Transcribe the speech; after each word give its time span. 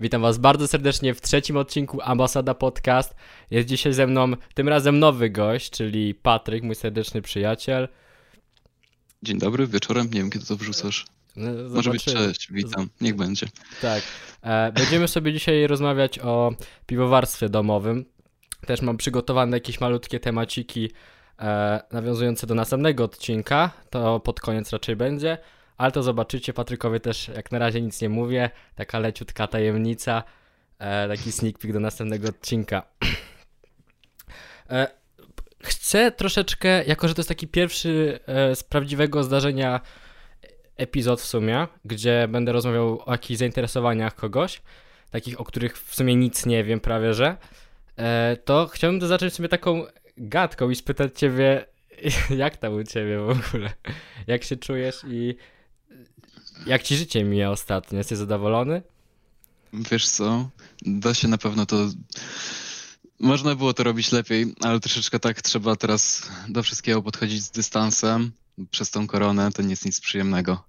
Witam 0.00 0.22
Was 0.22 0.38
bardzo 0.38 0.68
serdecznie 0.68 1.14
w 1.14 1.20
trzecim 1.20 1.56
odcinku 1.56 1.98
Ambasada 2.02 2.54
Podcast. 2.54 3.14
Jest 3.50 3.68
dzisiaj 3.68 3.92
ze 3.92 4.06
mną 4.06 4.32
tym 4.54 4.68
razem 4.68 4.98
nowy 4.98 5.30
gość, 5.30 5.70
czyli 5.70 6.14
Patryk, 6.14 6.62
mój 6.62 6.74
serdeczny 6.74 7.22
przyjaciel. 7.22 7.88
Dzień 9.22 9.38
dobry, 9.38 9.66
wieczorem, 9.66 10.06
nie 10.06 10.20
wiem 10.20 10.30
kiedy 10.30 10.46
to 10.46 10.56
wrzucasz. 10.56 11.06
No, 11.36 11.50
Może 11.74 11.90
być 11.90 12.04
cześć, 12.04 12.52
witam, 12.52 12.88
niech 13.00 13.16
będzie. 13.16 13.46
Tak. 13.82 14.02
E, 14.42 14.72
będziemy 14.72 15.08
sobie 15.08 15.32
dzisiaj 15.32 15.66
rozmawiać 15.66 16.18
o 16.18 16.52
piwowarstwie 16.86 17.48
domowym. 17.48 18.04
Też 18.66 18.82
mam 18.82 18.96
przygotowane 18.96 19.56
jakieś 19.56 19.80
malutkie 19.80 20.20
temaciki 20.20 20.90
e, 21.38 21.80
nawiązujące 21.92 22.46
do 22.46 22.54
następnego 22.54 23.04
odcinka. 23.04 23.70
To 23.90 24.20
pod 24.20 24.40
koniec 24.40 24.70
raczej 24.70 24.96
będzie. 24.96 25.38
Ale 25.80 25.92
to 25.92 26.02
zobaczycie, 26.02 26.52
Patrykowi 26.52 27.00
też 27.00 27.28
jak 27.28 27.52
na 27.52 27.58
razie 27.58 27.82
nic 27.82 28.00
nie 28.00 28.08
mówię. 28.08 28.50
Taka 28.74 28.98
leciutka 28.98 29.46
tajemnica. 29.46 30.22
E, 30.78 31.08
taki 31.08 31.32
sneak 31.32 31.58
peek 31.58 31.72
do 31.72 31.80
następnego 31.80 32.28
odcinka. 32.28 32.82
E, 34.70 34.86
chcę 35.62 36.12
troszeczkę, 36.12 36.84
jako 36.84 37.08
że 37.08 37.14
to 37.14 37.20
jest 37.20 37.28
taki 37.28 37.48
pierwszy 37.48 38.20
e, 38.26 38.56
z 38.56 38.64
prawdziwego 38.64 39.24
zdarzenia 39.24 39.80
epizod 40.76 41.20
w 41.20 41.26
sumie, 41.26 41.66
gdzie 41.84 42.28
będę 42.28 42.52
rozmawiał 42.52 43.02
o 43.06 43.12
jakichś 43.12 43.38
zainteresowaniach 43.38 44.14
kogoś, 44.14 44.62
takich, 45.10 45.40
o 45.40 45.44
których 45.44 45.78
w 45.78 45.94
sumie 45.94 46.16
nic 46.16 46.46
nie 46.46 46.64
wiem 46.64 46.80
prawie, 46.80 47.14
że, 47.14 47.36
e, 47.96 48.36
to 48.44 48.66
chciałbym 48.66 49.00
zacząć 49.00 49.34
sobie 49.34 49.48
taką 49.48 49.84
gadką 50.16 50.70
i 50.70 50.74
spytać 50.74 51.18
ciebie, 51.18 51.64
jak 52.36 52.56
tam 52.56 52.74
u 52.74 52.84
ciebie 52.84 53.18
w 53.18 53.30
ogóle, 53.30 53.70
jak 54.26 54.44
się 54.44 54.56
czujesz 54.56 55.02
i 55.08 55.36
jak 56.66 56.82
ci 56.82 56.96
życie 56.96 57.24
mija 57.24 57.50
ostatnio, 57.50 57.98
jesteś 57.98 58.18
zadowolony? 58.18 58.82
Wiesz 59.72 60.08
co, 60.08 60.50
da 60.82 61.14
się 61.14 61.28
na 61.28 61.38
pewno 61.38 61.66
to... 61.66 61.88
Można 63.20 63.54
było 63.54 63.74
to 63.74 63.82
robić 63.82 64.12
lepiej, 64.12 64.54
ale 64.60 64.80
troszeczkę 64.80 65.18
tak 65.18 65.42
trzeba 65.42 65.76
teraz 65.76 66.28
do 66.48 66.62
wszystkiego 66.62 67.02
podchodzić 67.02 67.42
z 67.42 67.50
dystansem. 67.50 68.32
Przez 68.70 68.90
tą 68.90 69.06
koronę 69.06 69.52
to 69.52 69.62
nie 69.62 69.70
jest 69.70 69.84
nic 69.84 70.00
przyjemnego. 70.00 70.64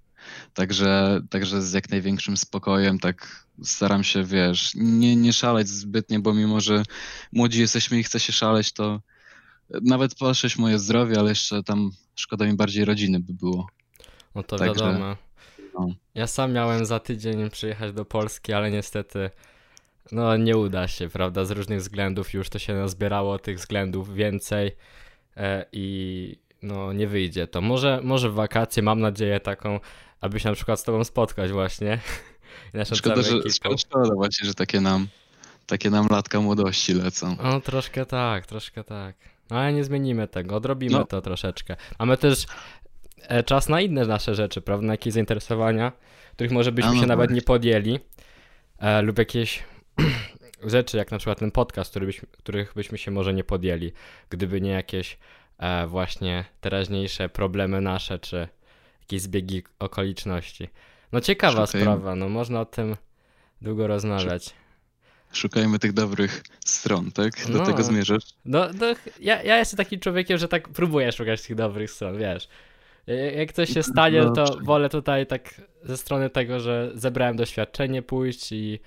Także, 0.53 1.21
także 1.29 1.61
z 1.61 1.73
jak 1.73 1.89
największym 1.89 2.37
spokojem, 2.37 2.99
tak 2.99 3.45
staram 3.63 4.03
się, 4.03 4.23
wiesz, 4.23 4.71
nie, 4.75 5.15
nie 5.15 5.33
szaleć 5.33 5.67
zbytnio, 5.67 6.19
bo 6.19 6.33
mimo, 6.33 6.61
że 6.61 6.83
młodzi 7.31 7.61
jesteśmy 7.61 7.99
i 7.99 8.03
chce 8.03 8.19
się 8.19 8.33
szaleć, 8.33 8.71
to 8.71 9.01
nawet 9.81 10.15
patrzeć 10.15 10.57
moje 10.57 10.79
zdrowie, 10.79 11.19
ale 11.19 11.29
jeszcze 11.29 11.63
tam 11.63 11.91
szkoda 12.15 12.45
mi 12.45 12.53
bardziej 12.53 12.85
rodziny 12.85 13.19
by 13.19 13.33
było. 13.33 13.67
No 14.35 14.43
to 14.43 14.57
Także, 14.57 14.85
wiadomo. 14.85 15.15
No. 15.73 15.87
Ja 16.15 16.27
sam 16.27 16.53
miałem 16.53 16.85
za 16.85 16.99
tydzień 16.99 17.49
przyjechać 17.49 17.93
do 17.93 18.05
Polski, 18.05 18.53
ale 18.53 18.71
niestety 18.71 19.29
no 20.11 20.37
nie 20.37 20.57
uda 20.57 20.87
się, 20.87 21.09
prawda? 21.09 21.45
Z 21.45 21.51
różnych 21.51 21.79
względów 21.79 22.33
już 22.33 22.49
to 22.49 22.59
się 22.59 22.73
nazbierało 22.73 23.39
tych 23.39 23.57
względów 23.57 24.13
więcej 24.13 24.75
e, 25.37 25.65
i 25.71 26.35
no 26.61 26.93
nie 26.93 27.07
wyjdzie 27.07 27.47
to. 27.47 27.61
Może, 27.61 27.99
może 28.03 28.29
w 28.29 28.33
wakacje 28.33 28.83
mam 28.83 28.99
nadzieję 28.99 29.39
taką, 29.39 29.79
aby 30.21 30.39
się 30.39 30.49
na 30.49 30.55
przykład 30.55 30.79
z 30.79 30.83
tobą 30.83 31.03
spotkać 31.03 31.51
właśnie. 31.51 31.99
Naszą 32.73 32.95
Szkoda, 32.95 33.21
że, 33.21 33.35
ekipą. 33.35 33.77
szkoda, 33.77 34.15
właśnie, 34.15 34.47
że 34.47 34.53
takie 34.53 34.81
nam, 34.81 35.07
takie 35.65 35.89
nam 35.89 36.07
latka 36.09 36.41
młodości 36.41 36.93
lecą. 36.93 37.35
No 37.43 37.61
troszkę 37.61 38.05
tak, 38.05 38.45
troszkę 38.45 38.83
tak. 38.83 39.15
No, 39.49 39.57
ale 39.59 39.73
nie 39.73 39.83
zmienimy 39.83 40.27
tego, 40.27 40.55
odrobimy 40.55 40.91
No. 40.91 41.05
to 41.05 41.21
troszeczkę. 41.21 41.75
Mamy 41.99 42.17
też 42.17 42.43
e, 42.43 42.47
czas 43.45 43.69
na 43.69 43.81
inne 43.81 44.05
nasze 44.05 44.35
rzeczy, 44.35 44.61
prawda? 44.61 44.87
Na 44.87 44.93
jakieś 44.93 45.13
zainteresowania, 45.13 45.91
których 46.33 46.51
może 46.51 46.71
byśmy 46.71 46.93
no 46.95 47.01
się 47.01 47.07
nawet 47.07 47.31
nie 47.31 47.41
podjęli. 47.41 47.99
E, 48.79 49.01
lub 49.01 49.17
jakieś 49.17 49.63
rzeczy, 50.63 50.97
jak 50.97 51.11
na 51.11 51.17
przykład 51.17 51.39
ten 51.39 51.51
podcast, 51.51 51.89
który 51.89 52.05
byśmy, 52.05 52.27
których 52.37 52.73
byśmy 52.75 52.97
się 52.97 53.11
może 53.11 53.33
nie 53.33 53.43
podjęli, 53.43 53.91
gdyby 54.29 54.61
nie 54.61 54.71
jakieś 54.71 55.17
e, 55.59 55.87
właśnie 55.87 56.45
teraźniejsze 56.61 57.29
problemy 57.29 57.81
nasze, 57.81 58.19
czy 58.19 58.47
jakieś 59.01 59.21
zbiegi 59.21 59.63
okoliczności. 59.79 60.69
No 61.11 61.21
ciekawa 61.21 61.65
Szukajmy. 61.65 61.85
sprawa, 61.85 62.15
no 62.15 62.29
można 62.29 62.61
o 62.61 62.65
tym 62.65 62.95
długo 63.61 63.87
rozmawiać. 63.87 64.53
Szukajmy 65.33 65.79
tych 65.79 65.93
dobrych 65.93 66.43
stron, 66.65 67.11
tak? 67.11 67.31
Do 67.47 67.57
No. 67.57 67.65
tego 67.65 67.83
zmierzasz? 67.83 68.23
No, 68.45 68.67
no 68.79 68.85
ja, 69.19 69.43
ja 69.43 69.57
jestem 69.57 69.77
takim 69.77 69.99
człowiekiem, 69.99 70.37
że 70.37 70.47
tak 70.47 70.69
próbuję 70.69 71.11
szukać 71.11 71.41
tych 71.41 71.55
dobrych 71.55 71.91
stron, 71.91 72.17
wiesz. 72.17 72.47
Ja- 73.07 73.15
Jak 73.31 73.53
coś 73.53 73.69
się 73.69 73.83
stanie, 73.83 74.21
No, 74.21 74.31
to 74.31 74.57
wolę 74.63 74.89
tutaj 74.89 75.27
tak 75.27 75.61
ze 75.83 75.97
strony 75.97 76.29
tego, 76.29 76.59
że 76.59 76.91
zebrałem 76.95 77.35
doświadczenie 77.35 78.01
pójść 78.01 78.51
i 78.51 78.79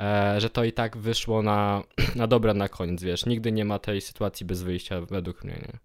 e, 0.00 0.40
że 0.40 0.50
to 0.50 0.64
i 0.64 0.72
tak 0.72 0.96
wyszło 0.96 1.42
na, 1.42 1.82
na 2.16 2.26
dobre 2.26 2.54
na 2.54 2.68
koniec, 2.68 3.02
wiesz. 3.02 3.26
Nigdy 3.26 3.52
nie 3.52 3.64
ma 3.64 3.78
tej 3.78 4.00
sytuacji 4.00 4.46
bez 4.46 4.62
wyjścia, 4.62 5.00
według 5.00 5.44
mnie, 5.44 5.54
nie? 5.54 5.78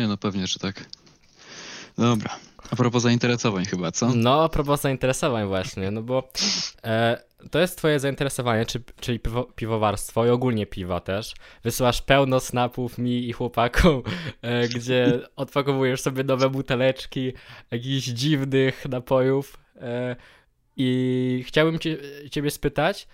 Nie, 0.00 0.08
no 0.08 0.16
pewnie, 0.16 0.46
że 0.46 0.58
tak. 0.58 0.84
Dobra. 1.98 2.36
A 2.70 2.76
propos 2.76 3.02
zainteresowań 3.02 3.64
chyba, 3.64 3.92
co? 3.92 4.10
No, 4.14 4.44
a 4.44 4.48
propos 4.48 4.80
zainteresowań 4.80 5.46
właśnie, 5.46 5.90
no 5.90 6.02
bo 6.02 6.28
e, 6.84 7.22
to 7.50 7.60
jest 7.60 7.78
twoje 7.78 8.00
zainteresowanie, 8.00 8.66
czy, 8.66 8.82
czyli 9.00 9.20
piwo, 9.20 9.44
piwowarstwo 9.44 10.26
i 10.26 10.28
ogólnie 10.28 10.66
piwa 10.66 11.00
też. 11.00 11.34
Wysyłasz 11.62 12.02
pełno 12.02 12.40
snapów 12.40 12.98
mi 12.98 13.28
i 13.28 13.32
chłopakom, 13.32 14.02
e, 14.42 14.68
gdzie 14.68 15.20
odpakowujesz 15.36 16.00
sobie 16.00 16.24
nowe 16.24 16.50
buteleczki 16.50 17.32
jakichś 17.70 18.06
dziwnych 18.06 18.86
napojów 18.88 19.56
e, 19.76 20.16
i 20.76 21.44
chciałbym 21.46 21.78
cię, 21.78 21.98
ciebie 22.30 22.50
spytać, 22.50 23.08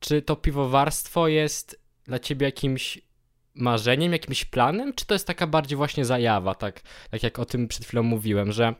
czy 0.00 0.22
to 0.22 0.36
piwowarstwo 0.36 1.28
jest 1.28 1.80
dla 2.04 2.18
ciebie 2.18 2.46
jakimś 2.46 2.98
marzeniem, 3.54 4.12
jakimś 4.12 4.44
planem, 4.44 4.92
czy 4.94 5.06
to 5.06 5.14
jest 5.14 5.26
taka 5.26 5.46
bardziej 5.46 5.76
właśnie 5.76 6.04
zajawa, 6.04 6.54
tak, 6.54 6.80
tak 7.10 7.22
jak 7.22 7.38
o 7.38 7.44
tym 7.44 7.68
przed 7.68 7.84
chwilą 7.84 8.02
mówiłem, 8.02 8.52
że 8.52 8.74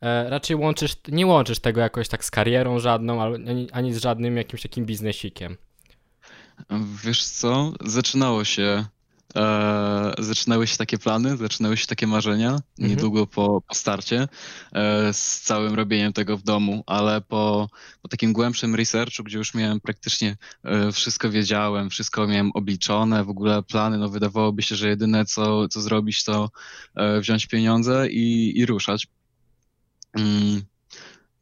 e, 0.00 0.30
raczej 0.30 0.56
łączysz, 0.56 0.96
nie 1.08 1.26
łączysz 1.26 1.58
tego 1.58 1.80
jakoś 1.80 2.08
tak 2.08 2.24
z 2.24 2.30
karierą 2.30 2.78
żadną, 2.78 3.22
ani, 3.22 3.70
ani 3.72 3.94
z 3.94 3.98
żadnym 3.98 4.36
jakimś 4.36 4.62
takim 4.62 4.86
biznesikiem. 4.86 5.56
Wiesz 7.04 7.24
co? 7.24 7.72
Zaczynało 7.80 8.44
się. 8.44 8.84
E, 9.36 10.14
zaczynały 10.18 10.66
się 10.66 10.76
takie 10.76 10.98
plany, 10.98 11.36
zaczynały 11.36 11.76
się 11.76 11.86
takie 11.86 12.06
marzenia 12.06 12.50
Mhm. 12.50 12.62
niedługo 12.78 13.26
po, 13.26 13.62
po 13.68 13.74
starcie 13.74 14.28
e, 14.72 15.12
z 15.14 15.40
całym 15.40 15.74
robieniem 15.74 16.12
tego 16.12 16.36
w 16.36 16.42
domu, 16.42 16.82
ale 16.86 17.20
po, 17.20 17.68
po 18.02 18.08
takim 18.08 18.32
głębszym 18.32 18.74
researchu, 18.74 19.22
gdzie 19.24 19.38
już 19.38 19.54
miałem 19.54 19.80
praktycznie 19.80 20.36
e, 20.64 20.92
wszystko 20.92 21.30
wiedziałem, 21.30 21.90
wszystko 21.90 22.26
miałem 22.26 22.50
obliczone, 22.54 23.24
w 23.24 23.30
ogóle 23.30 23.62
plany, 23.62 23.98
no 23.98 24.08
wydawałoby 24.08 24.62
się, 24.62 24.76
że 24.76 24.88
jedyne 24.88 25.24
co, 25.24 25.68
co 25.68 25.80
zrobić 25.80 26.24
to 26.24 26.50
e, 26.94 27.20
wziąć 27.20 27.46
pieniądze 27.46 28.08
i, 28.10 28.58
i 28.58 28.66
ruszać. 28.66 29.06
Mm, 30.14 30.62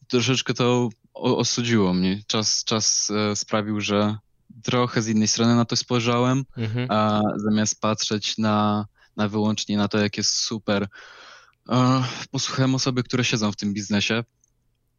troszeczkę 0.09 0.55
to 0.55 0.89
o- 1.15 1.37
ostudziło 1.39 1.95
mnie. 1.95 2.23
Czas, 2.27 2.65
czas 2.65 3.11
e, 3.11 3.37
sprawił, 3.37 3.81
że 3.81 4.17
trochę 4.63 5.03
z 5.03 5.09
innej 5.09 5.29
strony 5.29 5.55
na 5.55 5.65
to 5.65 5.77
spojrzałem, 5.77 6.45
Mhm. 6.57 6.87
a 6.91 7.21
zamiast 7.37 7.81
patrzeć 7.81 8.39
na, 8.39 8.87
na 9.17 9.29
wyłącznie 9.29 9.77
na 9.77 9.89
to, 9.89 9.99
jak 9.99 10.17
jest 10.17 10.35
super, 10.35 10.89
e, 11.69 12.05
posłuchałem 12.31 12.75
osoby, 12.75 13.03
które 13.03 13.25
siedzą 13.25 13.53
w 13.53 13.57
tym 13.57 13.75
biznesie 13.75 14.25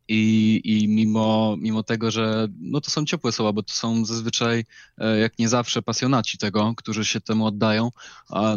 i, 0.08 0.62
i 0.64 0.88
mimo, 0.88 1.56
mimo 1.60 1.84
tego, 1.84 2.12
że 2.12 2.48
no 2.60 2.82
to 2.82 2.92
są 2.92 3.06
ciepłe 3.06 3.32
słowa, 3.32 3.54
bo 3.54 3.64
to 3.64 3.74
są 3.74 4.06
zazwyczaj, 4.06 4.66
e, 4.98 5.18
jak 5.18 5.40
nie 5.40 5.50
zawsze, 5.50 5.82
pasjonaci 5.82 6.38
tego, 6.38 6.74
którzy 6.78 7.06
się 7.06 7.22
temu 7.22 7.46
oddają, 7.46 7.92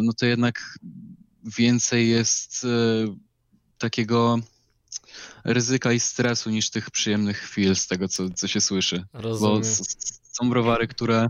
no 0.01 0.13
to 0.13 0.25
jednak 0.25 0.79
więcej 1.57 2.09
jest 2.09 2.63
e, 2.63 3.15
takiego 3.77 4.39
ryzyka 5.43 5.91
i 5.91 5.99
stresu 5.99 6.49
niż 6.49 6.69
tych 6.69 6.91
przyjemnych 6.91 7.37
chwil 7.37 7.75
z 7.75 7.87
tego, 7.87 8.07
co, 8.07 8.29
co 8.29 8.47
się 8.47 8.61
słyszy. 8.61 9.03
Rozumiem. 9.13 9.61
Bo 9.61 9.65
są 10.33 10.49
browary, 10.49 10.87
które, 10.87 11.29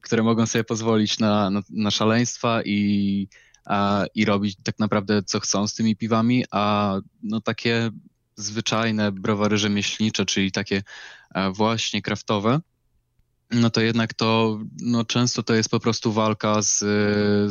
które 0.00 0.22
mogą 0.22 0.46
sobie 0.46 0.64
pozwolić 0.64 1.18
na, 1.18 1.50
na, 1.50 1.62
na 1.70 1.90
szaleństwa 1.90 2.62
i, 2.62 3.28
a, 3.64 4.04
i 4.14 4.24
robić 4.24 4.56
tak 4.62 4.78
naprawdę 4.78 5.22
co 5.22 5.40
chcą 5.40 5.68
z 5.68 5.74
tymi 5.74 5.96
piwami, 5.96 6.44
a 6.50 6.94
no 7.22 7.40
takie 7.40 7.90
zwyczajne 8.36 9.12
browary 9.12 9.58
rzemieślnicze, 9.58 10.26
czyli 10.26 10.52
takie 10.52 10.82
e, 11.34 11.50
właśnie 11.50 12.02
kraftowe, 12.02 12.60
no 13.50 13.70
to 13.70 13.80
jednak 13.80 14.14
to 14.14 14.58
no 14.80 15.04
często 15.04 15.42
to 15.42 15.54
jest 15.54 15.68
po 15.68 15.80
prostu 15.80 16.12
walka 16.12 16.62
z, 16.62 16.78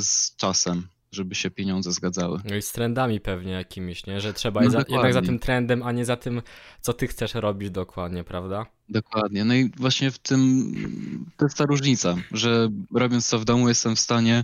z 0.06 0.36
czasem, 0.36 0.88
żeby 1.12 1.36
się 1.36 1.52
pieniądze 1.52 1.92
zgadzały. 1.92 2.40
No 2.46 2.56
i 2.56 2.62
z 2.62 2.72
trendami 2.72 3.20
pewnie 3.20 3.52
jakimiś, 3.52 4.06
nie? 4.06 4.22
Że 4.22 4.34
trzeba 4.34 4.62
No 4.62 4.70
za, 4.70 4.84
jednak 4.90 5.14
za 5.14 5.22
tym 5.22 5.40
trendem, 5.40 5.84
a 5.84 5.92
nie 5.92 6.06
za 6.06 6.18
tym, 6.18 6.42
co 6.82 6.94
ty 6.94 7.08
chcesz 7.08 7.34
robić 7.34 7.72
dokładnie, 7.72 8.24
prawda? 8.24 8.66
Dokładnie. 8.90 9.46
No 9.46 9.54
i 9.54 9.72
właśnie 9.78 10.12
w 10.12 10.20
tym 10.20 10.42
to 11.38 11.46
jest 11.46 11.58
ta 11.58 11.66
różnica, 11.66 12.16
że 12.32 12.70
robiąc 12.94 13.30
to 13.30 13.40
w 13.40 13.46
domu 13.46 13.70
jestem 13.70 13.96
w 13.96 14.00
stanie 14.00 14.44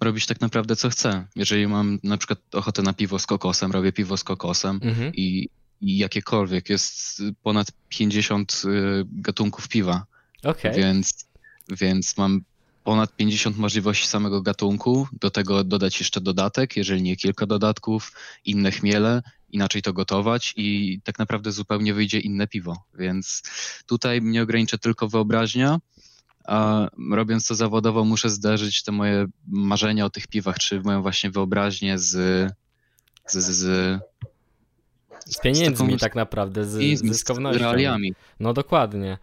robić 0.00 0.26
tak 0.26 0.40
naprawdę 0.40 0.76
co 0.76 0.90
chcę. 0.90 1.26
Jeżeli 1.36 1.66
mam 1.66 1.98
na 2.02 2.16
przykład 2.18 2.38
ochotę 2.52 2.82
na 2.82 2.92
piwo 2.92 3.18
z 3.18 3.26
kokosem, 3.26 3.72
robię 3.72 3.92
piwo 3.92 4.16
z 4.16 4.24
kokosem 4.24 4.80
Mhm. 4.82 5.12
i, 5.14 5.48
i 5.80 5.98
jakiekolwiek. 5.98 6.68
Jest 6.68 7.22
ponad 7.42 7.66
50 7.88 8.62
y, 8.64 9.04
gatunków 9.12 9.68
piwa 9.68 10.06
Okay. 10.44 10.74
Więc, 10.74 11.28
więc 11.70 12.16
mam 12.16 12.44
ponad 12.84 13.16
50 13.16 13.56
możliwości 13.56 14.06
samego 14.06 14.42
gatunku, 14.42 15.08
do 15.12 15.30
tego 15.30 15.64
dodać 15.64 16.00
jeszcze 16.00 16.20
dodatek, 16.20 16.76
jeżeli 16.76 17.02
nie 17.02 17.16
kilka 17.16 17.46
dodatków, 17.46 18.12
inne 18.44 18.70
chmiele, 18.70 19.22
inaczej 19.50 19.82
to 19.82 19.92
gotować 19.92 20.54
i 20.56 21.00
tak 21.04 21.18
naprawdę 21.18 21.52
zupełnie 21.52 21.94
wyjdzie 21.94 22.18
inne 22.18 22.46
piwo. 22.46 22.76
Więc 22.94 23.42
tutaj 23.86 24.20
mnie 24.20 24.42
ogranicza 24.42 24.78
tylko 24.78 25.08
wyobraźnia, 25.08 25.78
a 26.44 26.88
robiąc 27.12 27.46
to 27.46 27.54
zawodowo 27.54 28.04
muszę 28.04 28.30
zderzyć 28.30 28.82
te 28.82 28.92
moje 28.92 29.26
marzenia 29.46 30.04
o 30.04 30.10
tych 30.10 30.26
piwach, 30.26 30.58
czy 30.58 30.80
moją 30.80 31.02
właśnie 31.02 31.30
wyobraźnię 31.30 31.98
z, 31.98 32.10
z, 33.26 33.34
z, 33.34 33.56
z 33.56 34.00
z 35.26 35.40
pieniędzmi 35.40 35.74
z 35.74 35.78
taką, 35.78 35.98
tak 35.98 36.14
naprawdę, 36.14 36.64
z, 36.64 36.98
z. 36.98 37.24
Z 37.24 37.56
realiami. 37.56 38.14
No 38.40 38.52
dokładnie. 38.52 39.18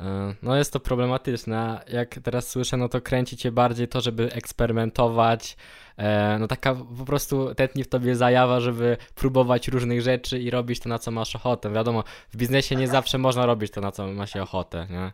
E, 0.00 0.34
no 0.42 0.56
jest 0.56 0.72
to 0.72 0.80
problematyczne. 0.80 1.84
Jak 1.88 2.14
teraz 2.22 2.48
słyszę, 2.48 2.76
no 2.76 2.88
to 2.88 3.00
kręci 3.00 3.36
cię 3.36 3.52
bardziej 3.52 3.88
to, 3.88 4.00
żeby 4.00 4.32
eksperymentować. 4.32 5.56
E, 5.96 6.36
no 6.38 6.48
taka 6.48 6.74
po 6.74 7.04
prostu 7.04 7.54
tętni 7.54 7.84
w 7.84 7.88
tobie 7.88 8.16
zajawa, 8.16 8.60
żeby 8.60 8.96
próbować 9.14 9.68
różnych 9.68 10.02
rzeczy 10.02 10.38
i 10.38 10.50
robić 10.50 10.80
to, 10.80 10.88
na 10.88 10.98
co 10.98 11.10
masz 11.10 11.36
ochotę. 11.36 11.72
Wiadomo, 11.72 12.04
w 12.30 12.36
biznesie 12.36 12.76
nie 12.76 12.88
zawsze 12.88 13.18
można 13.18 13.46
robić 13.46 13.72
to, 13.72 13.80
na 13.80 13.92
co 13.92 14.06
ma 14.06 14.26
się 14.26 14.42
ochotę, 14.42 14.86
nie? 14.90 15.12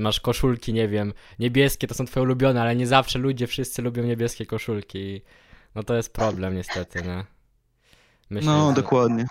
Masz 0.00 0.20
koszulki, 0.20 0.72
nie 0.72 0.88
wiem, 0.88 1.12
niebieskie 1.38 1.86
to 1.86 1.94
są 1.94 2.06
twoje 2.06 2.24
ulubione, 2.24 2.62
ale 2.62 2.76
nie 2.76 2.86
zawsze 2.86 3.18
ludzie 3.18 3.46
wszyscy 3.46 3.82
lubią 3.82 4.02
niebieskie 4.02 4.46
koszulki. 4.46 5.22
No 5.74 5.82
to 5.82 5.94
jest 5.94 6.12
problem 6.12 6.54
niestety, 6.54 7.02
nie? 7.02 7.24
Myślę, 8.30 8.52
no, 8.52 8.68
że... 8.68 8.74
dokładnie. 8.74 9.26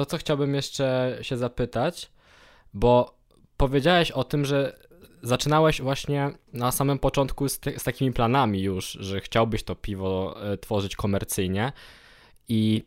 To, 0.00 0.06
co 0.06 0.18
chciałbym 0.18 0.54
jeszcze 0.54 1.18
się 1.22 1.36
zapytać, 1.36 2.10
bo 2.74 3.18
powiedziałeś 3.56 4.10
o 4.10 4.24
tym, 4.24 4.44
że 4.44 4.78
zaczynałeś 5.22 5.82
właśnie 5.82 6.30
na 6.52 6.72
samym 6.72 6.98
początku 6.98 7.48
z, 7.48 7.60
z 7.76 7.84
takimi 7.84 8.12
planami 8.12 8.62
już, 8.62 8.92
że 8.92 9.20
chciałbyś 9.20 9.62
to 9.62 9.74
piwo 9.74 10.36
e, 10.52 10.56
tworzyć 10.56 10.96
komercyjnie. 10.96 11.72
I 12.48 12.84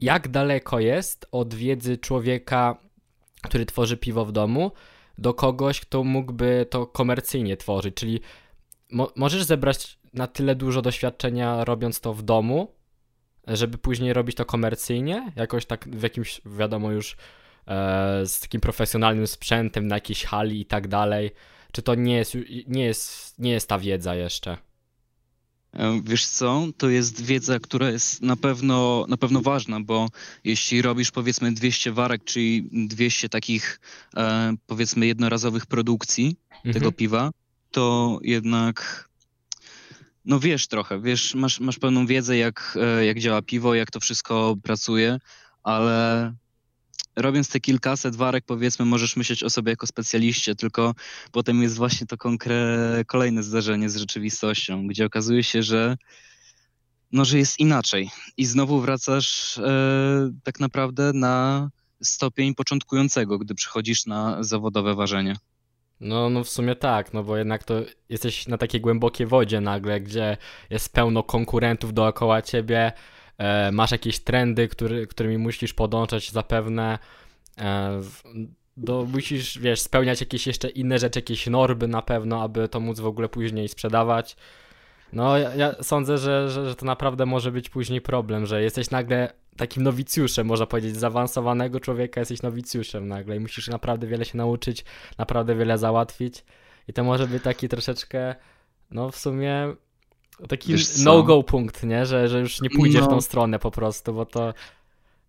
jak 0.00 0.28
daleko 0.28 0.80
jest 0.80 1.26
od 1.32 1.54
wiedzy 1.54 1.98
człowieka, 1.98 2.76
który 3.42 3.66
tworzy 3.66 3.96
piwo 3.96 4.24
w 4.24 4.32
domu, 4.32 4.72
do 5.18 5.34
kogoś, 5.34 5.80
kto 5.80 6.04
mógłby 6.04 6.66
to 6.70 6.86
komercyjnie 6.86 7.56
tworzyć? 7.56 7.94
Czyli 7.94 8.20
mo 8.90 9.12
możesz 9.16 9.42
zebrać 9.42 9.98
na 10.14 10.26
tyle 10.26 10.54
dużo 10.54 10.82
doświadczenia 10.82 11.64
robiąc 11.64 12.00
to 12.00 12.14
w 12.14 12.22
domu, 12.22 12.75
żeby 13.46 13.78
później 13.78 14.12
robić 14.12 14.36
to 14.36 14.44
komercyjnie, 14.44 15.32
jakoś 15.36 15.66
tak 15.66 15.88
w 15.88 16.02
jakimś, 16.02 16.40
wiadomo 16.46 16.90
już, 16.90 17.16
e, 17.66 18.26
z 18.26 18.40
takim 18.40 18.60
profesjonalnym 18.60 19.26
sprzętem 19.26 19.88
na 19.88 19.94
jakiejś 19.94 20.24
hali 20.24 20.60
i 20.60 20.64
tak 20.64 20.88
dalej, 20.88 21.30
czy 21.72 21.82
to 21.82 21.94
nie 21.94 22.16
jest, 22.16 22.36
nie 22.66 22.84
jest, 22.84 23.34
nie 23.38 23.50
jest 23.50 23.68
ta 23.68 23.78
wiedza 23.78 24.14
jeszcze? 24.14 24.56
E, 25.72 26.00
wiesz 26.04 26.26
co, 26.26 26.66
to 26.76 26.88
jest 26.88 27.24
wiedza, 27.24 27.58
która 27.58 27.90
jest 27.90 28.22
na 28.22 28.36
pewno, 28.36 29.06
na 29.08 29.16
pewno 29.16 29.40
ważna, 29.40 29.80
bo 29.80 30.08
jeśli 30.44 30.82
robisz 30.82 31.10
powiedzmy 31.10 31.52
200 31.52 31.92
warek, 31.92 32.24
czyli 32.24 32.68
200 32.72 33.28
takich 33.28 33.80
e, 34.16 34.54
powiedzmy 34.66 35.06
jednorazowych 35.06 35.66
produkcji 35.66 36.36
mhm. 36.54 36.74
tego 36.74 36.92
piwa, 36.92 37.30
to 37.70 38.18
jednak 38.22 39.08
no 40.26 40.40
wiesz 40.40 40.66
trochę, 40.66 41.00
wiesz, 41.00 41.34
masz, 41.34 41.60
masz 41.60 41.78
pełną 41.78 42.06
wiedzę, 42.06 42.36
jak, 42.36 42.78
e, 42.80 43.06
jak 43.06 43.20
działa 43.20 43.42
piwo, 43.42 43.74
jak 43.74 43.90
to 43.90 44.00
wszystko 44.00 44.54
pracuje, 44.62 45.18
ale 45.62 46.32
robiąc 47.16 47.48
te 47.48 47.60
kilkaset 47.60 48.16
warek, 48.16 48.44
powiedzmy, 48.46 48.84
możesz 48.84 49.16
myśleć 49.16 49.42
o 49.42 49.50
sobie 49.50 49.70
jako 49.70 49.86
specjaliście, 49.86 50.54
tylko 50.54 50.94
potem 51.32 51.62
jest 51.62 51.76
właśnie 51.76 52.06
to 52.06 52.16
konkre- 52.16 53.04
kolejne 53.06 53.42
zdarzenie 53.42 53.90
z 53.90 53.96
rzeczywistością, 53.96 54.86
gdzie 54.86 55.06
okazuje 55.06 55.42
się, 55.42 55.62
że 55.62 55.96
no, 57.12 57.24
że 57.24 57.38
jest 57.38 57.58
inaczej. 57.58 58.10
I 58.36 58.46
znowu 58.46 58.80
wracasz 58.80 59.58
e, 59.58 60.30
tak 60.42 60.60
naprawdę 60.60 61.12
na 61.14 61.68
stopień 62.02 62.54
początkującego, 62.54 63.38
gdy 63.38 63.54
przychodzisz 63.54 64.06
na 64.06 64.42
zawodowe 64.42 64.94
ważenie. 64.94 65.36
No, 66.00 66.30
no 66.30 66.44
w 66.44 66.48
sumie 66.48 66.74
tak, 66.74 67.12
no 67.12 67.22
bo 67.22 67.36
jednak 67.36 67.64
to 67.64 67.74
jesteś 68.08 68.48
na 68.48 68.58
takiej 68.58 68.80
głębokiej 68.80 69.26
wodzie 69.26 69.60
nagle, 69.60 70.00
gdzie 70.00 70.36
jest 70.70 70.92
pełno 70.92 71.22
konkurentów 71.22 71.94
dookoła 71.94 72.42
ciebie, 72.42 72.92
e, 73.38 73.72
masz 73.72 73.90
jakieś 73.90 74.18
trendy, 74.18 74.68
który, 74.68 75.06
którymi 75.06 75.38
musisz 75.38 75.74
podążać 75.74 76.30
zapewne, 76.30 76.98
e, 77.58 78.00
do, 78.76 79.04
musisz, 79.04 79.58
wiesz, 79.58 79.80
spełniać 79.80 80.20
jakieś 80.20 80.46
jeszcze 80.46 80.68
inne 80.68 80.98
rzeczy, 80.98 81.18
jakieś 81.18 81.46
normy 81.46 81.88
na 81.88 82.02
pewno, 82.02 82.42
aby 82.42 82.68
to 82.68 82.80
móc 82.80 83.00
w 83.00 83.06
ogóle 83.06 83.28
później 83.28 83.68
sprzedawać. 83.68 84.36
No, 85.16 85.38
ja, 85.38 85.54
ja 85.54 85.74
sądzę, 85.82 86.18
że, 86.18 86.50
że, 86.50 86.68
że 86.68 86.76
to 86.76 86.86
naprawdę 86.86 87.26
może 87.26 87.52
być 87.52 87.68
później 87.68 88.00
problem, 88.00 88.46
że 88.46 88.62
jesteś 88.62 88.90
nagle 88.90 89.32
takim 89.56 89.82
nowicjuszem, 89.82 90.46
można 90.46 90.66
powiedzieć, 90.66 90.96
zaawansowanego 90.96 91.80
człowieka 91.80 92.20
jesteś 92.20 92.42
nowicjuszem 92.42 93.08
nagle 93.08 93.36
i 93.36 93.40
musisz 93.40 93.68
naprawdę 93.68 94.06
wiele 94.06 94.24
się 94.24 94.38
nauczyć, 94.38 94.84
naprawdę 95.18 95.54
wiele 95.54 95.78
załatwić 95.78 96.44
i 96.88 96.92
to 96.92 97.04
może 97.04 97.26
być 97.26 97.42
taki 97.42 97.68
troszeczkę, 97.68 98.34
no 98.90 99.10
w 99.10 99.16
sumie 99.16 99.74
taki 100.48 100.74
no-go 101.04 101.42
punkt, 101.42 101.82
nie? 101.82 102.06
Że, 102.06 102.28
że 102.28 102.40
już 102.40 102.60
nie 102.60 102.70
pójdziesz 102.70 103.00
no. 103.00 103.06
w 103.06 103.10
tą 103.10 103.20
stronę 103.20 103.58
po 103.58 103.70
prostu, 103.70 104.14
bo 104.14 104.26
to 104.26 104.54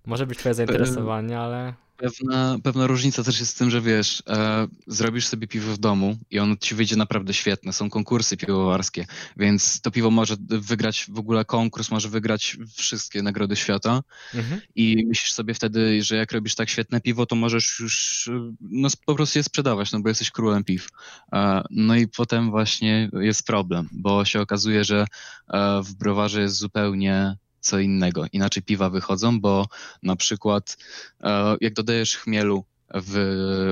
może 0.06 0.28
być 0.28 0.40
twoje 0.40 0.56
zainteresowanie, 0.56 1.40
ale... 1.40 1.74
Pewna, 1.98 2.58
pewna 2.64 2.88
różnica 2.88 3.24
też 3.24 3.40
jest 3.40 3.52
z 3.52 3.56
tym, 3.56 3.70
że 3.70 3.82
wiesz, 3.82 4.24
e, 4.28 4.68
zrobisz 4.88 5.28
sobie 5.28 5.48
piwo 5.48 5.74
w 5.74 5.78
domu 5.78 6.18
i 6.32 6.40
ono 6.40 6.56
ci 6.56 6.76
wyjdzie 6.76 6.96
naprawdę 6.96 7.34
świetne. 7.34 7.74
Są 7.74 7.90
konkursy 7.90 8.38
piwowarskie, 8.38 9.06
więc 9.38 9.82
to 9.82 9.92
piwo 9.92 10.12
może 10.12 10.36
wygrać 10.40 11.06
w 11.10 11.20
ogóle 11.20 11.46
konkurs, 11.46 11.92
może 11.92 12.10
wygrać 12.10 12.58
wszystkie 12.76 13.22
nagrody 13.22 13.56
świata. 13.56 14.04
Mhm. 14.34 14.62
I 14.76 15.06
myślisz 15.08 15.32
sobie 15.32 15.54
wtedy, 15.54 16.04
że 16.04 16.16
jak 16.16 16.32
robisz 16.32 16.56
tak 16.56 16.70
świetne 16.70 17.02
piwo, 17.02 17.26
to 17.26 17.36
możesz 17.36 17.80
już 17.80 18.30
no, 18.62 18.90
po 19.06 19.16
prostu 19.16 19.40
je 19.40 19.44
sprzedawać, 19.44 19.92
no 19.92 20.00
bo 20.00 20.10
jesteś 20.10 20.32
królem 20.32 20.64
piw. 20.64 20.90
E, 21.34 21.64
no 21.70 21.96
i 21.96 22.08
potem 22.08 22.52
właśnie 22.52 23.10
jest 23.14 23.46
problem, 23.46 23.90
bo 23.92 24.26
się 24.26 24.42
okazuje, 24.42 24.84
że 24.84 25.06
e, 25.48 25.82
w 25.84 25.94
browarze 25.94 26.42
jest 26.42 26.56
zupełnie 26.56 27.38
co 27.68 27.80
innego. 27.80 28.26
Inaczej 28.32 28.64
piwa 28.64 28.90
wychodzą, 28.90 29.42
bo 29.42 29.68
na 30.04 30.16
przykład 30.16 30.78
e, 31.22 31.56
jak 31.62 31.74
dodajesz 31.74 32.18
chmielu 32.18 32.66
w, 32.94 33.14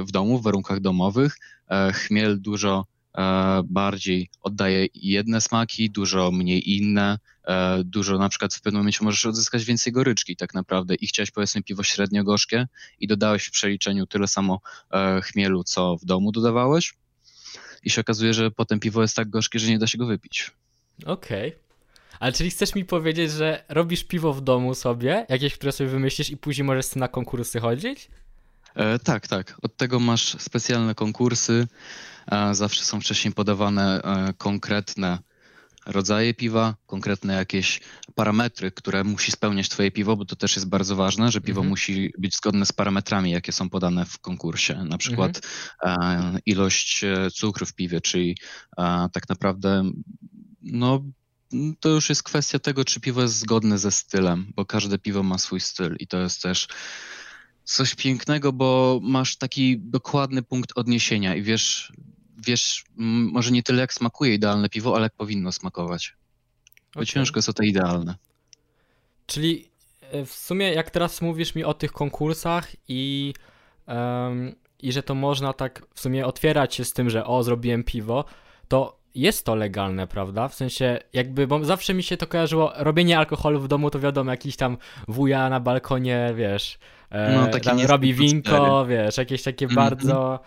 w 0.07 0.11
domu, 0.11 0.39
w 0.39 0.43
warunkach 0.43 0.79
domowych, 0.79 1.37
e, 1.69 1.93
chmiel 1.93 2.41
dużo 2.41 2.85
e, 3.17 3.61
bardziej 3.65 4.29
oddaje 4.41 4.87
jedne 4.93 5.41
smaki, 5.41 5.89
dużo 5.89 6.31
mniej 6.31 6.75
inne, 6.75 7.19
dużo 7.83 8.17
na 8.17 8.29
przykład 8.29 8.53
w 8.53 8.61
pewnym 8.61 8.79
momencie 8.79 9.03
możesz 9.03 9.25
odzyskać 9.25 9.65
więcej 9.65 9.93
goryczki 9.93 10.35
tak 10.35 10.53
naprawdę 10.53 10.95
i 10.95 11.07
chciałeś 11.07 11.31
powiedzmy 11.31 11.63
piwo 11.63 11.83
średnio 11.83 12.23
gorzkie 12.23 12.67
i 12.99 13.07
dodałeś 13.07 13.45
w 13.45 13.51
przeliczeniu 13.51 14.07
tyle 14.07 14.27
samo 14.27 14.61
chmielu, 15.23 15.63
co 15.63 15.97
w 15.97 16.05
domu 16.05 16.31
dodawałeś 16.31 16.93
i 17.83 17.89
się 17.89 18.01
okazuje, 18.01 18.33
że 18.33 18.51
potem 18.51 18.79
piwo 18.79 19.01
jest 19.01 19.15
tak 19.15 19.29
gorzkie, 19.29 19.59
że 19.59 19.69
nie 19.69 19.79
da 19.79 19.87
się 19.87 19.97
go 19.97 20.05
wypić. 20.05 20.51
Okej. 21.05 21.49
Okay. 21.49 21.64
Ale 22.19 22.31
czyli 22.31 22.49
chcesz 22.51 22.75
mi 22.75 22.85
powiedzieć, 22.85 23.31
że 23.31 23.63
robisz 23.69 24.03
piwo 24.03 24.33
w 24.33 24.41
domu 24.41 24.75
sobie, 24.75 25.25
jakieś, 25.29 25.53
które 25.53 25.71
sobie 25.71 25.89
wymyślisz 25.89 26.29
i 26.29 26.37
później 26.37 26.65
możesz 26.65 26.95
na 26.95 27.07
konkursy 27.07 27.59
chodzić? 27.59 28.09
E, 28.75 28.99
tak, 28.99 29.27
tak. 29.27 29.57
Od 29.61 29.77
tego 29.77 29.99
masz 29.99 30.41
specjalne 30.41 30.95
konkursy. 30.95 31.67
E, 32.31 32.55
zawsze 32.55 32.83
są 32.83 33.01
wcześniej 33.01 33.33
podawane 33.33 34.01
e, 34.01 34.33
konkretne 34.37 35.19
rodzaje 35.85 36.33
piwa, 36.33 36.75
konkretne 36.85 37.33
jakieś 37.33 37.81
parametry, 38.15 38.71
które 38.71 39.03
musi 39.03 39.31
spełniać 39.31 39.69
twoje 39.69 39.91
piwo, 39.91 40.15
bo 40.15 40.25
to 40.25 40.35
też 40.35 40.55
jest 40.55 40.69
bardzo 40.69 40.95
ważne, 40.95 41.31
że 41.31 41.41
piwo 41.41 41.59
mhm. 41.59 41.69
musi 41.69 42.13
być 42.17 42.35
zgodne 42.35 42.65
z 42.65 42.71
parametrami, 42.71 43.31
jakie 43.31 43.51
są 43.51 43.69
podane 43.69 44.05
w 44.05 44.19
konkursie. 44.19 44.83
Na 44.83 44.97
przykład 44.97 45.41
mhm. 45.83 46.35
E, 46.35 46.39
ilość 46.45 47.03
e, 47.03 47.31
cukru 47.31 47.65
w 47.65 47.73
piwie, 47.73 48.01
czyli 48.01 48.37
e, 48.77 49.09
tak 49.13 49.29
naprawdę 49.29 49.83
no, 50.61 51.03
to 51.79 51.89
już 51.89 52.09
jest 52.09 52.23
kwestia 52.23 52.59
tego, 52.59 52.85
czy 52.85 52.99
piwo 52.99 53.21
jest 53.21 53.39
zgodne 53.39 53.77
ze 53.77 53.91
stylem, 53.91 54.53
bo 54.55 54.65
każde 54.65 54.99
piwo 54.99 55.23
ma 55.23 55.37
swój 55.37 55.59
styl 55.59 55.95
i 55.99 56.07
to 56.07 56.17
jest 56.17 56.41
też 56.41 56.67
coś 57.63 57.95
pięknego, 57.95 58.53
bo 58.53 58.99
masz 59.03 59.37
taki 59.37 59.79
dokładny 59.79 60.43
punkt 60.43 60.71
odniesienia 60.75 61.35
i 61.35 61.41
wiesz, 61.41 61.93
wiesz 62.37 62.83
może 62.97 63.51
nie 63.51 63.63
tyle 63.63 63.81
jak 63.81 63.93
smakuje 63.93 64.33
idealne 64.33 64.69
piwo, 64.69 64.95
ale 64.95 65.03
jak 65.03 65.13
powinno 65.13 65.51
smakować. 65.51 66.15
Bo 66.93 66.99
okay. 66.99 67.05
ciężko 67.05 67.37
jest 67.37 67.49
o 67.49 67.53
to 67.53 67.63
idealne. 67.63 68.15
Czyli 69.25 69.69
e, 70.01 70.25
w 70.25 70.33
sumie 70.33 70.73
jak 70.73 70.89
teraz 70.89 71.21
mówisz 71.21 71.55
mi 71.55 71.63
o 71.63 71.73
tych 71.73 71.91
konkursach 71.91 72.71
i, 72.87 73.33
um, 73.87 74.55
i 74.79 74.91
że 74.91 75.03
to 75.03 75.15
można 75.15 75.53
tak 75.53 75.85
w 75.93 75.99
sumie 75.99 76.25
otwierać 76.25 76.75
się 76.75 76.85
z 76.85 76.93
tym, 76.93 77.09
że 77.09 77.25
o, 77.25 77.43
zrobiłem 77.43 77.83
piwo, 77.83 78.25
to 78.67 79.04
jest 79.15 79.45
to 79.45 79.55
legalne, 79.55 80.07
prawda? 80.07 80.47
W 80.47 80.55
sensie, 80.55 80.99
jakby, 81.13 81.47
bo 81.47 81.65
zawsze 81.65 81.93
mi 81.93 82.03
się 82.03 82.17
to 82.17 82.27
kojarzyło, 82.27 82.73
robienie 82.75 83.17
alkoholu 83.17 83.59
w 83.59 83.67
domu 83.67 83.89
to 83.89 83.99
wiadomo, 83.99 84.31
jakiś 84.31 84.55
tam 84.55 84.77
wuja 85.07 85.49
na 85.49 85.59
balkonie, 85.59 86.33
wiesz, 86.35 86.79
e, 87.09 87.35
no, 87.35 87.59
tam 87.59 87.79
robi 87.79 88.13
winko, 88.13 88.85
wiesz, 88.85 89.17
jakieś 89.17 89.43
takie 89.43 89.65
mm 89.65 89.73
-hmm. 89.73 89.79
bardzo, 89.79 90.39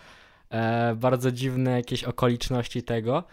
e, 0.49 0.95
bardzo 0.95 1.31
dziwne 1.31 1.71
jakieś 1.71 2.03
okoliczności 2.03 2.83
tego. 2.83 3.23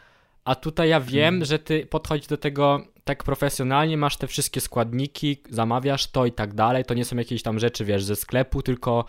A 0.46 0.54
tutaj 0.54 0.88
ja 0.88 1.00
wiem, 1.00 1.34
mm. 1.34 1.44
że 1.44 1.58
ty 1.58 1.86
podchodzisz 1.86 2.26
do 2.26 2.36
tego 2.36 2.80
tak 3.04 3.24
profesjonalnie, 3.24 3.96
masz 3.96 4.16
te 4.16 4.26
wszystkie 4.26 4.60
składniki, 4.60 5.42
zamawiasz 5.50 6.06
to 6.06 6.26
i 6.26 6.32
tak 6.32 6.54
dalej. 6.54 6.84
To 6.84 6.94
nie 6.94 7.04
są 7.04 7.16
jakieś 7.16 7.42
tam 7.42 7.58
rzeczy, 7.58 7.84
wiesz, 7.84 8.04
ze 8.04 8.16
sklepu, 8.16 8.62
tylko 8.62 9.04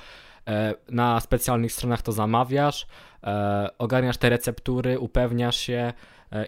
e, 0.48 0.74
na 0.90 1.20
specjalnych 1.20 1.72
stronach 1.72 2.02
to 2.02 2.12
zamawiasz, 2.12 2.88
e, 3.24 3.70
ogarniasz 3.78 4.18
te 4.18 4.30
receptury, 4.30 5.00
upewniasz 5.00 5.58
się 5.58 5.94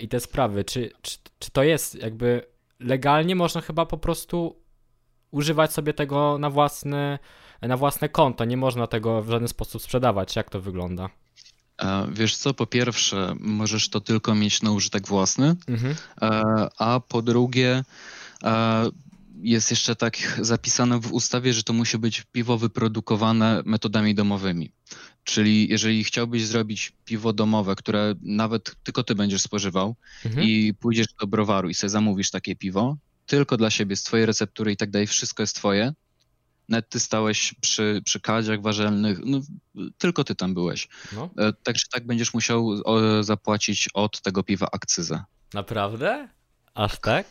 i 0.02 0.08
te 0.08 0.20
sprawy. 0.20 0.64
Czy, 0.64 0.92
czy, 1.02 1.18
czy 1.40 1.52
to 1.52 1.64
jest 1.64 1.96
jakby 1.96 2.46
legalnie? 2.80 3.36
Można 3.36 3.62
chyba 3.62 3.86
po 3.86 3.98
prostu 3.98 4.56
używać 5.32 5.74
sobie 5.74 5.94
tego 5.94 6.38
na 6.38 6.50
własne, 6.50 7.20
na 7.62 7.78
własne 7.78 8.10
konto. 8.10 8.46
Nie 8.46 8.58
można 8.58 8.88
tego 8.88 9.22
w 9.22 9.30
żaden 9.30 9.48
sposób 9.48 9.82
sprzedawać. 9.82 10.36
Jak 10.36 10.50
to 10.50 10.62
wygląda? 10.62 11.10
Wiesz 12.12 12.38
co, 12.38 12.54
po 12.54 12.66
pierwsze, 12.66 13.36
możesz 13.40 13.90
to 13.90 14.02
tylko 14.02 14.36
mieć 14.36 14.62
na 14.62 14.72
użytek 14.72 15.08
własny, 15.08 15.56
mhm. 15.68 15.96
a 16.78 17.00
po 17.08 17.22
drugie, 17.22 17.84
jest 19.42 19.72
jeszcze 19.72 19.96
tak 19.96 20.18
zapisane 20.42 21.00
w 21.00 21.14
ustawie, 21.14 21.54
że 21.54 21.64
to 21.64 21.74
musi 21.74 21.98
być 21.98 22.24
piwo 22.32 22.58
wyprodukowane 22.58 23.62
metodami 23.66 24.16
domowymi. 24.16 24.72
Czyli 25.30 25.70
jeżeli 25.70 26.04
chciałbyś 26.04 26.46
zrobić 26.46 26.94
piwo 27.06 27.34
domowe, 27.34 27.76
które 27.76 28.16
nawet 28.22 28.76
tylko 28.84 29.04
ty 29.04 29.16
będziesz 29.16 29.42
spożywał 29.42 29.96
mhm. 30.26 30.48
i 30.48 30.74
pójdziesz 30.74 31.08
do 31.20 31.28
browaru 31.28 31.70
i 31.70 31.74
sobie 31.74 31.90
zamówisz 31.90 32.32
takie 32.32 32.56
piwo, 32.56 32.98
tylko 33.26 33.58
dla 33.58 33.70
siebie, 33.70 33.96
z 33.96 34.04
twojej 34.04 34.26
receptury 34.26 34.72
i 34.72 34.78
tak 34.78 34.92
dalej, 34.92 35.08
wszystko 35.08 35.44
jest 35.44 35.56
twoje, 35.56 35.94
Net 36.70 36.90
ty 36.90 37.00
stałeś 37.00 37.56
przy, 37.62 38.02
przy 38.06 38.20
kadziach 38.20 38.62
warzelnych, 38.62 39.20
no, 39.26 39.42
tylko 39.98 40.24
ty 40.24 40.36
tam 40.36 40.54
byłeś. 40.54 40.88
No. 41.14 41.30
E, 41.38 41.54
także 41.54 41.86
tak 41.92 42.06
będziesz 42.06 42.34
musiał 42.34 42.70
zapłacić 43.22 43.90
od 43.94 44.22
tego 44.22 44.44
piwa 44.44 44.68
akcyzę. 44.72 45.24
Naprawdę? 45.54 46.30
Aż 46.74 47.00
tak? 47.00 47.28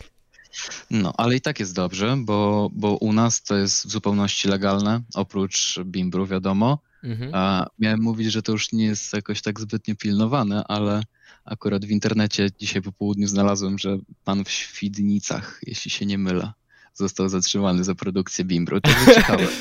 No, 0.90 1.12
ale 1.16 1.36
i 1.36 1.40
tak 1.40 1.60
jest 1.60 1.74
dobrze, 1.74 2.16
bo, 2.18 2.70
bo 2.72 2.96
u 2.96 3.12
nas 3.12 3.42
to 3.42 3.56
jest 3.56 3.86
w 3.86 3.90
zupełności 3.90 4.48
legalne, 4.48 5.00
oprócz 5.14 5.80
bimbru, 5.84 6.26
wiadomo. 6.26 6.78
Mhm. 7.04 7.30
A 7.34 7.66
miałem 7.78 8.00
mówić, 8.00 8.32
że 8.32 8.42
to 8.42 8.52
już 8.52 8.72
nie 8.72 8.84
jest 8.84 9.12
jakoś 9.12 9.42
tak 9.42 9.60
zbytnio 9.60 9.94
pilnowane, 9.94 10.64
ale 10.68 11.02
akurat 11.44 11.84
w 11.84 11.90
internecie 11.90 12.48
dzisiaj 12.58 12.82
po 12.82 12.92
południu 12.92 13.28
znalazłem, 13.28 13.78
że 13.78 13.98
pan 14.24 14.44
w 14.44 14.50
Świdnicach, 14.50 15.60
jeśli 15.66 15.90
się 15.90 16.06
nie 16.06 16.18
mylę, 16.18 16.52
został 16.94 17.28
zatrzymany 17.28 17.84
za 17.84 17.94
produkcję 17.94 18.44
bimbru. 18.44 18.80
To 18.80 18.90
jest 18.90 19.14
ciekawe. 19.14 19.46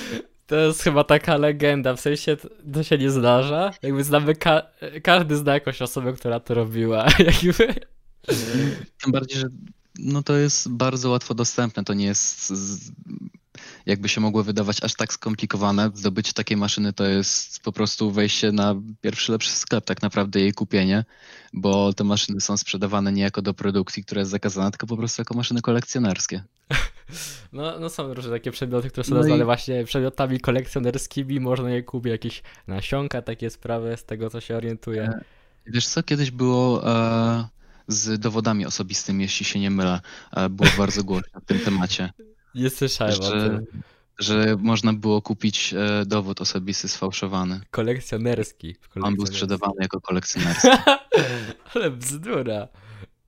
To 0.47 0.55
jest 0.55 0.81
chyba 0.81 1.03
taka 1.03 1.37
legenda, 1.37 1.95
w 1.95 1.99
sensie 1.99 2.37
to 2.73 2.83
się 2.83 2.97
nie 2.97 3.11
zdarza. 3.11 3.73
Jakby 3.81 4.03
znamy, 4.03 4.35
ka 4.35 4.61
każdy 5.03 5.37
zna 5.37 5.53
jakąś 5.53 5.81
osobę, 5.81 6.13
która 6.13 6.39
to 6.39 6.53
robiła. 6.53 7.07
Jakby... 7.43 7.75
Tym 9.03 9.11
bardziej, 9.11 9.39
że 9.39 9.47
no 9.99 10.23
to 10.23 10.37
jest 10.37 10.69
bardzo 10.69 11.09
łatwo 11.09 11.33
dostępne. 11.33 11.83
To 11.83 11.93
nie 11.93 12.05
jest, 12.05 12.53
jakby 13.87 14.09
się 14.09 14.21
mogło 14.21 14.43
wydawać, 14.43 14.83
aż 14.83 14.93
tak 14.93 15.13
skomplikowane. 15.13 15.91
Zdobycie 15.93 16.33
takiej 16.33 16.57
maszyny 16.57 16.93
to 16.93 17.05
jest 17.05 17.59
po 17.59 17.71
prostu 17.71 18.11
wejście 18.11 18.51
na 18.51 18.75
pierwszy 19.01 19.31
lepszy 19.31 19.51
sklep, 19.51 19.85
tak 19.85 20.01
naprawdę 20.01 20.39
jej 20.39 20.53
kupienie, 20.53 21.05
bo 21.53 21.93
te 21.93 22.03
maszyny 22.03 22.41
są 22.41 22.57
sprzedawane 22.57 23.11
nie 23.11 23.21
jako 23.21 23.41
do 23.41 23.53
produkcji, 23.53 24.03
która 24.03 24.19
jest 24.19 24.31
zakazana, 24.31 24.71
tylko 24.71 24.87
po 24.87 24.97
prostu 24.97 25.21
jako 25.21 25.33
maszyny 25.33 25.61
kolekcjonerskie. 25.61 26.43
No, 27.53 27.79
no 27.79 27.89
są 27.89 28.13
różne 28.13 28.31
takie 28.31 28.51
przedmioty, 28.51 28.89
które 28.89 29.03
są 29.03 29.11
no 29.11 29.17
nazwane 29.17 29.41
i... 29.41 29.45
właśnie 29.45 29.83
przedmiotami 29.85 30.39
kolekcjonerskimi. 30.39 31.39
Można 31.39 31.69
je 31.69 31.83
kupić, 31.83 32.11
jakieś 32.11 32.43
nasionka, 32.67 33.21
takie 33.21 33.49
sprawy, 33.49 33.97
z 33.97 34.03
tego 34.03 34.29
co 34.29 34.41
się 34.41 34.55
orientuję. 34.55 35.03
E, 35.03 35.23
wiesz 35.67 35.87
co, 35.87 36.03
kiedyś 36.03 36.31
było 36.31 36.87
e, 36.87 37.47
z 37.87 38.19
dowodami 38.19 38.65
osobistymi, 38.65 39.23
jeśli 39.23 39.45
się 39.45 39.59
nie 39.59 39.71
mylę. 39.71 39.99
E, 40.35 40.49
było 40.49 40.69
bardzo 40.77 41.03
głośno 41.03 41.39
w 41.41 41.45
tym 41.45 41.59
temacie. 41.59 42.09
Nie 42.57 42.69
słyszałem 42.69 43.13
że, 43.13 43.21
o 43.21 43.31
tym. 43.31 43.65
Że 44.19 44.55
można 44.59 44.93
było 44.93 45.21
kupić 45.21 45.73
e, 45.73 46.05
dowód 46.05 46.41
osobisty 46.41 46.87
sfałszowany. 46.87 47.61
Kolekcjonerski. 47.71 48.75
On 49.01 49.15
był 49.15 49.25
sprzedawany 49.25 49.75
jako 49.79 50.01
kolekcjonerski. 50.01 50.67
ale 51.75 51.91
bzdura. 51.91 52.67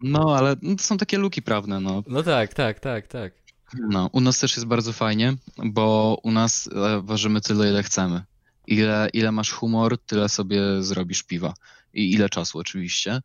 No, 0.02 0.36
ale 0.38 0.56
no, 0.62 0.76
to 0.76 0.84
są 0.84 0.98
takie 0.98 1.18
luki 1.18 1.42
prawne, 1.42 1.80
no. 1.80 2.04
No 2.08 2.24
tak, 2.24 2.54
tak, 2.54 2.80
tak, 2.80 3.08
tak. 3.08 3.34
No, 3.90 4.10
u 4.14 4.22
nas 4.22 4.40
też 4.40 4.56
jest 4.56 4.68
bardzo 4.68 4.94
fajnie, 4.94 5.36
bo 5.58 6.18
u 6.24 6.32
nas 6.32 6.70
e, 6.76 7.02
ważymy 7.04 7.42
tyle, 7.42 7.70
ile 7.70 7.84
chcemy. 7.84 8.24
Ile, 8.68 9.10
ile 9.14 9.32
masz 9.32 9.52
humor, 9.52 9.98
tyle 9.98 10.30
sobie 10.30 10.84
zrobisz 10.84 11.24
piwa. 11.24 11.54
I 11.94 12.14
ile 12.14 12.30
czasu 12.30 12.60
oczywiście 12.60 13.22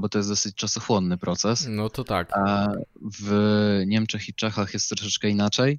bo 0.00 0.08
to 0.08 0.18
jest 0.18 0.28
dosyć 0.28 0.54
czasochłonny 0.54 1.18
proces. 1.18 1.66
No 1.68 1.90
to 1.90 2.04
tak. 2.04 2.32
A 2.36 2.72
w 3.20 3.82
Niemczech 3.86 4.28
i 4.28 4.34
Czechach 4.34 4.74
jest 4.74 4.88
troszeczkę 4.88 5.28
inaczej. 5.28 5.78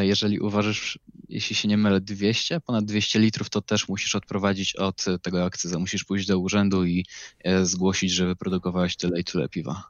Jeżeli 0.00 0.40
uważasz, 0.40 0.98
jeśli 1.28 1.56
się 1.56 1.68
nie 1.68 1.76
mylę, 1.76 2.00
200, 2.00 2.60
ponad 2.60 2.84
200 2.84 3.18
litrów, 3.18 3.50
to 3.50 3.62
też 3.62 3.88
musisz 3.88 4.14
odprowadzić 4.14 4.76
od 4.76 5.04
tego 5.22 5.44
akcyzę. 5.44 5.78
Musisz 5.78 6.04
pójść 6.04 6.26
do 6.26 6.38
urzędu 6.38 6.84
i 6.84 7.04
e, 7.44 7.64
zgłosić, 7.64 8.12
że 8.12 8.26
wyprodukowałeś 8.26 8.96
tyle 8.96 9.20
i 9.20 9.24
tyle 9.24 9.48
piwa. 9.48 9.88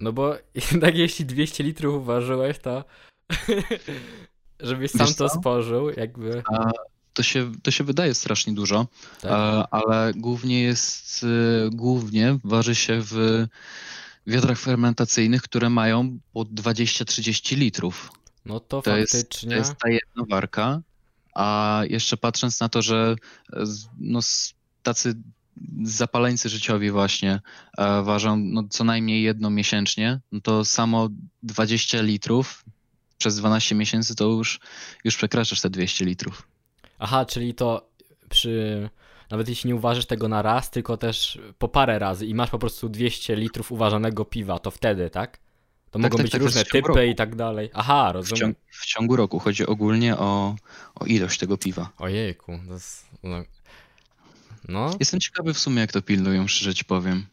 No 0.00 0.12
bo 0.12 0.36
jednak 0.70 0.96
jeśli 0.96 1.26
200 1.26 1.64
litrów 1.64 2.02
uważyłeś, 2.02 2.58
to 2.58 2.84
żebyś 4.60 4.90
sam 4.90 5.14
to 5.14 5.28
spożył, 5.28 5.90
jakby. 5.90 6.42
A 6.52 6.70
to 7.16 7.22
się, 7.22 7.52
to 7.62 7.70
się 7.70 7.84
wydaje 7.84 8.14
strasznie 8.14 8.52
dużo, 8.52 8.86
tak. 9.20 9.68
ale 9.70 10.12
głównie 10.16 10.62
jest, 10.62 11.24
e, 11.24 11.70
głównie 11.70 12.38
waży 12.44 12.74
się 12.74 13.00
w 13.02 13.46
wiadrach 14.26 14.58
fermentacyjnych, 14.58 15.42
które 15.42 15.70
mają 15.70 16.18
po 16.32 16.40
20-30 16.40 17.56
litrów. 17.56 18.12
No 18.44 18.60
to, 18.60 18.82
to 18.82 18.90
faktycznie. 18.90 19.56
Jest, 19.56 19.68
to 19.68 19.70
jest 19.70 19.80
ta 19.82 19.88
jedna 19.88 20.36
warka, 20.36 20.80
a 21.34 21.82
jeszcze 21.88 22.16
patrząc 22.16 22.60
na 22.60 22.68
to, 22.68 22.82
że 22.82 23.16
e, 23.52 23.64
no, 23.98 24.20
tacy 24.82 25.14
zapaleńcy 25.82 26.48
życiowi 26.48 26.90
właśnie 26.90 27.40
e, 27.78 28.02
ważą 28.02 28.36
no, 28.36 28.62
co 28.70 28.84
najmniej 28.84 29.22
jedno 29.22 29.50
miesięcznie, 29.50 30.20
no 30.32 30.40
to 30.40 30.64
samo 30.64 31.08
20 31.42 32.02
litrów 32.02 32.64
przez 33.18 33.36
12 33.36 33.74
miesięcy 33.74 34.14
to 34.14 34.24
już, 34.24 34.60
już 35.04 35.16
przekraczasz 35.16 35.60
te 35.60 35.70
200 35.70 36.04
litrów. 36.04 36.55
Aha, 36.98 37.24
czyli 37.24 37.54
to 37.54 37.88
przy. 38.28 38.88
Nawet 39.30 39.48
jeśli 39.48 39.68
nie 39.68 39.76
uważasz 39.76 40.06
tego 40.06 40.28
na 40.28 40.42
raz, 40.42 40.70
tylko 40.70 40.96
też 40.96 41.38
po 41.58 41.68
parę 41.68 41.98
razy 41.98 42.26
i 42.26 42.34
masz 42.34 42.50
po 42.50 42.58
prostu 42.58 42.88
200 42.88 43.36
litrów 43.36 43.72
uważanego 43.72 44.24
piwa, 44.24 44.58
to 44.58 44.70
wtedy, 44.70 45.10
tak? 45.10 45.38
To 45.90 45.92
tak, 45.92 46.02
mogą 46.02 46.16
tak, 46.16 46.22
być 46.22 46.32
tak, 46.32 46.42
różne 46.42 46.64
typy 46.64 46.88
roku. 46.88 47.00
i 47.00 47.14
tak 47.14 47.36
dalej. 47.36 47.70
Aha, 47.74 48.12
rozumiem. 48.12 48.36
W 48.36 48.40
ciągu, 48.40 48.58
w 48.70 48.86
ciągu, 48.86 49.16
roku 49.16 49.38
chodzi 49.38 49.66
ogólnie 49.66 50.16
o, 50.16 50.56
o 50.94 51.06
ilość 51.06 51.38
tego 51.38 51.58
piwa. 51.58 51.90
Ojejku, 51.98 52.58
to 52.66 52.72
jest, 52.72 53.06
no. 53.22 53.42
no. 54.68 54.90
Jestem 55.00 55.20
ciekawy 55.20 55.54
w 55.54 55.58
sumie, 55.58 55.80
jak 55.80 55.92
to 55.92 56.02
pilnują, 56.02 56.46
szczerze 56.46 56.74
ci 56.74 56.84
powiem. 56.84 57.26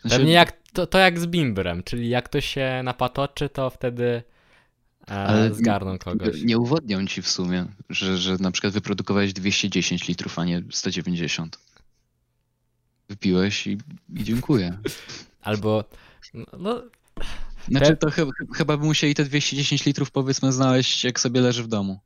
Znaczy... 0.00 0.16
Pewnie 0.16 0.32
jak, 0.32 0.52
to, 0.72 0.86
to 0.86 0.98
jak 0.98 1.18
z 1.18 1.26
bimbrem, 1.26 1.82
czyli 1.82 2.08
jak 2.08 2.28
to 2.28 2.40
się 2.40 2.80
napatoczy, 2.84 3.48
to 3.48 3.70
wtedy 3.70 4.22
ale 5.08 5.54
zgarną 5.54 5.98
kogoś. 5.98 6.42
Nie 6.42 6.58
uwodnią 6.58 7.06
ci 7.06 7.22
w 7.22 7.28
sumie, 7.28 7.66
że, 7.90 8.18
że 8.18 8.36
na 8.40 8.50
przykład 8.50 8.72
wyprodukowałeś 8.72 9.32
210 9.32 10.08
litrów, 10.08 10.38
a 10.38 10.44
nie 10.44 10.62
190. 10.70 11.58
Wypiłeś 13.08 13.66
i, 13.66 13.78
i 14.14 14.24
dziękuję. 14.24 14.78
Albo. 15.42 15.84
No, 16.34 16.46
no 16.58 16.82
znaczy, 17.68 17.96
to 17.96 18.10
chyba, 18.10 18.32
chyba 18.54 18.76
by 18.76 18.86
musieli 18.86 19.14
te 19.14 19.24
210 19.24 19.86
litrów 19.86 20.10
powiedzmy 20.10 20.52
znaleźć, 20.52 21.04
jak 21.04 21.20
sobie 21.20 21.40
leży 21.40 21.62
w 21.62 21.68
domu. 21.68 22.00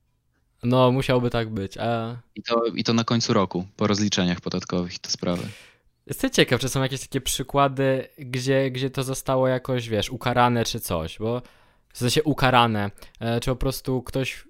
No, 0.62 0.92
musiałby 0.92 1.30
tak 1.30 1.50
być. 1.50 1.78
A... 1.78 2.16
I, 2.34 2.42
to, 2.42 2.64
I 2.66 2.84
to 2.84 2.92
na 2.92 3.04
końcu 3.04 3.32
roku, 3.32 3.66
po 3.76 3.86
rozliczeniach 3.86 4.40
podatkowych 4.40 4.94
i 4.94 4.98
te 4.98 5.10
sprawy. 5.10 5.42
Jestem 6.06 6.30
ciekaw, 6.30 6.60
czy 6.60 6.68
są 6.68 6.82
jakieś 6.82 7.00
takie 7.00 7.20
przykłady, 7.20 8.08
gdzie, 8.18 8.70
gdzie 8.70 8.90
to 8.90 9.02
zostało 9.02 9.48
jakoś, 9.48 9.88
wiesz, 9.88 10.10
ukarane 10.10 10.64
czy 10.64 10.80
coś, 10.80 11.18
bo 11.18 11.42
w 11.92 11.98
sensie 11.98 12.22
ukarane, 12.22 12.90
e, 13.20 13.40
czy 13.40 13.50
po 13.50 13.56
prostu 13.56 14.02
ktoś, 14.02 14.44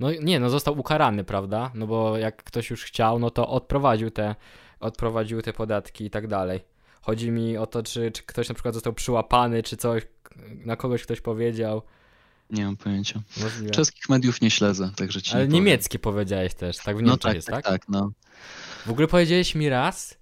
no 0.00 0.08
nie, 0.12 0.40
no 0.40 0.50
został 0.50 0.78
ukarany, 0.78 1.24
prawda, 1.24 1.70
no 1.74 1.86
bo 1.86 2.18
jak 2.18 2.44
ktoś 2.44 2.70
już 2.70 2.84
chciał, 2.84 3.18
no 3.18 3.30
to 3.30 3.48
odprowadził 3.48 4.10
te, 4.10 4.34
odprowadził 4.80 5.42
te 5.42 5.52
podatki 5.52 6.04
i 6.04 6.10
tak 6.10 6.26
dalej. 6.26 6.60
Chodzi 7.02 7.30
mi 7.30 7.56
o 7.56 7.66
to, 7.66 7.82
czy, 7.82 8.10
czy 8.10 8.22
ktoś 8.22 8.48
na 8.48 8.54
przykład 8.54 8.74
został 8.74 8.92
przyłapany, 8.92 9.62
czy 9.62 9.76
coś, 9.76 10.02
na 10.64 10.76
kogoś 10.76 11.02
ktoś 11.02 11.20
powiedział. 11.20 11.82
Nie 12.50 12.64
mam 12.64 12.76
pojęcia. 12.76 13.20
Możliwe. 13.42 13.70
Czeskich 13.70 14.08
mediów 14.08 14.40
nie 14.40 14.50
śledzę, 14.50 14.90
także 14.96 15.22
ci 15.22 15.34
Ale 15.34 15.48
nie 15.48 15.54
niemieckie 15.54 15.98
powiedziałeś 15.98 16.54
też, 16.54 16.76
tak? 16.76 16.96
W 16.96 17.02
Niemczech 17.02 17.24
no 17.24 17.28
tak, 17.28 17.34
jest, 17.34 17.48
tak? 17.48 17.64
Tak, 17.64 17.72
tak, 17.72 17.88
no. 17.88 18.12
W 18.86 18.90
ogóle 18.90 19.08
powiedziałeś 19.08 19.54
mi 19.54 19.68
raz, 19.68 20.18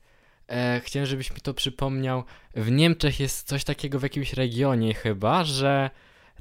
e, 0.48 0.80
chciałem, 0.84 1.06
żebyś 1.06 1.30
mi 1.30 1.40
to 1.40 1.54
przypomniał, 1.54 2.24
w 2.54 2.70
Niemczech 2.70 3.20
jest 3.20 3.48
coś 3.48 3.64
takiego 3.64 3.98
w 3.98 4.02
jakimś 4.02 4.32
regionie 4.32 4.94
chyba, 4.94 5.44
że 5.44 5.90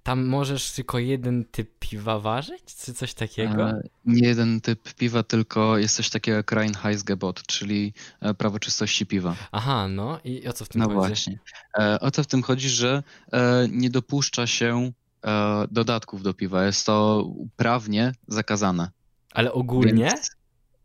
tam 0.04 0.26
możesz 0.26 0.72
tylko 0.72 1.00
jeden 1.00 1.46
typ 1.46 1.80
piwa 1.80 2.20
ważyć, 2.20 2.64
czy 2.84 2.94
coś 2.94 3.14
takiego? 3.14 3.70
E, 3.70 3.82
nie 4.06 4.28
jeden 4.28 4.62
typ 4.62 4.94
piwa, 4.94 5.24
tylko 5.24 5.78
jest 5.78 5.96
coś 5.96 6.10
takiego 6.10 6.38
jak 6.38 6.52
Reinheitsgebot, 6.52 7.44
czyli 7.48 7.94
e, 8.22 8.34
prawo 8.34 8.60
czystości 8.60 9.06
piwa. 9.06 9.36
Aha, 9.52 9.88
no 9.88 10.20
i 10.24 10.48
o 10.48 10.54
co 10.54 10.66
w 10.66 10.70
tym 10.70 10.82
no 10.82 10.86
chodzi? 10.86 10.96
No 10.96 11.08
właśnie. 11.08 11.40
E, 11.80 12.00
o 12.00 12.12
co 12.12 12.24
w 12.24 12.28
tym 12.28 12.44
chodzi, 12.44 12.70
że 12.70 13.04
nie 13.70 13.90
dopuszcza 13.90 14.48
się 14.48 14.92
dodatków 15.72 16.24
do 16.24 16.34
piwa. 16.34 16.66
Jest 16.66 16.86
to 16.86 17.28
prawnie 17.56 18.12
zakazane. 18.28 18.90
Ale 19.34 19.54
ogólnie? 19.54 20.04
Więc 20.04 20.39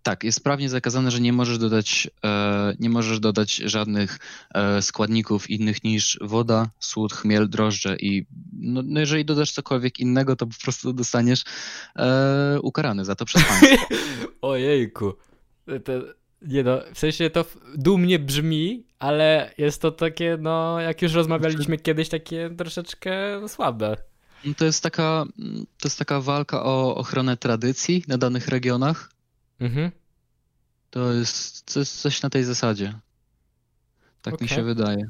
tak, 0.05 0.25
jest 0.25 0.45
prawnie 0.45 0.69
zakazane, 0.69 1.11
że 1.11 1.21
nie 1.21 1.33
możesz 1.33 1.59
dodać, 1.59 2.11
e, 2.25 2.75
nie 2.81 2.91
możesz 2.91 3.21
dodać 3.21 3.57
żadnych 3.57 4.19
e, 4.55 4.83
składników 4.83 5.51
innych 5.51 5.85
niż 5.85 6.19
woda, 6.21 6.71
słód, 6.79 7.13
chmiel, 7.13 7.49
drożdże 7.49 7.97
i 7.97 8.27
no, 8.53 8.83
no 8.85 9.01
jeżeli 9.01 9.25
dodasz 9.25 9.53
cokolwiek 9.53 10.01
innego, 10.01 10.37
to 10.37 10.47
po 10.47 10.55
prostu 10.63 10.93
dostaniesz 10.93 11.45
e, 11.97 12.59
ukarany 12.63 13.05
za 13.05 13.15
to 13.15 13.25
przez 13.25 13.45
państwo. 13.49 13.87
Ojejku. 14.43 15.13
To, 15.67 15.93
nie 16.43 16.63
no, 16.63 16.81
w 16.95 16.99
sensie 16.99 17.31
to 17.31 17.45
dumnie 17.75 18.19
brzmi, 18.19 18.87
ale 18.99 19.55
jest 19.59 19.83
to 19.83 19.91
takie, 19.91 20.39
no 20.41 20.81
jak 20.81 21.03
już 21.03 21.13
rozmawialiśmy 21.13 21.79
kiedyś, 21.79 22.09
takie 22.09 22.51
troszeczkę 22.59 23.13
słabe. 23.49 23.97
To 24.57 24.65
jest 24.65 24.83
taka, 24.83 25.25
to 25.81 25.89
jest 25.89 25.99
taka 25.99 26.21
walka 26.21 26.65
o 26.65 26.97
ochronę 26.97 27.37
tradycji 27.37 28.05
na 28.09 28.19
danych 28.19 28.49
regionach 28.49 29.14
Mhm. 29.61 29.91
To 30.91 31.13
jest, 31.13 31.75
to 31.75 31.81
jest 31.81 32.01
coś 32.01 32.23
na 32.23 32.31
tej 32.31 32.45
zasadzie. 32.45 32.95
Tak 34.23 34.41
mi 34.41 34.49
się 34.49 34.63
wydaje. 34.63 35.09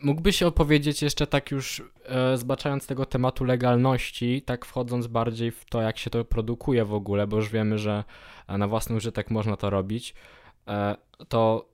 Mógłbyś 0.00 0.42
opowiedzieć 0.42 1.02
jeszcze 1.02 1.26
tak 1.26 1.50
już 1.50 1.82
e, 2.04 2.36
zbaczając 2.36 2.86
tego 2.86 3.06
tematu 3.06 3.44
legalności, 3.44 4.42
tak 4.42 4.64
wchodząc 4.64 5.06
bardziej 5.06 5.50
w 5.50 5.64
to, 5.64 5.82
jak 5.82 5.98
się 5.98 6.10
to 6.10 6.24
produkuje 6.24 6.84
w 6.84 6.94
ogóle, 6.94 7.26
bo 7.26 7.36
już 7.36 7.48
wiemy, 7.48 7.78
że 7.78 8.04
na 8.48 8.68
własny 8.68 8.96
użytek 8.96 9.30
można 9.30 9.56
to 9.56 9.70
robić, 9.70 10.14
e, 10.68 10.96
to 11.28 11.68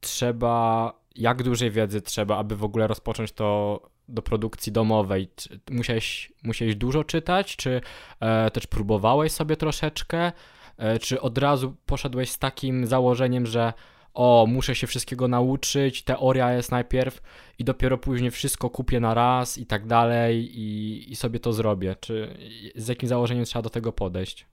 trzeba, 0.00 0.92
jak 1.14 1.42
dużej 1.42 1.70
wiedzy 1.70 2.02
trzeba, 2.02 2.36
aby 2.36 2.56
w 2.56 2.64
ogóle 2.64 2.86
rozpocząć 2.86 3.32
to 3.32 3.80
do 4.08 4.22
produkcji 4.22 4.72
domowej? 4.72 5.28
Musiałeś, 5.70 6.32
musiałeś 6.42 6.76
dużo 6.76 7.04
czytać, 7.04 7.56
czy 7.56 7.80
e, 8.20 8.50
też 8.50 8.66
próbowałeś 8.66 9.32
sobie 9.32 9.56
troszeczkę, 9.56 10.32
e, 10.76 10.98
czy 10.98 11.20
od 11.20 11.38
razu 11.38 11.76
poszedłeś 11.86 12.30
z 12.30 12.38
takim 12.38 12.86
założeniem, 12.86 13.46
że 13.46 13.72
o, 14.14 14.46
muszę 14.48 14.74
się 14.74 14.86
wszystkiego 14.86 15.28
nauczyć, 15.28 16.02
teoria 16.02 16.52
jest 16.52 16.70
najpierw 16.70 17.22
i 17.58 17.64
dopiero 17.64 17.98
później 17.98 18.30
wszystko 18.30 18.70
kupię 18.70 19.00
na 19.00 19.14
raz 19.14 19.58
i 19.58 19.66
tak 19.66 19.86
dalej 19.86 20.60
i, 20.60 21.12
i 21.12 21.16
sobie 21.16 21.40
to 21.40 21.52
zrobię. 21.52 21.96
Czy 22.00 22.38
z 22.76 22.88
jakim 22.88 23.08
założeniem 23.08 23.44
trzeba 23.44 23.62
do 23.62 23.70
tego 23.70 23.92
podejść? 23.92 24.46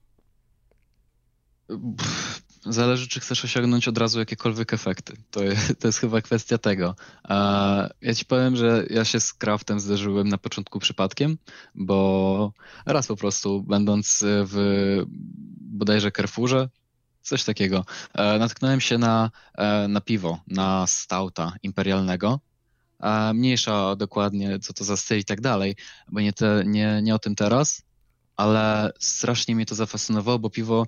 Zależy, 2.66 3.08
czy 3.08 3.20
chcesz 3.20 3.44
osiągnąć 3.44 3.88
od 3.88 3.98
razu 3.98 4.18
jakiekolwiek 4.18 4.74
efekty. 4.74 5.16
To, 5.30 5.42
jest, 5.42 5.74
to 5.80 5.88
jest 5.88 5.98
chyba 5.98 6.20
kwestia 6.20 6.58
tego. 6.58 6.94
Ja 8.02 8.14
ci 8.16 8.24
powiem, 8.24 8.56
że 8.56 8.86
ja 8.90 9.04
się 9.04 9.20
z 9.20 9.34
craftem 9.34 9.80
zderzyłem 9.80 10.28
na 10.28 10.38
początku 10.38 10.78
przypadkiem, 10.78 11.38
bo 11.74 12.52
raz 12.86 13.06
po 13.06 13.16
prostu, 13.16 13.62
będąc 13.62 14.24
w 14.26 14.56
bodajże 15.60 16.12
Carrefourze, 16.12 16.68
coś 17.22 17.44
takiego, 17.44 17.84
e, 18.14 18.38
natknąłem 18.38 18.80
się 18.80 18.98
na, 18.98 19.30
e, 19.54 19.88
na 19.88 20.00
piwo, 20.00 20.38
na 20.46 20.86
stauta 20.86 21.52
imperialnego. 21.62 22.40
Mniejsza 23.34 23.96
dokładnie, 23.96 24.58
co 24.58 24.72
to 24.72 24.84
za 24.84 24.96
styl 24.96 25.18
i 25.18 25.24
tak 25.24 25.40
dalej, 25.40 25.76
bo 26.08 26.20
nie, 26.20 26.32
te, 26.32 26.62
nie, 26.66 27.00
nie 27.02 27.14
o 27.14 27.18
tym 27.18 27.34
teraz, 27.34 27.82
ale 28.36 28.92
strasznie 28.98 29.56
mnie 29.56 29.66
to 29.66 29.74
zafascynowało, 29.74 30.38
bo 30.38 30.50
piwo 30.50 30.86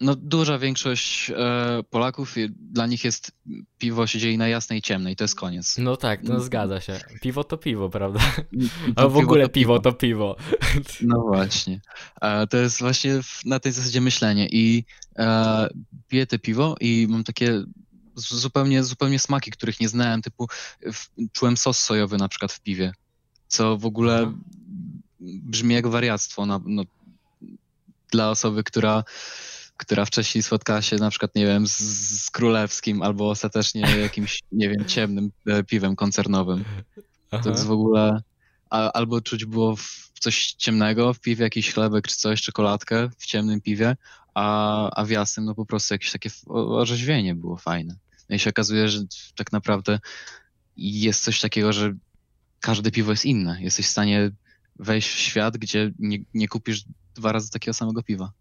no, 0.00 0.14
duża 0.16 0.58
większość 0.58 1.30
e, 1.30 1.82
Polaków, 1.90 2.34
dla 2.48 2.86
nich 2.86 3.04
jest 3.04 3.32
piwo 3.78 4.06
się 4.06 4.18
dzieje 4.18 4.38
na 4.38 4.48
jasnej 4.48 4.78
i 4.78 4.82
ciemnej, 4.82 5.16
to 5.16 5.24
jest 5.24 5.34
koniec. 5.34 5.78
No 5.78 5.96
tak, 5.96 6.22
no 6.22 6.40
zgadza 6.40 6.80
się. 6.80 7.00
Piwo 7.22 7.44
to 7.44 7.56
piwo, 7.58 7.90
prawda? 7.90 8.20
A 8.96 9.08
w 9.08 9.16
ogóle 9.16 9.48
piwo 9.48 9.78
to 9.78 9.92
piwo. 9.92 10.36
No 11.00 11.20
właśnie. 11.20 11.80
E, 12.20 12.46
to 12.46 12.56
jest 12.56 12.80
właśnie 12.80 13.20
na 13.44 13.60
tej 13.60 13.72
zasadzie 13.72 14.00
myślenie 14.00 14.48
i 14.48 14.84
e, 15.18 15.68
piję 16.08 16.26
te 16.26 16.38
piwo 16.38 16.76
i 16.80 17.06
mam 17.10 17.24
takie 17.24 17.64
zupełnie, 18.14 18.84
zupełnie 18.84 19.18
smaki, 19.18 19.50
których 19.50 19.80
nie 19.80 19.88
znałem, 19.88 20.22
typu 20.22 20.46
w, 20.92 21.30
czułem 21.32 21.56
sos 21.56 21.78
sojowy 21.78 22.18
na 22.18 22.28
przykład 22.28 22.52
w 22.52 22.60
piwie, 22.60 22.92
co 23.48 23.76
w 23.76 23.86
ogóle 23.86 24.18
mhm. 24.18 24.40
brzmi 25.20 25.74
jak 25.74 25.86
wariactwo 25.86 26.46
na, 26.46 26.60
no, 26.64 26.82
dla 28.10 28.30
osoby, 28.30 28.64
która 28.64 29.04
która 29.76 30.04
wcześniej 30.04 30.42
spotkała 30.42 30.82
się 30.82 30.96
na 30.96 31.10
przykład, 31.10 31.34
nie 31.34 31.46
wiem, 31.46 31.66
z, 31.66 31.78
z 32.24 32.30
królewskim 32.30 33.02
albo 33.02 33.30
ostatecznie 33.30 33.80
jakimś, 33.80 34.42
nie 34.52 34.68
wiem, 34.68 34.84
ciemnym 34.84 35.30
e, 35.46 35.64
piwem 35.64 35.96
koncernowym. 35.96 36.64
Aha. 37.30 37.42
To 37.42 37.50
jest 37.50 37.64
w 37.64 37.70
ogóle... 37.70 38.22
A, 38.70 38.92
albo 38.92 39.20
czuć 39.20 39.44
było 39.44 39.76
coś 40.20 40.52
ciemnego 40.52 41.14
w 41.14 41.20
piwie, 41.20 41.44
jakiś 41.44 41.72
chlebek 41.72 42.08
czy 42.08 42.16
coś, 42.16 42.42
czekoladkę 42.42 43.08
w 43.18 43.26
ciemnym 43.26 43.60
piwie, 43.60 43.96
a, 44.34 44.90
a 44.90 45.04
w 45.04 45.10
jasnym 45.10 45.46
no 45.46 45.54
po 45.54 45.66
prostu 45.66 45.94
jakieś 45.94 46.12
takie 46.12 46.30
orzeźwienie 46.48 47.34
było 47.34 47.56
fajne. 47.56 47.96
No 48.28 48.36
i 48.36 48.38
się 48.38 48.50
okazuje, 48.50 48.88
że 48.88 49.00
tak 49.36 49.52
naprawdę 49.52 50.00
jest 50.76 51.24
coś 51.24 51.40
takiego, 51.40 51.72
że 51.72 51.94
każde 52.60 52.90
piwo 52.90 53.10
jest 53.10 53.24
inne. 53.24 53.62
Jesteś 53.62 53.86
w 53.86 53.90
stanie 53.90 54.30
wejść 54.78 55.08
w 55.08 55.18
świat, 55.18 55.56
gdzie 55.56 55.92
nie, 55.98 56.18
nie 56.34 56.48
kupisz 56.48 56.84
dwa 57.14 57.32
razy 57.32 57.50
takiego 57.50 57.74
samego 57.74 58.02
piwa. 58.02 58.32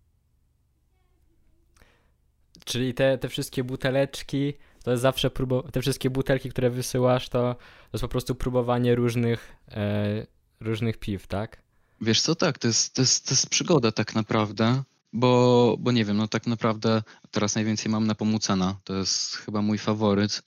Czyli 2.66 2.94
te, 2.94 3.18
te 3.18 3.30
wszystkie 3.30 3.64
buteleczki, 3.64 4.54
to 4.84 4.92
jest 4.92 5.02
zawsze 5.02 5.30
próbo... 5.30 5.64
te 5.64 5.82
wszystkie 5.82 6.10
butelki, 6.10 6.50
które 6.50 6.70
wysyłasz, 6.70 7.30
to, 7.30 7.54
to 7.54 7.90
jest 7.94 8.02
po 8.02 8.08
prostu 8.08 8.36
próbowanie 8.36 8.96
różnych, 8.96 9.56
e, 9.72 10.26
różnych 10.60 10.98
piw, 10.98 11.28
tak? 11.28 11.62
Wiesz 12.02 12.22
co, 12.22 12.36
tak, 12.36 12.58
to 12.58 12.68
jest, 12.68 12.94
to 12.94 13.02
jest, 13.02 13.26
to 13.28 13.32
jest 13.32 13.50
przygoda 13.50 13.92
tak 13.92 14.16
naprawdę, 14.16 14.84
bo, 15.14 15.76
bo 15.80 15.92
nie 15.92 16.06
wiem, 16.06 16.18
no 16.18 16.28
tak 16.28 16.48
naprawdę 16.48 17.04
teraz 17.32 17.56
najwięcej 17.56 17.92
mam 17.92 18.08
na 18.08 18.16
Pomucena, 18.16 18.80
to 18.84 18.94
jest 18.94 19.36
chyba 19.36 19.62
mój 19.62 19.78
faworyt, 19.78 20.44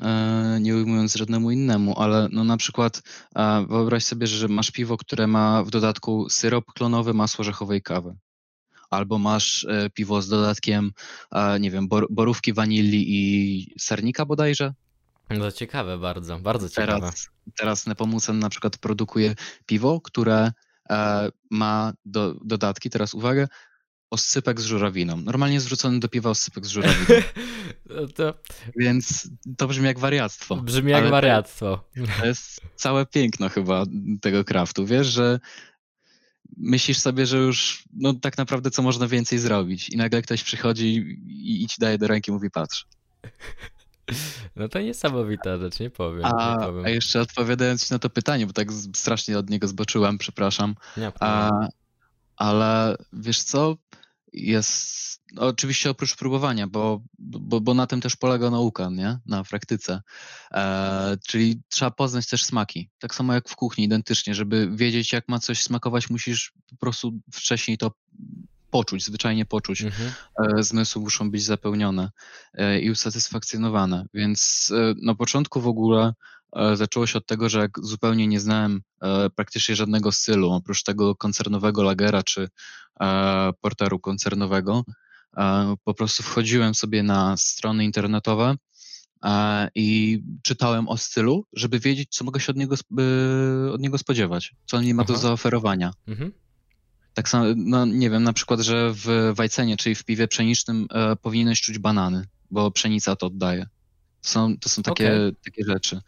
e, 0.00 0.58
nie 0.60 0.76
ujmując 0.76 1.14
żadnemu 1.14 1.50
innemu, 1.50 2.00
ale 2.00 2.28
no 2.32 2.44
na 2.44 2.56
przykład 2.56 3.02
e, 3.36 3.66
wyobraź 3.68 4.04
sobie, 4.04 4.26
że 4.26 4.48
masz 4.48 4.70
piwo, 4.70 4.96
które 4.96 5.26
ma 5.26 5.64
w 5.64 5.70
dodatku 5.70 6.28
syrop 6.30 6.72
klonowy, 6.72 7.14
masło 7.14 7.42
orzechowe 7.42 7.76
i 7.76 7.82
kawę 7.82 8.16
albo 8.90 9.18
masz 9.18 9.64
e, 9.64 9.90
piwo 9.90 10.22
z 10.22 10.28
dodatkiem, 10.28 10.92
nie 11.60 11.70
wiem, 11.70 11.88
borówki, 12.10 12.52
wanilii 12.52 13.06
i 13.08 13.74
sernika 13.78 14.24
bodajże. 14.24 14.74
No 15.30 15.52
ciekawe 15.52 15.98
bardzo, 15.98 16.38
bardzo 16.38 16.68
ciekawe. 16.68 16.92
Teraz, 16.92 17.28
teraz 17.56 17.86
Nepomucen 17.86 18.38
na 18.38 18.48
przykład 18.48 18.78
produkuje 18.78 19.34
piwo, 19.66 20.00
które 20.00 20.52
e, 20.90 21.28
ma 21.50 21.92
do, 22.04 22.34
dodatki, 22.44 22.90
teraz 22.90 23.14
uwagę, 23.14 23.48
oscypek 24.10 24.60
z 24.60 24.64
żurawiną. 24.64 25.16
Normalnie 25.16 25.60
zwrócony 25.60 26.00
do 26.00 26.08
piwa 26.08 26.30
oscypek 26.30 26.66
z 26.66 26.68
żurawiną. 26.68 27.06
No 27.90 28.06
to... 28.06 28.34
Więc 28.76 29.30
to 29.56 29.66
brzmi 29.68 29.86
jak 29.86 29.98
wariactwo. 29.98 30.56
Brzmi 30.56 30.90
jak 30.90 31.10
wariactwo. 31.10 31.84
To 32.20 32.26
jest 32.26 32.60
całe 32.74 33.06
piękno 33.06 33.48
chyba 33.48 33.84
tego 34.20 34.44
kraftu. 34.44 34.86
Wiesz, 34.86 35.06
że 35.06 35.40
myślisz 36.56 36.98
sobie, 36.98 37.26
że 37.26 37.36
już 37.36 37.84
no 37.92 38.14
tak 38.14 38.38
naprawdę 38.38 38.70
co 38.70 38.82
można 38.82 39.08
więcej 39.08 39.38
zrobić 39.38 39.88
i 39.88 39.96
nagle 39.96 40.22
ktoś 40.22 40.42
przychodzi 40.42 40.96
i, 41.26 41.62
i 41.64 41.66
ci 41.66 41.76
daje 41.80 41.98
do 41.98 42.08
ręki 42.08 42.30
i 42.30 42.34
mówi 42.34 42.50
patrz. 42.50 42.86
No 44.56 44.68
to 44.68 44.80
niesamowita 44.80 45.58
rzecz, 45.58 45.80
nie 45.80 45.90
powiem. 45.90 46.24
A, 46.24 46.52
nie 46.52 46.66
powiem. 46.66 46.84
a 46.84 46.88
jeszcze 46.88 47.20
odpowiadając 47.20 47.90
na 47.90 47.98
to 47.98 48.10
pytanie, 48.10 48.46
bo 48.46 48.52
tak 48.52 48.72
strasznie 48.94 49.38
od 49.38 49.50
niego 49.50 49.68
zboczyłem, 49.68 50.18
przepraszam. 50.18 50.74
Nie, 50.96 51.12
a, 51.20 51.50
ale 52.36 52.96
wiesz 53.12 53.42
co, 53.42 53.76
jest 54.32 54.98
oczywiście 55.36 55.90
oprócz 55.90 56.16
próbowania, 56.16 56.66
bo, 56.66 57.02
bo, 57.18 57.60
bo 57.60 57.74
na 57.74 57.86
tym 57.86 58.00
też 58.00 58.16
polega 58.16 58.50
nauka, 58.50 58.88
nie? 58.90 59.18
Na 59.26 59.44
praktyce. 59.44 60.02
E, 60.52 61.16
czyli 61.28 61.60
trzeba 61.68 61.90
poznać 61.90 62.26
też 62.26 62.44
smaki. 62.44 62.90
Tak 62.98 63.14
samo 63.14 63.34
jak 63.34 63.48
w 63.48 63.56
kuchni, 63.56 63.84
identycznie. 63.84 64.34
Żeby 64.34 64.70
wiedzieć, 64.76 65.12
jak 65.12 65.28
ma 65.28 65.38
coś 65.38 65.62
smakować, 65.62 66.10
musisz 66.10 66.52
po 66.70 66.76
prostu 66.76 67.12
wcześniej 67.32 67.78
to 67.78 67.90
poczuć, 68.70 69.04
zwyczajnie 69.04 69.44
poczuć. 69.44 69.82
Mhm. 69.82 70.12
E, 70.58 70.62
zmysły 70.62 71.02
muszą 71.02 71.30
być 71.30 71.44
zapełnione 71.44 72.10
e, 72.54 72.80
i 72.80 72.90
usatysfakcjonowane. 72.90 74.06
Więc 74.14 74.70
e, 74.76 74.94
na 75.02 75.14
początku 75.14 75.60
w 75.60 75.68
ogóle 75.68 76.12
zaczęło 76.74 77.06
się 77.06 77.18
od 77.18 77.26
tego, 77.26 77.48
że 77.48 77.58
jak 77.58 77.70
zupełnie 77.82 78.26
nie 78.26 78.40
znałem 78.40 78.80
e, 79.02 79.30
praktycznie 79.30 79.76
żadnego 79.76 80.12
stylu, 80.12 80.50
oprócz 80.50 80.82
tego 80.82 81.14
koncernowego 81.14 81.82
lagera 81.82 82.22
czy 82.22 82.48
e, 83.00 83.52
porteru 83.60 83.98
koncernowego, 83.98 84.84
po 85.84 85.94
prostu 85.94 86.22
wchodziłem 86.22 86.74
sobie 86.74 87.02
na 87.02 87.36
strony 87.36 87.84
internetowe 87.84 88.54
e, 89.24 89.68
i 89.74 90.18
czytałem 90.42 90.88
o 90.88 90.96
stylu, 90.96 91.44
żeby 91.52 91.78
wiedzieć, 91.78 92.08
co 92.10 92.24
mogę 92.24 92.40
się 92.40 92.52
od 92.52 92.56
niego, 92.56 92.76
od 93.72 93.80
niego 93.80 93.98
spodziewać, 93.98 94.54
co 94.66 94.76
on 94.76 94.84
mi 94.84 94.94
ma 94.94 95.02
Aha. 95.02 95.12
do 95.12 95.18
zaoferowania. 95.18 95.92
Mhm. 96.08 96.32
Tak 97.14 97.28
samo, 97.28 97.44
no 97.56 97.86
nie 97.86 98.10
wiem, 98.10 98.22
na 98.22 98.32
przykład, 98.32 98.60
że 98.60 98.92
w 98.94 99.32
wajcenie, 99.34 99.76
czyli 99.76 99.94
w 99.94 100.04
piwie 100.04 100.28
pszenicznym 100.28 100.86
e, 100.90 101.16
powinieneś 101.16 101.60
czuć 101.60 101.78
banany, 101.78 102.24
bo 102.50 102.70
pszenica 102.70 103.16
to 103.16 103.26
oddaje. 103.26 103.66
Są, 104.20 104.58
to 104.58 104.68
są 104.68 104.82
takie, 104.82 105.12
okay. 105.12 105.36
takie 105.44 105.64
rzeczy. 105.64 106.00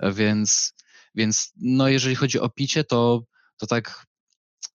E, 0.00 0.12
więc, 0.12 0.74
więc 1.14 1.52
no 1.56 1.88
jeżeli 1.88 2.14
chodzi 2.14 2.40
o 2.40 2.48
picie, 2.48 2.84
to, 2.84 3.22
to 3.56 3.66
tak 3.66 4.06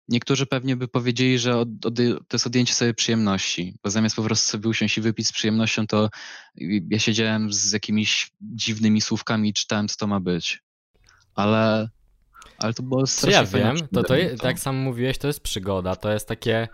niektórzy 0.10 0.46
pewnie 0.46 0.76
by 0.76 0.88
powiedzieli, 0.88 1.40
że 1.40 1.58
od, 1.58 1.86
od, 1.86 1.96
to 2.28 2.36
jest 2.36 2.48
odjęcie 2.48 2.74
sobie 2.74 2.94
przyjemności, 2.94 3.80
bo 3.84 3.90
zamiast 3.90 4.16
po 4.16 4.24
prostu 4.24 4.52
sobie 4.52 4.70
usiąść 4.70 4.98
i 4.98 5.02
wypić 5.02 5.28
z 5.28 5.32
przyjemnością, 5.32 5.88
to 5.88 6.10
ja 6.90 7.00
siedziałem 7.00 7.54
z 7.54 7.72
jakimiś 7.72 8.32
dziwnymi 8.42 9.02
słówkami 9.02 9.50
i 9.50 9.54
czytałem, 9.54 9.88
co 9.88 9.98
to 9.98 10.08
ma 10.08 10.20
być. 10.20 10.64
Ale 11.36 11.90
ale 12.58 12.74
to 12.74 12.84
było 12.84 13.08
strasznie 13.08 13.60
ja 13.60 13.74
wiem, 13.74 13.88
to, 13.94 14.04
to, 14.04 14.16
je, 14.16 14.38
tak 14.38 14.60
samo 14.60 14.80
mówiłeś, 14.80 15.18
to 15.18 15.28
jest 15.28 15.40
przygoda, 15.40 15.96
to 15.96 16.12
jest 16.12 16.28
takie 16.28 16.68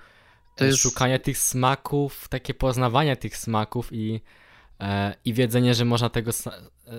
to 0.56 0.66
jest... 0.66 0.80
szukanie 0.80 1.20
tych 1.20 1.38
smaków, 1.38 2.28
takie 2.30 2.54
poznawanie 2.54 3.18
tych 3.18 3.38
smaków 3.38 3.94
i, 3.94 4.22
i 5.26 5.34
wiedzenie, 5.34 5.74
że 5.74 5.86
można 5.86 6.10
tego, 6.10 6.32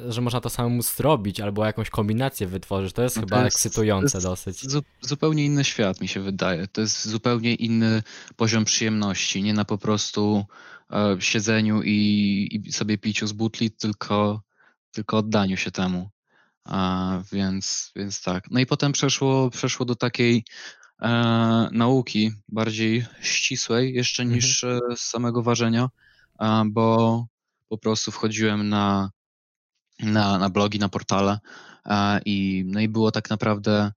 że 0.09 0.21
można 0.21 0.41
to 0.41 0.51
samemu 0.51 0.83
zrobić 0.83 1.41
albo 1.41 1.67
jakąś 1.67 1.91
kombinację 1.91 2.47
wytworzyć. 2.47 2.93
To 2.93 3.03
jest 3.03 3.17
no 3.17 3.23
chyba 3.23 3.37
to 3.37 3.45
jest, 3.45 3.57
ekscytujące 3.57 4.19
jest 4.19 4.27
dosyć. 4.27 4.71
Zu, 4.71 4.83
zupełnie 5.01 5.45
inny 5.45 5.65
świat 5.65 6.01
mi 6.01 6.09
się 6.09 6.21
wydaje. 6.21 6.69
To 6.69 6.81
jest 6.81 7.09
zupełnie 7.09 7.55
inny 7.55 8.03
poziom 8.37 8.65
przyjemności, 8.65 9.43
nie 9.43 9.55
na 9.55 9.65
po 9.65 9.79
prostu 9.79 10.45
e, 10.91 11.17
siedzeniu 11.21 11.83
i, 11.83 12.61
i 12.67 12.73
sobie 12.73 12.99
piciu 12.99 13.27
z 13.27 13.33
butli, 13.33 13.71
tylko, 13.71 14.43
tylko 14.93 15.19
oddaniu 15.19 15.57
się 15.57 15.71
temu. 15.71 16.11
A, 16.65 17.21
więc, 17.33 17.93
więc 17.97 18.23
tak. 18.23 18.45
No 18.51 18.61
i 18.61 18.67
potem 18.67 18.93
przeszło, 18.93 19.51
przeszło 19.51 19.87
do 19.87 19.95
takiej 19.95 20.45
e, 21.03 21.09
nauki 21.73 22.33
bardziej 22.49 23.07
ścisłej 23.21 23.95
jeszcze 23.95 24.23
mhm. 24.23 24.37
niż 24.37 24.65
e, 24.65 24.79
z 24.97 25.01
samego 25.01 25.43
ważenia, 25.43 25.89
e, 26.41 26.63
bo 26.67 27.27
po 27.69 27.79
prostu 27.79 28.11
wchodziłem 28.11 28.69
na, 28.69 29.11
na, 30.01 30.39
na 30.39 30.51
blogi, 30.51 30.79
na 30.79 30.89
portale 30.89 31.39
e, 31.87 32.21
i, 32.25 32.65
no 32.67 32.81
i 32.81 32.89
było 32.89 33.11
tak 33.11 33.31
naprawdę 33.31 33.93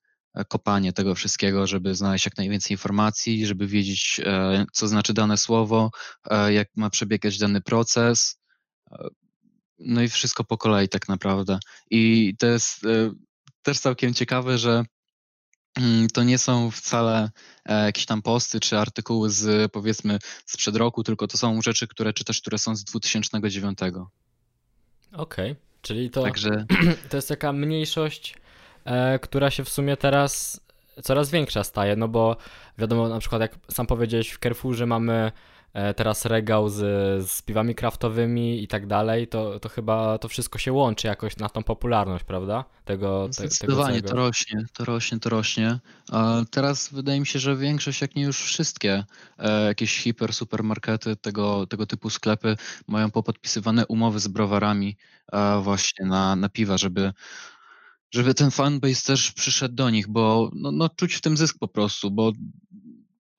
kopanie 0.50 0.94
tego 0.94 1.16
wszystkiego, 1.16 1.68
żeby 1.68 1.96
znaleźć 1.96 2.26
jak 2.26 2.38
najwięcej 2.38 2.72
informacji, 2.72 3.46
żeby 3.46 3.68
wiedzieć, 3.68 4.22
e, 4.26 4.66
co 4.74 4.88
znaczy 4.88 5.14
dane 5.14 5.38
słowo, 5.38 5.92
e, 6.30 6.54
jak 6.54 6.68
ma 6.76 6.90
przebiegać 6.90 7.38
dany 7.38 7.62
proces 7.62 8.40
no 9.80 10.02
i 10.02 10.10
wszystko 10.10 10.44
po 10.44 10.58
kolei 10.58 10.90
tak 10.90 11.08
naprawdę. 11.10 11.60
I 11.92 12.34
to 12.40 12.48
jest 12.48 12.86
e, 12.86 13.12
też 13.62 13.80
całkiem 13.80 14.14
ciekawe, 14.14 14.58
że 14.58 14.84
to 16.14 16.24
nie 16.24 16.38
są 16.38 16.72
wcale 16.72 17.30
e, 17.66 17.86
jakieś 17.86 18.06
tam 18.06 18.22
posty 18.22 18.60
czy 18.60 18.78
artykuły 18.78 19.30
z 19.30 19.72
powiedzmy 19.72 20.20
sprzed 20.46 20.76
roku, 20.76 21.04
tylko 21.04 21.28
to 21.28 21.38
są 21.38 21.62
rzeczy, 21.62 21.88
które 21.88 22.14
czytasz, 22.14 22.42
które 22.42 22.58
są 22.58 22.76
z 22.76 22.84
2009. 22.84 23.80
Okej, 23.80 24.02
okay. 25.14 25.56
czyli 25.82 26.10
to, 26.10 26.24
Także... 26.24 26.66
to 27.10 27.18
jest 27.18 27.28
taka 27.28 27.54
mniejszość, 27.54 28.36
e, 28.86 29.20
która 29.20 29.52
się 29.52 29.64
w 29.64 29.70
sumie 29.70 29.98
teraz 29.98 30.62
coraz 31.04 31.30
większa 31.32 31.64
staje, 31.64 31.96
no 31.96 32.08
bo 32.08 32.38
wiadomo, 32.78 33.10
na 33.10 33.20
przykład 33.20 33.42
jak 33.42 33.56
sam 33.72 33.88
powiedziałeś, 33.88 34.30
w 34.30 34.40
Carrefourze 34.40 34.86
mamy 34.86 35.32
teraz 35.96 36.26
regał 36.26 36.70
z, 36.70 36.80
z 37.30 37.42
piwami 37.42 37.76
kraftowymi 37.76 38.64
i 38.64 38.68
tak 38.68 38.88
dalej, 38.88 39.28
to, 39.28 39.60
to 39.60 39.70
chyba 39.70 40.18
to 40.18 40.28
wszystko 40.28 40.60
się 40.60 40.72
łączy 40.72 41.08
jakoś 41.08 41.38
na 41.38 41.50
tą 41.50 41.64
popularność, 41.64 42.24
prawda? 42.24 42.66
Tego, 42.86 43.28
te, 43.28 43.34
Zdecydowanie 43.34 44.02
tego 44.02 44.10
to 44.10 44.16
rośnie, 44.16 44.66
to 44.74 44.86
rośnie, 44.86 45.20
to 45.20 45.30
rośnie. 45.30 45.80
A 46.12 46.42
teraz 46.52 46.90
wydaje 46.94 47.20
mi 47.20 47.28
się, 47.28 47.40
że 47.40 47.56
większość, 47.56 48.02
jak 48.02 48.16
nie 48.16 48.24
już 48.24 48.42
wszystkie 48.42 49.04
e, 49.38 49.66
jakieś 49.66 49.98
hiper, 49.98 50.34
supermarkety, 50.34 51.16
tego, 51.16 51.68
tego 51.68 51.86
typu 51.86 52.10
sklepy 52.10 52.58
mają 52.88 53.12
popodpisywane 53.12 53.88
umowy 53.88 54.20
z 54.20 54.28
browarami 54.28 54.98
e, 55.34 55.62
właśnie 55.62 56.06
na, 56.06 56.36
na 56.36 56.50
piwa, 56.50 56.78
żeby 56.78 57.14
żeby 58.12 58.34
ten 58.34 58.52
fanbase 58.52 59.08
też 59.08 59.32
przyszedł 59.32 59.76
do 59.76 59.90
nich, 59.90 60.08
bo 60.08 60.52
no, 60.54 60.72
no 60.72 60.90
czuć 60.90 61.16
w 61.16 61.22
tym 61.22 61.38
zysk 61.38 61.58
po 61.60 61.68
prostu, 61.68 62.12
bo 62.12 62.32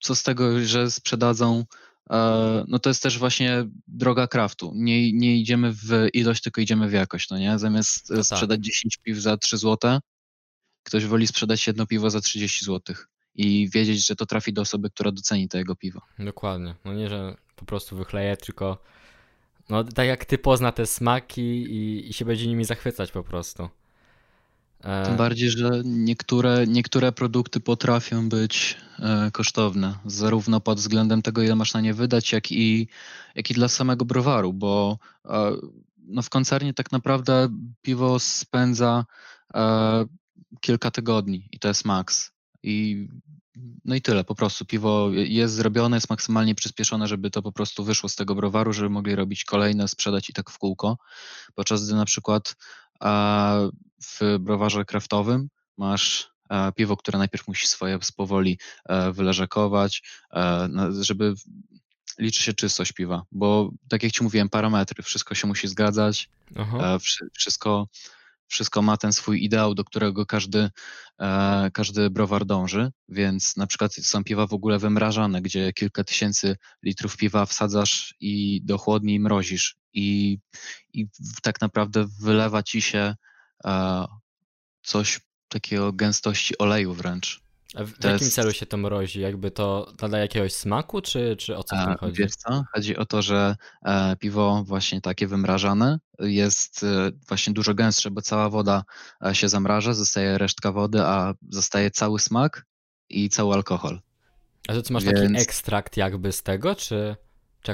co 0.01 0.15
z 0.15 0.23
tego, 0.23 0.65
że 0.65 0.91
sprzedadzą 0.91 1.65
E, 1.65 1.88
no 2.69 2.79
to 2.79 2.91
jest 2.91 3.03
też 3.03 3.19
właśnie 3.19 3.65
droga 3.87 4.27
craftu. 4.27 4.73
Nie, 4.75 5.13
nie 5.13 5.37
idziemy 5.37 5.73
w 5.73 6.09
ilość, 6.13 6.43
tylko 6.43 6.61
idziemy 6.61 6.89
w 6.89 6.93
jakość, 6.93 7.31
no 7.31 7.39
nie? 7.39 7.59
Zamiast 7.59 8.11
no 8.11 8.25
sprzedać 8.25 8.59
tak. 8.59 8.61
10 8.61 8.97
piw 8.97 9.19
za 9.19 9.37
3 9.37 9.59
zł, 9.59 10.01
ktoś 10.83 11.07
woli 11.07 11.27
sprzedać 11.27 11.67
jedno 11.67 11.87
piwo 11.87 12.11
za 12.11 12.21
30 12.21 12.65
zł 12.65 12.97
i 13.35 13.71
wiedzieć, 13.71 14.07
że 14.07 14.17
to 14.17 14.27
trafi 14.27 14.53
do 14.53 14.63
osoby, 14.63 14.91
która 14.91 15.13
doceni 15.13 15.49
to 15.49 15.59
jego 15.59 15.77
piwo. 15.77 16.01
Dokładnie. 16.19 16.75
No 16.85 16.95
nie, 16.95 17.09
że 17.09 17.37
po 17.57 17.65
prostu 17.65 17.97
wychleje, 17.97 18.37
tylko 18.37 18.83
no 19.69 19.85
tak 19.85 20.07
jak 20.07 20.25
ty 20.25 20.39
pozna 20.39 20.73
te 20.73 20.87
smaki 20.87 21.43
i, 21.43 22.09
i 22.11 22.13
się 22.13 22.25
będzie 22.25 22.47
nimi 22.47 22.65
zachwycać 22.65 23.13
po 23.13 23.23
prostu. 23.23 23.69
E, 24.85 25.07
Tym 25.07 25.17
bardziej, 25.17 25.51
że 25.51 25.83
niektóre, 25.85 26.67
niektóre 26.67 27.13
produkty 27.13 27.61
potrafią 27.61 28.29
być 28.29 28.77
e, 28.99 29.31
kosztowne, 29.31 29.99
zarówno 30.07 30.61
pod 30.61 30.79
względem 30.79 31.23
tego, 31.23 31.43
ile 31.43 31.57
masz 31.57 31.75
na 31.75 31.81
nie 31.81 31.95
wydać, 31.95 32.33
jak 32.33 32.53
i, 32.53 32.89
jak 33.35 33.51
i 33.51 33.55
dla 33.55 33.69
samego 33.69 34.05
browaru, 34.05 34.53
bo 34.53 34.99
e, 35.25 35.53
no 35.99 36.23
w 36.23 36.31
koncernie 36.31 36.75
tak 36.75 36.93
naprawdę 36.93 37.49
piwo 37.83 38.19
spędza 38.19 39.05
kilka 40.61 40.91
tygodni 40.91 41.49
i 41.53 41.59
to 41.59 41.69
jest 41.69 41.85
maks. 41.85 42.31
I 42.63 43.09
no 43.85 43.95
i 43.95 44.03
tyle, 44.03 44.25
po 44.25 44.35
prostu 44.35 44.65
piwo 44.65 45.11
jest 45.13 45.55
zrobione, 45.55 45.97
jest 45.97 46.11
maksymalnie 46.11 46.55
przyspieszone, 46.55 47.09
żeby 47.09 47.31
to 47.31 47.43
po 47.43 47.53
prostu 47.53 47.85
wyszło 47.85 48.09
z 48.09 48.15
tego 48.15 48.35
browaru, 48.35 48.73
żeby 48.73 48.91
mogli 48.91 49.15
robić 49.15 49.45
kolejne, 49.45 49.89
sprzedać 49.89 50.31
i 50.31 50.33
tak 50.33 50.51
w 50.51 50.59
kółko. 50.59 50.99
Podczas 51.55 51.87
gdy 51.87 51.95
na 51.95 52.05
przykład 52.05 52.57
w 54.03 54.39
browarze 54.41 54.85
kraftowym 54.85 55.49
masz 55.77 56.31
e, 56.51 56.73
piwo, 56.73 56.97
które 56.97 57.19
najpierw 57.19 57.49
musi 57.49 57.67
swoje 57.67 57.99
powoli 58.17 58.59
e, 58.85 59.13
wyleżakować, 59.13 60.03
e, 60.33 60.69
żeby 61.01 61.35
liczy 62.19 62.43
się 62.43 62.53
czystość 62.53 62.93
piwa, 62.93 63.23
bo 63.33 63.71
tak 63.89 64.03
jak 64.03 64.13
ci 64.13 64.23
mówiłem, 64.23 64.49
parametry, 64.49 65.03
wszystko 65.03 65.35
się 65.35 65.47
musi 65.47 65.69
zgadzać, 65.69 66.31
Aha. 66.57 66.99
wszystko, 67.35 67.89
wszystko 68.47 68.83
ma 68.83 68.97
ten 68.97 69.13
swój 69.13 69.45
ideał, 69.45 69.75
do 69.75 69.85
którego 69.85 70.27
każdy, 70.27 70.71
każdy 71.73 72.11
browar 72.11 72.47
dąży, 72.47 72.91
więc 73.09 73.57
na 73.57 73.67
przykład 73.67 73.95
są 73.95 74.25
piwa 74.25 74.47
w 74.47 74.53
ogóle 74.53 74.79
wymrażane, 74.79 75.43
gdzie 75.43 75.73
kilka 75.73 76.05
tysięcy 76.05 76.57
litrów 76.83 77.17
piwa 77.17 77.47
wsadzasz 77.47 78.15
i 78.21 78.61
do 78.65 78.79
chłodni 78.79 79.21
mrozisz 79.21 79.77
i, 79.93 80.39
i 80.93 81.07
tak 81.43 81.61
naprawdę 81.61 82.07
wylewa 82.21 82.63
ci 82.63 82.83
się 82.83 83.15
coś 84.83 85.21
takiego 85.49 85.93
gęstości 85.93 86.59
oleju 86.59 86.95
wręcz. 86.95 87.41
A 87.75 87.85
w, 87.85 87.89
w 87.89 88.05
jakim 88.05 88.27
jest... 88.27 88.35
celu 88.35 88.53
się 88.53 88.67
to 88.67 88.77
mrozi? 88.77 89.21
Jakby 89.21 89.51
to 89.51 89.93
nadaje 90.03 90.23
jakiegoś 90.23 90.53
smaku, 90.53 91.01
czy, 91.01 91.37
czy 91.37 91.57
o 91.57 91.63
co 91.63 91.77
w 91.77 91.85
tym 91.85 91.97
chodzi? 91.97 92.23
Wiesz 92.23 92.33
co? 92.33 92.65
Chodzi 92.75 92.97
o 92.97 93.07
to, 93.07 93.23
że 93.23 93.57
e, 93.85 94.17
piwo 94.17 94.65
właśnie 94.67 95.01
takie 95.01 95.27
wymrażane 95.27 95.99
jest 96.19 96.85
e, 96.85 97.11
właśnie 97.29 97.53
dużo 97.53 97.75
gęstsze, 97.75 98.11
bo 98.11 98.23
cała 98.23 98.51
woda 98.51 98.85
e, 99.27 99.35
się 99.35 99.49
zamraża, 99.49 99.95
zostaje 99.95 100.39
resztka 100.39 100.73
wody, 100.73 101.01
a 101.01 101.35
zostaje 101.49 101.91
cały 101.91 102.21
smak 102.21 102.67
i 103.09 103.29
cały 103.29 103.55
alkohol. 103.55 104.01
A 104.69 104.73
to 104.73 104.83
co 104.83 104.95
masz 104.95 105.05
Więc... 105.05 105.19
taki 105.19 105.43
ekstrakt 105.43 105.97
jakby 105.97 106.33
z 106.33 106.43
tego, 106.43 106.75
czy... 106.75 107.17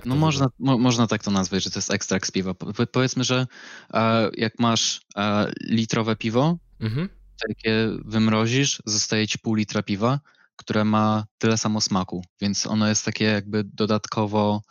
no 0.07 0.17
można, 0.17 0.47
mo, 0.59 0.79
można 0.79 1.07
tak 1.07 1.23
to 1.23 1.31
nazwać, 1.31 1.65
że 1.65 1.71
to 1.71 1.79
jest 1.79 1.91
ekstrakt 1.91 2.29
z 2.29 2.31
piwa. 2.31 2.55
Po, 2.55 2.87
powiedzmy, 2.87 3.25
że 3.25 3.47
e, 3.95 4.31
jak 4.37 4.59
masz 4.59 5.01
e, 5.17 5.53
litrowe 5.61 6.17
piwo, 6.17 6.59
mhm 6.81 7.09
takie 7.49 7.89
wymrozisz, 8.05 8.83
zostaje 8.85 9.29
ci 9.29 9.39
pół 9.39 9.55
litra 9.55 9.83
piwa, 9.83 10.21
które 10.57 10.85
ma 10.85 11.27
tyle 11.39 11.59
samo 11.59 11.81
smaku, 11.81 12.25
więc 12.41 12.67
ono 12.67 12.89
jest 12.89 13.05
takie 13.05 13.25
jakby 13.25 13.65
dodatkowo 13.65 14.63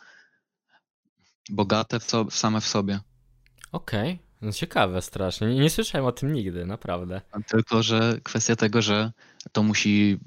bogate 1.50 2.00
w, 2.00 2.06
to, 2.06 2.30
same 2.30 2.60
w 2.60 2.66
sobie. 2.66 3.00
Okej, 3.72 4.12
okay. 4.12 4.18
No 4.44 4.52
ciekawe 4.52 5.02
strasznie. 5.02 5.46
Nie, 5.46 5.60
nie 5.60 5.70
słyszałem 5.70 6.06
o 6.06 6.12
tym 6.12 6.32
nigdy, 6.32 6.66
naprawdę. 6.66 7.20
Tylko, 7.46 7.82
że 7.82 8.18
kwestia 8.22 8.56
tego, 8.56 8.82
że 8.82 9.12
to 9.52 9.62
musi 9.62 10.18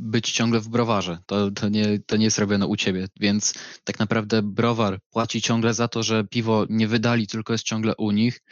być 0.00 0.32
ciągle 0.32 0.60
w 0.60 0.68
browarze. 0.68 1.18
To, 1.26 1.50
to, 1.50 1.68
nie, 1.68 1.98
to 1.98 2.16
nie 2.16 2.24
jest 2.24 2.38
robione 2.38 2.66
u 2.66 2.76
ciebie, 2.76 3.08
więc 3.20 3.54
tak 3.84 3.98
naprawdę 3.98 4.42
browar 4.42 5.00
płaci 5.10 5.42
ciągle 5.42 5.74
za 5.74 5.88
to, 5.88 6.02
że 6.02 6.24
piwo 6.24 6.66
nie 6.68 6.88
wydali, 6.88 7.26
tylko 7.26 7.52
jest 7.52 7.64
ciągle 7.64 7.94
u 7.96 8.10
nich. 8.10 8.42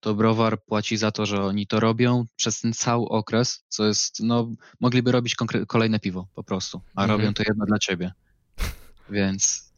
To 0.00 0.14
browar 0.14 0.62
płaci 0.64 0.96
za 0.96 1.10
to, 1.10 1.26
że 1.26 1.44
oni 1.44 1.66
to 1.66 1.80
robią 1.80 2.24
przez 2.36 2.60
ten 2.60 2.72
cały 2.72 3.08
okres, 3.08 3.64
co 3.68 3.86
jest, 3.86 4.20
no, 4.20 4.50
mogliby 4.80 5.12
robić 5.12 5.36
kolejne 5.66 6.00
piwo 6.00 6.28
po 6.34 6.44
prostu, 6.44 6.80
a 6.94 7.02
mhm. 7.02 7.20
robią 7.20 7.34
to 7.34 7.42
jedno 7.48 7.66
dla 7.66 7.78
ciebie. 7.78 8.12
Więc 9.10 9.71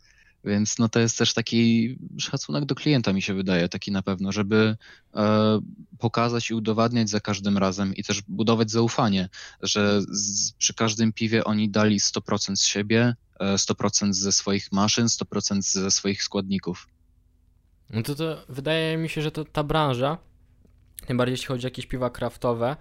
Więc 0.44 0.78
no 0.78 0.88
to 0.88 1.00
jest 1.00 1.18
też 1.18 1.34
taki 1.34 1.96
szacunek 2.18 2.64
do 2.64 2.74
klienta, 2.74 3.12
mi 3.12 3.22
się 3.22 3.34
wydaje, 3.34 3.68
taki 3.68 3.92
na 3.92 4.02
pewno, 4.02 4.32
żeby 4.32 4.76
e, 5.14 5.60
pokazać 5.98 6.50
i 6.50 6.54
udowadniać 6.54 7.10
za 7.10 7.20
każdym 7.20 7.58
razem 7.58 7.94
i 7.94 8.04
też 8.04 8.22
budować 8.22 8.70
zaufanie, 8.70 9.28
że 9.62 10.02
z, 10.08 10.52
przy 10.52 10.74
każdym 10.74 11.12
piwie 11.12 11.44
oni 11.44 11.70
dali 11.70 12.00
100% 12.00 12.56
z 12.56 12.64
siebie, 12.64 13.14
100% 13.40 14.08
e, 14.08 14.12
ze 14.12 14.32
swoich 14.32 14.72
maszyn, 14.72 15.06
100% 15.06 15.60
ze 15.60 15.90
swoich 15.90 16.22
składników. 16.22 16.88
No 17.90 18.02
to, 18.02 18.14
to 18.14 18.44
wydaje 18.48 18.96
mi 18.96 19.08
się, 19.08 19.22
że 19.22 19.30
to 19.30 19.44
ta 19.44 19.62
branża, 19.62 20.18
tym 21.06 21.16
bardziej 21.16 21.32
jeśli 21.32 21.46
chodzi 21.46 21.66
o 21.66 21.68
jakieś 21.68 21.86
piwa 21.86 22.10
kraftowe, 22.10 22.76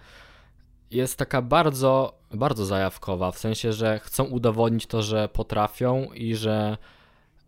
jest 0.91 1.17
taka 1.17 1.41
bardzo, 1.41 2.19
bardzo 2.31 2.65
zajawkowa, 2.65 3.31
w 3.31 3.39
sensie, 3.39 3.73
że 3.73 3.99
chcą 3.99 4.23
udowodnić 4.23 4.87
to, 4.87 5.03
że 5.03 5.29
potrafią 5.29 6.13
i 6.13 6.35
że 6.35 6.77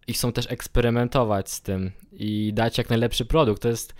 i 0.07 0.13
chcą 0.13 0.31
też 0.31 0.51
eksperymentować 0.51 1.51
z 1.51 1.61
tym 1.61 1.91
i 2.11 2.53
dać 2.53 2.77
jak 2.77 2.89
najlepszy 2.89 3.25
produkt. 3.25 3.61
To 3.61 3.67
jest 3.67 3.93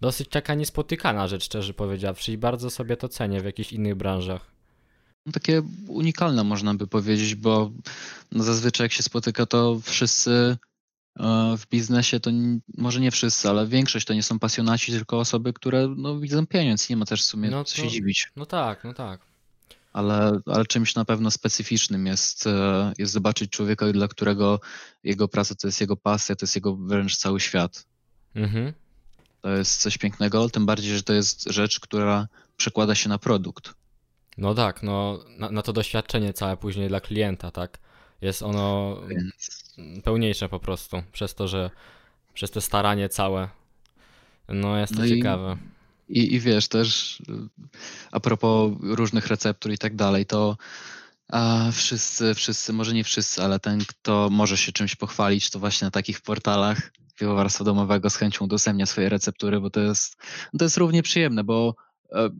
dosyć 0.00 0.28
taka 0.28 0.54
niespotykana 0.54 1.28
rzecz, 1.28 1.44
szczerze 1.44 1.74
powiedziawszy, 1.74 2.32
i 2.32 2.38
bardzo 2.38 2.70
sobie 2.70 2.96
to 2.96 3.08
cenię 3.08 3.40
w 3.40 3.44
jakichś 3.44 3.72
innych 3.72 3.94
branżach. 3.94 4.46
No, 5.26 5.32
takie 5.32 5.62
unikalne 5.88 6.44
można 6.44 6.74
by 6.74 6.86
powiedzieć, 6.86 7.34
bo 7.34 7.70
no 8.32 8.44
zazwyczaj 8.44 8.84
jak 8.84 8.92
się 8.92 9.02
spotyka, 9.02 9.46
to 9.46 9.80
wszyscy 9.82 10.56
e, 11.20 11.56
w 11.58 11.66
biznesie 11.68 12.20
to 12.20 12.30
może 12.78 13.00
nie 13.00 13.10
wszyscy, 13.10 13.48
ale 13.48 13.66
większość 13.66 14.06
to 14.06 14.14
nie 14.14 14.22
są 14.22 14.38
pasjonaci, 14.38 14.92
tylko 14.92 15.18
osoby, 15.18 15.52
które 15.52 15.94
no, 15.96 16.20
widzą 16.20 16.46
pieniądz. 16.46 16.90
Nie 16.90 16.96
ma 16.96 17.06
też 17.06 17.22
w 17.22 17.24
sumie 17.24 17.50
no 17.50 17.64
to, 17.64 17.70
co 17.70 17.76
się 17.76 17.88
dziwić. 17.88 18.32
No 18.36 18.46
tak, 18.46 18.84
no 18.84 18.94
tak 18.94 19.28
ale, 19.98 20.40
ale 20.46 20.66
czymś 20.66 20.94
na 20.94 21.04
pewno 21.04 21.30
specyficznym 21.30 22.06
jest, 22.06 22.46
e, 22.46 22.92
jest 22.98 23.12
zobaczyć 23.12 23.50
człowieka, 23.50 23.92
dla 23.92 24.08
którego 24.08 24.60
jego 25.04 25.28
praca 25.28 25.54
to 25.54 25.68
jest 25.68 25.80
jego 25.80 25.96
pasja, 25.96 26.36
to 26.36 26.44
jest 26.44 26.54
jego 26.54 26.76
wręcz 26.76 27.16
cały 27.16 27.40
świat. 27.40 27.84
Mhm. 28.34 28.72
To 29.40 29.48
jest 29.48 29.80
coś 29.80 29.98
pięknego, 29.98 30.50
tym 30.50 30.66
bardziej, 30.66 30.96
że 30.96 31.02
to 31.02 31.12
jest 31.12 31.44
rzecz, 31.50 31.80
która 31.80 32.28
przekłada 32.56 32.94
się 32.94 33.08
na 33.08 33.18
produkt. 33.18 33.74
No 34.36 34.54
tak, 34.54 34.82
no 34.82 35.24
na, 35.38 35.50
na 35.50 35.62
to 35.62 35.72
doświadczenie 35.72 36.32
całe 36.32 36.56
później 36.56 36.88
dla 36.88 37.00
klienta, 37.00 37.50
tak? 37.50 37.78
Jest 38.20 38.42
ono 38.42 38.96
Więc... 39.08 39.74
pełniejsze 40.04 40.48
po 40.48 40.60
prostu, 40.60 41.02
przez 41.12 41.34
to, 41.34 41.48
że 41.48 41.70
przez 42.34 42.50
te 42.50 42.60
staranie 42.60 43.08
całe. 43.08 43.48
No 44.48 44.78
jest 44.78 44.94
to 44.94 45.00
no 45.00 45.08
ciekawe. 45.08 45.56
I 45.64 45.77
i, 46.08 46.34
I 46.34 46.40
wiesz, 46.40 46.68
też 46.68 47.22
a 48.12 48.20
propos 48.20 48.72
różnych 48.82 49.26
receptur 49.26 49.72
i 49.72 49.78
tak 49.78 49.96
dalej, 49.96 50.26
to 50.26 50.56
a 51.28 51.70
wszyscy, 51.72 52.34
wszyscy, 52.34 52.72
może 52.72 52.94
nie 52.94 53.04
wszyscy, 53.04 53.42
ale 53.42 53.60
ten, 53.60 53.84
kto 53.84 54.28
może 54.30 54.56
się 54.56 54.72
czymś 54.72 54.96
pochwalić, 54.96 55.50
to 55.50 55.58
właśnie 55.58 55.84
na 55.84 55.90
takich 55.90 56.20
portalach 56.20 56.92
piwowarstwa 57.18 57.64
domowego 57.64 58.10
z 58.10 58.16
chęcią 58.16 58.44
udostępnia 58.44 58.86
swoje 58.86 59.08
receptury, 59.08 59.60
bo 59.60 59.70
to 59.70 59.80
jest, 59.80 60.16
to 60.58 60.64
jest 60.64 60.76
równie 60.76 61.02
przyjemne, 61.02 61.44
bo 61.44 61.74
e, 62.12 62.30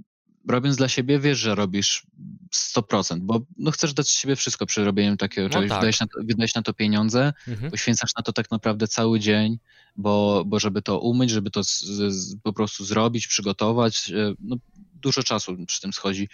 robiąc 0.48 0.76
dla 0.76 0.88
siebie, 0.88 1.18
wiesz, 1.18 1.38
że 1.38 1.54
robisz 1.54 2.06
100%, 2.54 3.18
bo 3.20 3.40
no, 3.58 3.70
chcesz 3.70 3.94
dać 3.94 4.08
z 4.08 4.18
siebie 4.18 4.36
wszystko 4.36 4.66
przy 4.66 4.84
robieniu 4.84 5.16
takiego 5.16 5.48
no 5.48 5.52
czegoś, 5.52 5.68
tak. 5.68 5.78
wydajesz, 5.78 6.00
na 6.00 6.06
to, 6.06 6.12
wydajesz 6.24 6.54
na 6.54 6.62
to 6.62 6.72
pieniądze, 6.72 7.32
mhm. 7.48 7.70
poświęcasz 7.70 8.14
na 8.16 8.22
to 8.22 8.32
tak 8.32 8.50
naprawdę 8.50 8.88
cały 8.88 9.20
dzień, 9.20 9.58
bo, 9.96 10.44
bo 10.46 10.58
żeby 10.60 10.82
to 10.82 11.00
umyć, 11.00 11.30
żeby 11.30 11.50
to 11.50 11.64
z, 11.64 11.80
z, 12.12 12.36
po 12.42 12.52
prostu 12.52 12.84
zrobić, 12.84 13.26
przygotować, 13.26 14.10
e, 14.10 14.34
no, 14.40 14.56
dużo 14.94 15.22
czasu 15.22 15.56
przy 15.66 15.80
tym 15.80 15.92
schodzi. 15.92 16.28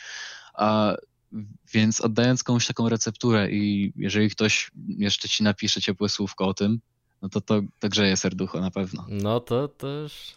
A, 0.54 0.94
więc 1.72 2.00
oddając 2.00 2.42
komuś 2.42 2.66
taką 2.66 2.88
recepturę 2.88 3.50
i 3.50 3.92
jeżeli 3.96 4.30
ktoś 4.30 4.70
jeszcze 4.88 5.28
ci 5.28 5.42
napisze 5.42 5.80
ciepłe 5.80 6.08
słówko 6.08 6.48
o 6.48 6.54
tym, 6.54 6.80
no 7.22 7.28
to 7.28 7.40
to, 7.40 7.60
to 7.80 7.88
grzeje 7.88 8.16
serducho 8.16 8.60
na 8.60 8.70
pewno. 8.70 9.06
No 9.08 9.40
to 9.40 9.68
też 9.68 10.36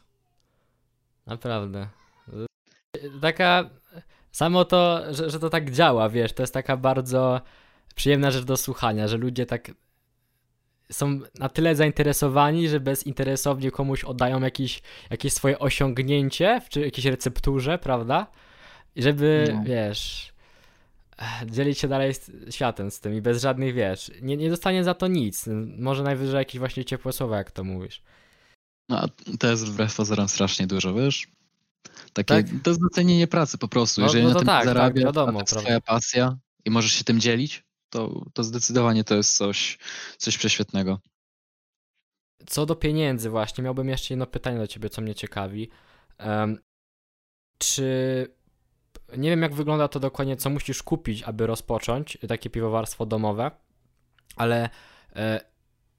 naprawdę 1.25 1.89
taka. 3.21 3.69
Samo 4.31 4.65
to, 4.65 5.01
że, 5.13 5.29
że 5.29 5.39
to 5.39 5.49
tak 5.49 5.71
działa, 5.71 6.09
wiesz, 6.09 6.33
to 6.33 6.43
jest 6.43 6.53
taka 6.53 6.77
bardzo 6.77 7.41
przyjemna 7.95 8.31
rzecz 8.31 8.43
do 8.43 8.57
słuchania, 8.57 9.07
że 9.07 9.17
ludzie 9.17 9.45
tak 9.45 9.71
są 10.91 11.19
na 11.39 11.49
tyle 11.49 11.75
zainteresowani, 11.75 12.69
że 12.69 12.79
bezinteresownie 12.79 13.71
komuś 13.71 14.03
oddają 14.03 14.41
jakieś, 14.41 14.81
jakieś 15.09 15.33
swoje 15.33 15.59
osiągnięcie 15.59 16.61
czy 16.69 16.81
jakiejś 16.81 17.05
recepturze, 17.05 17.77
prawda? 17.77 18.27
I 18.95 19.01
żeby, 19.01 19.53
no. 19.53 19.63
wiesz, 19.63 20.33
dzielić 21.45 21.79
się 21.79 21.87
dalej 21.87 22.13
z 22.13 22.31
światem 22.49 22.91
z 22.91 22.99
tym 22.99 23.13
i 23.13 23.21
bez 23.21 23.41
żadnych, 23.41 23.73
wiesz, 23.73 24.11
nie, 24.21 24.37
nie 24.37 24.49
dostanie 24.49 24.83
za 24.83 24.93
to 24.93 25.07
nic. 25.07 25.45
Może 25.77 26.03
najwyżej 26.03 26.37
jakieś 26.37 26.59
właśnie 26.59 26.85
ciepłe 26.85 27.13
słowa, 27.13 27.37
jak 27.37 27.51
to 27.51 27.63
mówisz. 27.63 28.01
No, 28.89 29.05
to 29.39 29.47
jest 29.47 29.65
wbrew 29.65 29.95
pozorom 29.95 30.29
strasznie 30.29 30.67
dużo, 30.67 30.93
wiesz? 30.93 31.27
Takie, 32.13 32.35
tak? 32.35 32.45
To 32.63 32.69
jest 32.69 32.81
docenienie 32.81 33.27
pracy 33.27 33.57
po 33.57 33.67
prostu. 33.67 34.01
No, 34.01 34.07
Jeżeli 34.07 34.23
no 34.23 34.29
na 34.29 34.35
tym 34.35 34.47
tak, 34.47 34.65
zarabia, 34.65 35.01
tak, 35.01 35.05
wiadomo, 35.05 35.43
to 35.43 35.59
twoja 35.59 35.81
pasja 35.81 36.37
i 36.65 36.69
możesz 36.69 36.91
się 36.91 37.03
tym 37.03 37.19
dzielić, 37.19 37.63
to, 37.89 38.25
to 38.33 38.43
zdecydowanie 38.43 39.03
to 39.03 39.15
jest 39.15 39.37
coś, 39.37 39.77
coś 40.17 40.37
prześwietnego. 40.37 40.99
Co 42.47 42.65
do 42.65 42.75
pieniędzy 42.75 43.29
właśnie, 43.29 43.63
miałbym 43.63 43.89
jeszcze 43.89 44.13
jedno 44.13 44.27
pytanie 44.27 44.57
do 44.57 44.67
ciebie, 44.67 44.89
co 44.89 45.01
mnie 45.01 45.15
ciekawi. 45.15 45.69
Um, 46.19 46.57
czy 47.57 48.27
nie 49.17 49.29
wiem 49.29 49.41
jak 49.41 49.55
wygląda 49.55 49.87
to 49.87 49.99
dokładnie, 49.99 50.37
co 50.37 50.49
musisz 50.49 50.83
kupić, 50.83 51.23
aby 51.23 51.47
rozpocząć 51.47 52.17
takie 52.27 52.49
piwowarstwo 52.49 53.05
domowe, 53.05 53.51
ale 54.35 54.69
e, 55.15 55.41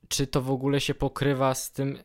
czy 0.08 0.26
to 0.26 0.42
w 0.42 0.50
ogóle 0.50 0.80
się 0.80 0.94
pokrywa 0.94 1.54
z 1.54 1.72
tym, 1.72 1.98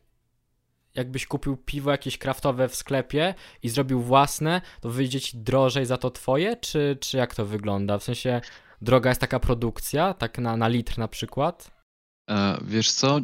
jakbyś 0.96 1.28
kupił 1.28 1.58
piwo 1.58 1.92
jakieś 1.92 2.18
kraftowe 2.18 2.70
w 2.70 2.76
sklepie 2.76 3.36
i 3.64 3.70
zrobił 3.70 4.02
własne, 4.02 4.62
to 4.82 4.90
wyjdzie 4.90 5.22
ci 5.22 5.38
drożej 5.38 5.86
za 5.86 5.98
to 5.98 6.12
twoje, 6.12 6.56
czy, 6.56 6.98
czy 7.02 7.18
jak 7.18 7.36
to 7.36 7.46
wygląda? 7.46 7.98
W 7.98 8.04
sensie 8.04 8.42
droga 8.82 9.10
jest 9.10 9.22
taka 9.22 9.40
produkcja, 9.40 10.14
tak 10.14 10.38
na, 10.38 10.58
na 10.58 10.68
litr 10.68 10.98
na 10.98 11.08
przykład? 11.08 11.72
E, 12.30 12.58
wiesz 12.62 12.92
co, 12.92 13.20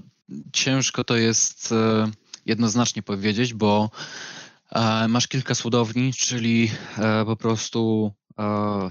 ciężko 0.54 1.04
to 1.04 1.16
jest 1.16 1.72
e, 1.72 2.12
jednoznacznie 2.46 3.04
powiedzieć, 3.04 3.54
bo 3.54 3.90
e, 4.72 5.08
masz 5.08 5.28
kilka 5.28 5.56
słodowni, 5.56 6.14
czyli 6.14 6.72
e, 6.98 7.26
po 7.26 7.36
prostu 7.36 8.12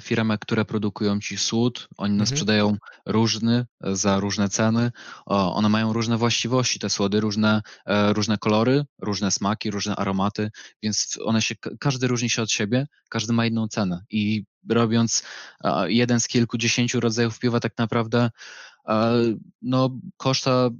firmy, 0.00 0.38
które 0.38 0.64
produkują 0.64 1.20
ci 1.20 1.38
słód, 1.38 1.88
oni 1.96 2.12
mhm. 2.12 2.26
sprzedają 2.26 2.76
różny 3.06 3.66
za 3.80 4.20
różne 4.20 4.48
ceny. 4.48 4.92
One 5.26 5.68
mają 5.68 5.92
różne 5.92 6.16
właściwości, 6.16 6.78
te 6.78 6.90
słody, 6.90 7.20
różne, 7.20 7.62
e, 7.87 8.12
różne 8.12 8.38
kolory, 8.38 8.84
różne 9.02 9.30
smaki, 9.30 9.70
różne 9.70 9.96
aromaty, 9.96 10.50
więc 10.82 11.18
one 11.24 11.42
się, 11.42 11.54
każdy 11.80 12.06
różni 12.06 12.30
się 12.30 12.42
od 12.42 12.50
siebie, 12.50 12.87
każdy 13.08 13.32
ma 13.32 13.46
inną 13.46 13.68
cenę. 13.68 14.04
I 14.11 14.44
robiąc 14.68 15.22
jeden 15.87 16.20
z 16.20 16.28
kilkudziesięciu 16.28 17.00
rodzajów 17.00 17.38
piwa, 17.38 17.61
tak 17.61 17.72
naprawdę 17.78 18.30
no, 19.62 19.90
koszta 20.16 20.70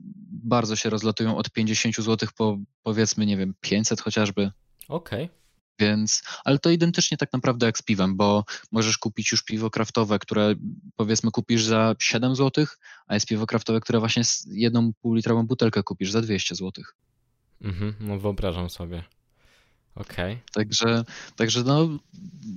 bardzo 0.43 0.77
się 0.77 0.91
rozlatują 0.91 1.37
od 1.37 1.51
50 1.51 1.97
zł 1.97 2.29
po 2.37 2.59
powiedzmy, 2.83 3.27
nie 3.27 3.37
wiem, 3.37 3.55
500 3.61 4.01
chociażby. 4.01 4.51
Okej. 4.89 5.25
Okay. 5.25 5.39
Więc, 5.79 6.23
ale 6.45 6.59
to 6.59 6.71
identycznie 6.71 7.17
tak 7.17 7.33
naprawdę 7.33 7.67
jak 7.67 7.79
z 7.79 7.83
piwem, 7.83 8.17
bo 8.17 8.45
możesz 8.73 8.99
kupić 8.99 9.33
już 9.33 9.43
piwo 9.43 9.71
kraftowe, 9.71 10.19
które 10.19 10.55
powiedzmy 10.97 11.31
kupisz 11.31 11.65
za 11.65 11.95
7 11.99 12.37
zł, 12.37 12.67
a 13.07 13.15
jest 13.15 13.27
piwo 13.27 13.47
kraftowe, 13.47 13.81
które 13.81 13.99
właśnie 13.99 14.23
jedną 14.47 14.93
półlitrową 14.93 15.47
butelkę 15.47 15.83
kupisz 15.83 16.11
za 16.11 16.21
200 16.21 16.55
zł. 16.55 16.85
Mhm, 17.63 17.95
no 18.01 18.19
wyobrażam 18.19 18.71
sobie. 18.71 19.05
Okej. 19.95 20.33
Okay. 20.33 20.45
Także, 20.53 21.05
także 21.37 21.63
no, 21.63 21.89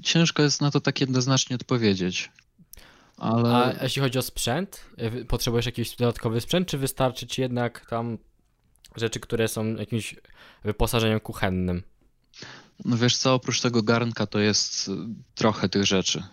ciężko 0.04 0.44
jest 0.44 0.62
na 0.62 0.72
to 0.72 0.82
tak 0.82 1.02
jednoznacznie 1.02 1.56
odpowiedzieć. 1.56 2.32
Ale... 3.18 3.78
A 3.80 3.84
jeśli 3.84 4.02
chodzi 4.02 4.20
o 4.20 4.22
sprzęt, 4.22 4.86
potrzebujesz 5.28 5.66
jakiś 5.66 5.96
dodatkowy 5.96 6.42
sprzęt, 6.42 6.68
czy 6.68 6.78
wystarczy 6.78 7.28
ci 7.28 7.42
jednak 7.42 7.86
tam 7.86 8.18
rzeczy, 8.96 9.20
które 9.20 9.48
są 9.48 9.76
jakimś 9.76 10.16
wyposażeniem 10.64 11.20
kuchennym? 11.20 11.84
No 12.86 12.98
wiesz 12.98 13.18
co, 13.18 13.34
oprócz 13.34 13.62
tego 13.62 13.84
garnka 13.84 14.26
to 14.26 14.40
jest 14.40 14.88
y, 14.88 14.92
trochę 15.36 15.70
tych 15.70 15.86
rzeczy. 15.86 16.24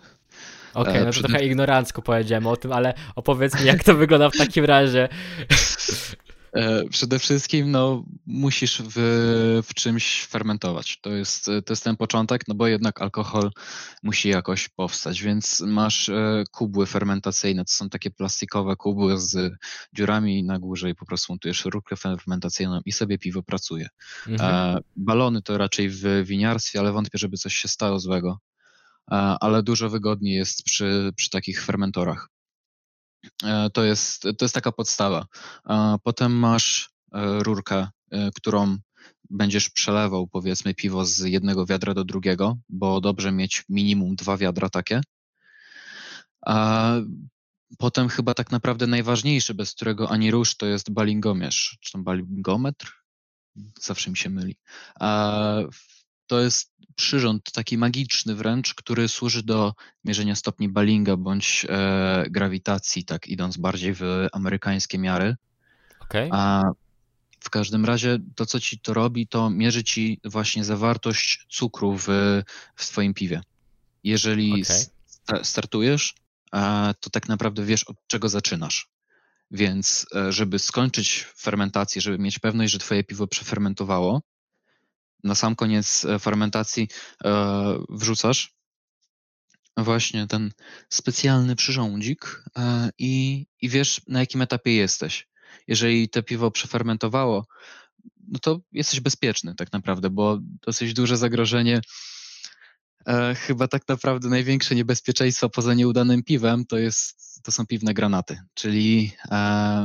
Okej, 0.73 0.93
okay, 0.93 1.05
no 1.05 1.13
to 1.13 1.19
trochę 1.19 1.45
ignorancko 1.45 2.01
powiedziałem 2.01 2.47
o 2.47 2.57
tym, 2.57 2.71
ale 2.71 2.93
opowiedz 3.15 3.59
mi, 3.59 3.65
jak 3.65 3.83
to 3.83 3.95
wygląda 3.95 4.29
w 4.29 4.37
takim 4.37 4.65
razie. 4.65 5.09
E, 6.53 6.89
przede 6.89 7.19
wszystkim 7.19 7.71
no, 7.71 8.03
musisz 8.25 8.81
w, 8.81 9.61
w 9.67 9.73
czymś 9.73 10.25
fermentować. 10.25 10.99
To 11.01 11.09
jest, 11.09 11.45
to 11.45 11.63
jest 11.69 11.83
ten 11.83 11.97
początek, 11.97 12.47
no 12.47 12.55
bo 12.55 12.67
jednak 12.67 13.01
alkohol 13.01 13.51
musi 14.03 14.29
jakoś 14.29 14.69
powstać, 14.69 15.21
więc 15.21 15.61
masz 15.61 16.09
e, 16.09 16.43
kubły 16.51 16.85
fermentacyjne. 16.85 17.65
To 17.65 17.71
są 17.71 17.89
takie 17.89 18.11
plastikowe 18.11 18.75
kubły 18.75 19.19
z 19.19 19.53
dziurami 19.95 20.43
na 20.43 20.59
górze 20.59 20.89
i 20.89 20.95
po 20.95 21.05
prostu 21.05 21.33
montujesz 21.33 21.65
rurkę 21.65 21.95
fermentacyjną 21.95 22.81
i 22.85 22.91
sobie 22.91 23.17
piwo 23.17 23.43
pracuje. 23.43 23.87
Mhm. 24.27 24.55
E, 24.55 24.79
balony 24.95 25.41
to 25.41 25.57
raczej 25.57 25.89
w 25.89 26.03
winiarstwie, 26.23 26.79
ale 26.79 26.91
wątpię, 26.91 27.17
żeby 27.17 27.37
coś 27.37 27.55
się 27.55 27.67
stało 27.67 27.99
złego. 27.99 28.39
Ale 29.39 29.63
dużo 29.63 29.89
wygodniej 29.89 30.35
jest 30.35 30.63
przy, 30.63 31.11
przy 31.15 31.29
takich 31.29 31.63
fermentorach. 31.63 32.29
E, 33.43 33.69
to 33.69 33.83
jest, 33.83 34.21
to 34.21 34.45
jest 34.45 34.55
taka 34.55 34.71
podstawa. 34.71 35.25
Potem 36.03 36.31
masz 36.31 36.89
e, 37.11 37.43
rurkę, 37.43 37.87
e, 38.11 38.31
którą 38.35 38.77
będziesz 39.29 39.69
przelewał, 39.69 40.27
powiedzmy, 40.27 40.73
piwo 40.73 41.05
z 41.05 41.19
jednego 41.19 41.65
wiadra 41.65 41.93
do 41.93 42.03
drugiego, 42.03 42.57
bo 42.69 43.01
dobrze 43.01 43.31
mieć 43.31 43.63
minimum 43.69 44.15
dwa 44.15 44.37
wiadra 44.37 44.69
takie. 44.69 45.01
A 46.45 46.93
potem 47.77 48.09
chyba 48.09 48.33
tak 48.33 48.51
naprawdę 48.51 48.87
najważniejszy, 48.87 49.53
bez 49.53 49.73
którego 49.73 50.11
ani 50.11 50.31
rusz, 50.31 50.57
to 50.57 50.65
jest 50.65 50.91
balingomierz, 50.91 51.77
czy 51.81 51.91
tam 51.91 52.03
balingometr? 52.03 52.93
Zawsze 53.81 54.09
mi 54.09 54.17
się 54.17 54.29
myli. 54.29 54.55
A 54.99 55.59
to 56.29 56.39
jest 56.39 56.71
przyrząd 56.95 57.51
taki 57.51 57.77
magiczny 57.77 58.35
wręcz, 58.35 58.73
który 58.73 59.07
służy 59.07 59.43
do 59.43 59.73
mierzenia 60.05 60.35
stopni 60.35 60.69
Balinga 60.69 61.17
bądź 61.17 61.65
e, 61.69 62.25
grawitacji, 62.29 63.05
tak 63.05 63.27
idąc 63.27 63.57
bardziej 63.57 63.93
w 63.93 64.27
amerykańskie 64.31 64.97
miary. 64.97 65.35
Okay. 65.99 66.29
A 66.31 66.63
w 67.39 67.49
każdym 67.49 67.85
razie 67.85 68.17
to, 68.35 68.45
co 68.45 68.59
ci 68.59 68.79
to 68.79 68.93
robi, 68.93 69.27
to 69.27 69.49
mierzy 69.49 69.83
ci 69.83 70.19
właśnie 70.23 70.63
zawartość 70.63 71.45
cukru 71.49 71.97
w, 71.97 72.07
w 72.75 72.83
swoim 72.83 73.13
piwie. 73.13 73.41
Jeżeli 74.03 74.63
okay. 75.27 75.43
startujesz, 75.43 76.15
to 76.99 77.09
tak 77.11 77.27
naprawdę 77.27 77.65
wiesz, 77.65 77.83
od 77.83 77.97
czego 78.07 78.29
zaczynasz. 78.29 78.89
Więc 79.51 80.05
e, 80.15 80.31
żeby 80.31 80.59
skończyć 80.59 81.25
fermentację, 81.37 82.01
żeby 82.01 82.19
mieć 82.19 82.39
pewność, 82.39 82.73
że 82.73 82.79
twoje 82.79 83.03
piwo 83.03 83.27
przefermentowało, 83.27 84.21
na 85.23 85.35
sam 85.35 85.55
koniec 85.55 86.05
e, 86.05 86.19
fermentacji 86.19 86.87
e, 87.25 87.29
wrzucasz 87.89 88.53
właśnie 89.77 90.27
ten 90.27 90.51
specjalny 90.89 91.55
przyrządzik 91.55 92.43
e, 92.57 92.89
i, 92.97 93.45
i 93.61 93.69
wiesz, 93.69 94.01
na 94.07 94.19
jakim 94.19 94.41
etapie 94.41 94.75
jesteś. 94.75 95.27
Jeżeli 95.67 96.09
to 96.09 96.23
piwo 96.23 96.51
przefermentowało, 96.51 97.47
no 98.27 98.39
to 98.39 98.59
jesteś 98.71 98.99
bezpieczny 98.99 99.55
tak 99.55 99.73
naprawdę, 99.73 100.09
bo 100.09 100.37
dosyć 100.41 100.93
duże 100.93 101.17
zagrożenie, 101.17 101.81
chyba 103.37 103.67
tak 103.67 103.87
naprawdę 103.87 104.29
największe 104.29 104.75
niebezpieczeństwo 104.75 105.49
poza 105.49 105.73
nieudanym 105.73 106.23
piwem 106.23 106.65
to, 106.65 106.77
jest, 106.77 107.41
to 107.43 107.51
są 107.51 107.65
piwne 107.65 107.93
granaty, 107.93 108.39
czyli 108.53 109.11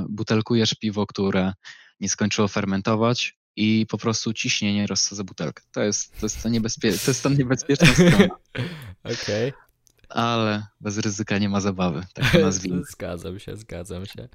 butelkujesz 0.09 0.75
piwo, 0.75 1.07
które 1.07 1.53
nie 2.01 2.09
skończyło 2.09 2.49
fermentować, 2.49 3.37
i 3.57 3.87
po 3.88 3.99
prostu 3.99 4.33
ciśnienie 4.33 4.87
rozsadza 4.87 5.25
butelkę. 5.25 5.62
To 5.73 5.83
jest, 5.83 6.21
to 6.21 6.27
jest, 6.27 6.43
to 6.43 6.49
niebezpie- 6.49 7.05
to 7.05 7.11
jest 7.11 7.23
ta 7.23 7.29
niebezpieczna 7.29 7.87
strona. 7.87 8.27
Okej. 9.05 9.51
Okay. 9.51 9.64
Ale 10.09 10.67
bez 10.81 10.99
ryzyka 10.99 11.38
nie 11.38 11.49
ma 11.49 11.61
zabawy, 11.61 12.07
tak 12.14 12.33
to 12.33 12.38
nazwijmy. 12.49 12.83
Zgadzam 12.90 13.38
się, 13.38 13.57
zgadzam 13.57 14.07
się. 14.07 14.29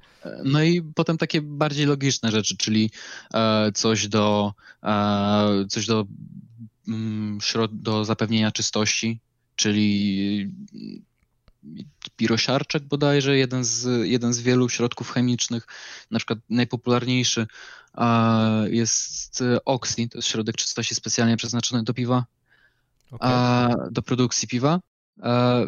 No 0.44 0.62
i 0.62 0.82
potem 0.82 1.18
takie 1.18 1.42
bardziej 1.42 1.86
logiczne 1.86 2.30
rzeczy, 2.30 2.56
czyli 2.56 2.90
e, 3.34 3.72
coś 3.72 4.08
do, 4.08 4.54
e, 4.82 5.64
coś 5.68 5.86
do, 5.86 6.06
mm, 6.88 7.38
do 7.72 8.04
zapewnienia 8.04 8.50
czystości, 8.50 9.20
czyli 9.56 10.54
pirosiarczek 12.16 12.82
bodajże, 12.82 13.36
jeden 13.36 13.64
z, 13.64 14.06
jeden 14.08 14.32
z 14.32 14.40
wielu 14.40 14.68
środków 14.68 15.10
chemicznych, 15.10 15.66
na 16.10 16.18
przykład 16.18 16.38
najpopularniejszy 16.50 17.46
jest 18.66 19.42
e, 19.42 19.64
Oxy, 19.64 20.08
to 20.08 20.18
jest 20.18 20.28
środek 20.28 20.56
czystości 20.56 20.94
specjalnie 20.94 21.36
przeznaczony 21.36 21.82
do 21.82 21.94
piwa, 21.94 22.24
okay. 23.10 23.74
do 23.90 24.02
produkcji 24.02 24.48
piwa, 24.48 24.80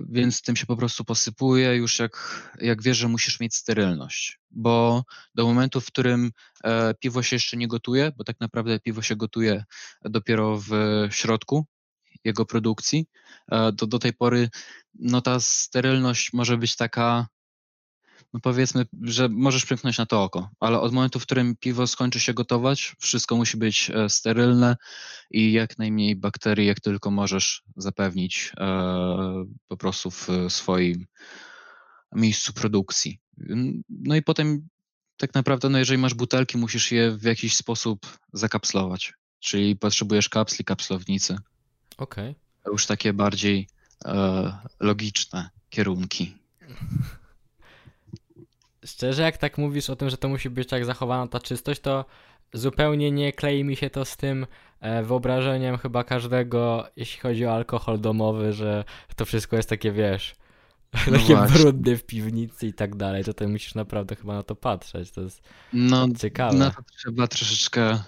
więc 0.08 0.42
tym 0.42 0.56
się 0.56 0.66
po 0.66 0.76
prostu 0.76 1.04
posypuje 1.04 1.76
już 1.76 1.98
jak, 1.98 2.42
jak 2.60 2.82
wiesz, 2.82 2.98
że 2.98 3.08
musisz 3.08 3.40
mieć 3.40 3.54
sterylność, 3.54 4.40
bo 4.50 5.04
do 5.34 5.46
momentu, 5.46 5.80
w 5.80 5.86
którym 5.86 6.30
e, 6.64 6.94
piwo 6.94 7.22
się 7.22 7.36
jeszcze 7.36 7.56
nie 7.56 7.68
gotuje, 7.68 8.12
bo 8.16 8.24
tak 8.24 8.40
naprawdę 8.40 8.80
piwo 8.80 9.02
się 9.02 9.16
gotuje 9.16 9.64
dopiero 10.04 10.58
w 10.58 10.70
środku 11.10 11.66
jego 12.24 12.46
produkcji, 12.46 13.06
e, 13.52 13.72
to 13.72 13.86
do 13.86 13.98
tej 13.98 14.12
pory 14.12 14.48
no 14.94 15.20
ta 15.20 15.40
sterylność 15.40 16.32
może 16.32 16.58
być 16.58 16.76
taka 16.76 17.26
no 18.32 18.40
powiedzmy, 18.40 18.86
że 19.02 19.28
możesz 19.28 19.64
przymknąć 19.64 19.98
na 19.98 20.06
to 20.06 20.22
oko, 20.22 20.50
ale 20.60 20.80
od 20.80 20.92
momentu, 20.92 21.20
w 21.20 21.22
którym 21.22 21.56
piwo 21.56 21.86
skończy 21.86 22.20
się 22.20 22.34
gotować, 22.34 22.94
wszystko 23.00 23.36
musi 23.36 23.56
być 23.56 23.90
e, 23.90 24.08
sterylne 24.08 24.76
i 25.30 25.52
jak 25.52 25.78
najmniej 25.78 26.16
bakterii, 26.16 26.66
jak 26.66 26.80
tylko 26.80 27.10
możesz 27.10 27.62
zapewnić 27.76 28.52
e, 28.56 28.66
po 29.68 29.76
prostu 29.76 30.10
w 30.10 30.28
swoim 30.48 31.06
miejscu 32.12 32.52
produkcji. 32.52 33.18
No 33.88 34.16
i 34.16 34.22
potem 34.22 34.68
tak 35.16 35.34
naprawdę, 35.34 35.68
no 35.68 35.78
jeżeli 35.78 35.98
masz 35.98 36.14
butelki, 36.14 36.58
musisz 36.58 36.92
je 36.92 37.10
w 37.10 37.22
jakiś 37.22 37.56
sposób 37.56 38.18
zakapslować, 38.32 39.14
czyli 39.40 39.76
potrzebujesz 39.76 40.28
kapsli, 40.28 40.64
kapslownicy. 40.64 41.36
Okej. 42.02 42.30
Okay. 42.30 42.72
Już 42.72 42.86
takie 42.86 43.12
bardziej 43.12 43.68
e, 44.04 44.52
logiczne 44.80 45.50
kierunki. 45.70 46.34
Szczerze, 48.84 49.22
jak 49.22 49.36
tak 49.36 49.58
mówisz 49.58 49.90
o 49.90 49.96
tym, 49.96 50.10
że 50.10 50.16
to 50.16 50.28
musi 50.28 50.50
być 50.50 50.68
tak 50.68 50.84
zachowana 50.84 51.26
ta 51.26 51.40
czystość, 51.40 51.80
to 51.80 52.04
zupełnie 52.52 53.10
nie 53.10 53.32
klei 53.32 53.64
mi 53.64 53.76
się 53.76 53.90
to 53.90 54.04
z 54.04 54.16
tym 54.16 54.46
e, 54.80 55.02
wyobrażeniem 55.02 55.78
chyba 55.78 56.04
każdego, 56.04 56.86
jeśli 56.96 57.20
chodzi 57.20 57.46
o 57.46 57.54
alkohol 57.54 58.00
domowy, 58.00 58.52
że 58.52 58.84
to 59.16 59.24
wszystko 59.24 59.56
jest 59.56 59.68
takie, 59.68 59.92
wiesz, 59.92 60.34
no 60.92 61.18
takie 61.18 61.36
brudne 61.36 61.96
w 61.96 62.04
piwnicy 62.04 62.66
i 62.66 62.72
tak 62.72 62.96
dalej, 62.96 63.24
to 63.24 63.34
ty 63.34 63.48
musisz 63.48 63.74
naprawdę 63.74 64.16
chyba 64.16 64.34
na 64.34 64.42
to 64.42 64.56
patrzeć, 64.56 65.10
to 65.10 65.20
jest 65.20 65.42
no, 65.72 66.08
ciekawe. 66.18 66.56
No 66.58 66.70
to 66.70 66.82
trzeba 66.96 67.26
troszeczkę 67.26 67.98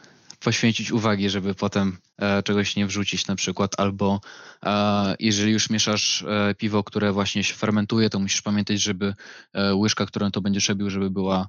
poświęcić 0.44 0.92
uwagi, 0.92 1.30
żeby 1.30 1.54
potem 1.54 1.98
e, 2.18 2.42
czegoś 2.42 2.76
nie 2.76 2.86
wrzucić 2.86 3.26
na 3.26 3.36
przykład, 3.36 3.80
albo 3.80 4.20
e, 4.66 5.14
jeżeli 5.18 5.52
już 5.52 5.70
mieszasz 5.70 6.22
e, 6.22 6.54
piwo, 6.54 6.84
które 6.84 7.12
właśnie 7.12 7.44
się 7.44 7.54
fermentuje, 7.54 8.10
to 8.10 8.18
musisz 8.18 8.42
pamiętać, 8.42 8.80
żeby 8.80 9.14
łyżka, 9.74 10.06
którą 10.06 10.30
to 10.30 10.40
będziesz 10.40 10.68
robił, 10.68 10.90
żeby 10.90 11.10
była 11.10 11.48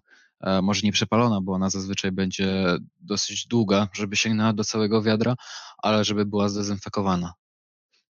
może 0.61 0.81
nie 0.83 0.91
przepalona, 0.91 1.41
bo 1.41 1.53
ona 1.53 1.69
zazwyczaj 1.69 2.11
będzie 2.11 2.77
dosyć 2.99 3.47
długa, 3.47 3.87
żeby 3.93 4.15
sięgnęła 4.15 4.53
do 4.53 4.63
całego 4.63 5.01
wiadra, 5.01 5.35
ale 5.77 6.03
żeby 6.03 6.25
była 6.25 6.49
zdezynfekowana. 6.49 7.33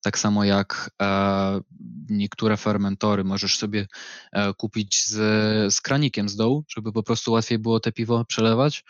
Tak 0.02 0.18
samo 0.18 0.44
jak 0.44 0.90
niektóre 2.08 2.56
fermentory 2.56 3.24
możesz 3.24 3.56
sobie 3.56 3.86
kupić 4.56 5.06
z, 5.06 5.74
z 5.74 5.80
kranikiem 5.80 6.28
z 6.28 6.36
dołu, 6.36 6.64
żeby 6.68 6.92
po 6.92 7.02
prostu 7.02 7.32
łatwiej 7.32 7.58
było 7.58 7.80
te 7.80 7.92
piwo 7.92 8.24
przelewać, 8.24 8.84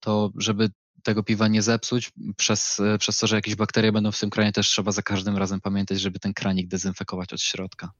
to 0.00 0.30
żeby 0.36 0.70
tego 1.02 1.22
piwa 1.22 1.48
nie 1.48 1.62
zepsuć, 1.62 2.12
przez, 2.36 2.80
przez 2.98 3.18
to, 3.18 3.26
że 3.26 3.36
jakieś 3.36 3.54
bakterie 3.54 3.92
będą 3.92 4.12
w 4.12 4.20
tym 4.20 4.30
kranie, 4.30 4.52
też 4.52 4.68
trzeba 4.68 4.92
za 4.92 5.02
każdym 5.02 5.36
razem 5.36 5.60
pamiętać, 5.60 6.00
żeby 6.00 6.18
ten 6.18 6.34
kranik 6.34 6.68
dezynfekować 6.68 7.32
od 7.32 7.40
środka. 7.40 7.90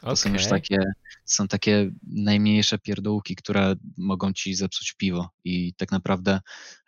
To 0.00 0.06
okay. 0.06 0.16
są 0.16 0.32
już 0.32 0.46
takie, 0.46 0.78
są 1.24 1.48
takie 1.48 1.90
najmniejsze 2.06 2.78
pierdółki, 2.78 3.36
które 3.36 3.74
mogą 3.96 4.32
ci 4.32 4.54
zepsuć 4.54 4.92
piwo 4.92 5.30
i 5.44 5.74
tak 5.74 5.92
naprawdę 5.92 6.40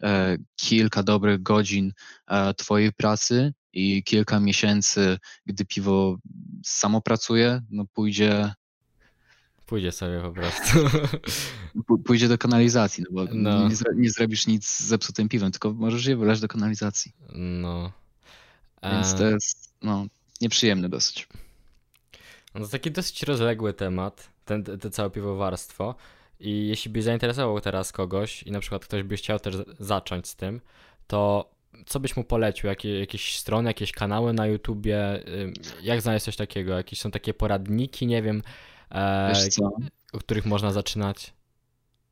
e, 0.03 0.37
kilka 0.57 1.03
dobrych 1.03 1.43
godzin 1.43 1.93
e, 2.27 2.55
twojej 2.55 2.93
pracy 2.93 3.55
i 3.73 4.05
kilka 4.05 4.41
miesięcy, 4.41 5.19
gdy 5.47 5.65
piwo 5.65 6.19
samo 6.65 7.01
pracuje, 7.01 7.61
no 7.71 7.85
pójdzie 7.93 8.55
Pójdzie 9.67 9.93
sobie 9.93 10.21
po 10.21 10.31
prostu. 10.31 10.79
Pójdzie 12.07 12.29
do 12.29 12.39
kanalizacji, 12.39 13.05
no 13.11 13.15
bo 13.15 13.33
no. 13.33 13.69
Nie, 13.69 13.75
nie, 13.97 14.11
zrobisz 14.11 14.47
nic 14.47 14.69
z 14.69 14.85
zepsutym 14.85 15.29
piwem, 15.29 15.53
tylko 15.53 15.73
możesz 15.73 16.07
je 16.07 16.17
wylać 16.17 16.41
do 16.41 16.49
kanalizacji. 16.49 17.13
No. 17.33 17.93
Więc 18.83 19.15
to 19.15 19.27
jest 19.27 19.75
no, 19.83 20.07
nieprzyjemne 20.41 20.89
dosyć. 20.89 21.29
No 22.55 22.61
to 22.61 22.69
taki 22.69 22.91
dosyć 22.91 23.23
rozległy 23.23 23.75
temat, 23.75 24.29
ten, 24.45 24.65
te 24.65 24.91
całe 24.91 25.11
piwowarstwo. 25.11 25.95
I 26.41 26.69
jeśli 26.69 26.91
byś 26.91 27.05
zainteresował 27.05 27.61
teraz 27.61 27.93
kogoś 27.93 28.43
i 28.43 28.51
na 28.51 28.61
przykład 28.61 28.85
ktoś 28.85 29.03
by 29.03 29.17
chciał 29.17 29.41
też 29.41 29.57
zacząć 29.81 30.29
z 30.29 30.37
tym, 30.37 30.61
to 31.07 31.51
co 31.87 32.01
byś 32.01 32.17
mu 32.17 32.25
polecił? 32.25 32.69
Jakie, 32.69 33.01
jakieś 33.01 33.39
strony, 33.39 33.71
jakieś 33.71 33.93
kanały 33.93 34.33
na 34.33 34.47
YouTubie? 34.47 35.25
Jak 35.83 36.03
znaleźć 36.03 36.25
coś 36.25 36.37
takiego? 36.37 36.77
Jakieś 36.77 37.01
są 37.01 37.11
takie 37.11 37.35
poradniki, 37.35 38.07
nie 38.07 38.23
wiem, 38.23 38.43
e, 38.95 39.35
u 40.13 40.19
których 40.19 40.47
można 40.47 40.73
zaczynać? 40.73 41.33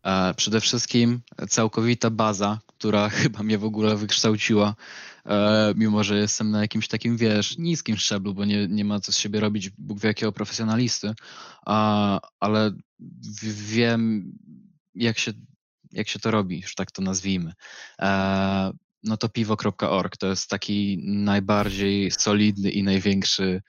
E, 0.03 0.35
przede 0.35 0.61
wszystkim 0.61 1.21
całkowita 1.49 2.11
baza, 2.11 2.59
która 2.67 3.09
chyba 3.21 3.43
mnie 3.43 3.59
w 3.59 3.65
ogóle 3.65 3.97
wykształciła, 3.97 4.75
e, 5.27 5.73
mimo 5.77 6.05
że 6.05 6.19
jestem 6.19 6.51
na 6.51 6.61
jakimś 6.61 6.89
takim, 6.89 7.17
wiesz, 7.17 7.59
niskim 7.59 7.97
szczeblu, 7.97 8.35
bo 8.35 8.45
nie, 8.45 8.69
nie 8.69 8.85
ma 8.85 9.01
co 9.01 9.13
z 9.13 9.19
siebie 9.19 9.41
robić 9.41 9.71
Bóg 9.71 10.01
wie 10.01 10.09
jakiego 10.09 10.33
profesjonalisty, 10.33 11.15
ale 12.41 12.73
wiem, 13.69 14.33
jak 14.95 15.19
się, 15.19 15.33
jak 15.93 16.09
się 16.09 16.19
to 16.19 16.31
robi, 16.31 16.61
już 16.61 16.75
tak 16.75 16.91
to 16.91 17.03
nazwijmy. 17.03 17.53
No 19.05 19.17
to 19.17 19.29
piwo.org 19.29 20.17
to 20.17 20.27
jest 20.27 20.51
taki 20.51 21.03
najbardziej 21.05 22.11
solidny 22.11 22.71
i 22.71 22.83
największy, 22.83 23.63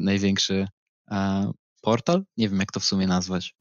największy 0.00 0.66
portal? 1.84 2.24
Nie 2.36 2.48
wiem, 2.48 2.58
jak 2.60 2.72
to 2.72 2.80
w 2.80 2.84
sumie 2.84 3.06
nazwać. 3.06 3.54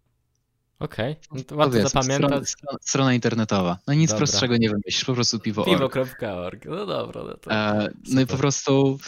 Okej, 0.80 1.16
no 1.32 1.44
to 1.44 1.56
łatwo 1.56 1.72
Powiedzmy, 1.72 2.02
zapamiętać. 2.02 2.50
Strona, 2.50 2.78
strona 2.82 3.14
internetowa. 3.14 3.78
No 3.88 3.94
nic 3.94 4.10
Dobra. 4.10 4.18
prostszego 4.18 4.58
nie 4.58 4.70
wymyślisz, 4.70 5.06
po 5.06 5.14
prostu 5.14 5.40
piwo. 5.40 5.64
Piwo.org. 5.66 6.66
No 6.66 6.86
dobra, 6.86 7.24
no 7.24 7.34
to. 7.34 7.52
E, 7.52 7.90
no 8.10 8.22
i 8.22 8.28
po 8.28 8.38
prostu 8.38 9.00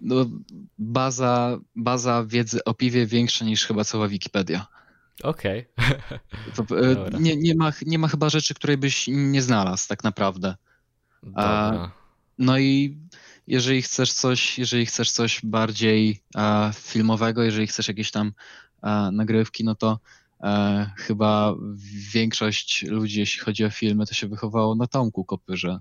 no, 0.00 0.26
baza, 0.78 1.58
baza 1.76 2.24
wiedzy 2.24 2.64
o 2.64 2.74
piwie 2.74 3.06
większa 3.06 3.44
niż 3.44 3.66
chyba 3.66 3.84
cała 3.84 4.08
Wikipedia. 4.08 4.66
Okej. 5.22 5.66
To, 6.56 6.80
e, 6.80 7.20
nie, 7.20 7.36
nie, 7.36 7.54
ma, 7.54 7.72
nie 7.86 7.98
ma 7.98 8.08
chyba 8.08 8.30
rzeczy, 8.30 8.54
której 8.54 8.76
byś 8.76 9.04
nie 9.08 9.42
znalazł 9.42 9.88
tak 9.88 10.04
naprawdę. 10.04 10.54
Dobra. 11.22 11.90
No 12.38 12.58
i 12.58 12.98
jeżeli 13.48 13.82
chcesz 13.82 14.12
coś, 14.12 14.58
jeżeli 14.58 14.86
chcesz 14.86 15.10
coś 15.10 15.40
bardziej 15.44 16.22
e, 16.36 16.70
filmowego, 16.74 17.42
jeżeli 17.42 17.66
chcesz 17.66 17.88
jakieś 17.88 18.10
tam 18.10 18.32
e, 18.82 19.10
nagrywki, 19.12 19.64
no 19.64 19.74
to 19.74 19.98
e, 20.42 20.90
chyba 20.96 21.54
większość 22.12 22.82
ludzi, 22.82 23.20
jeśli 23.20 23.40
chodzi 23.40 23.64
o 23.64 23.70
filmy, 23.70 24.06
to 24.06 24.14
się 24.14 24.28
wychowało 24.28 24.74
na 24.74 24.86
Tomku 24.86 25.24
Kopyrze. 25.24 25.78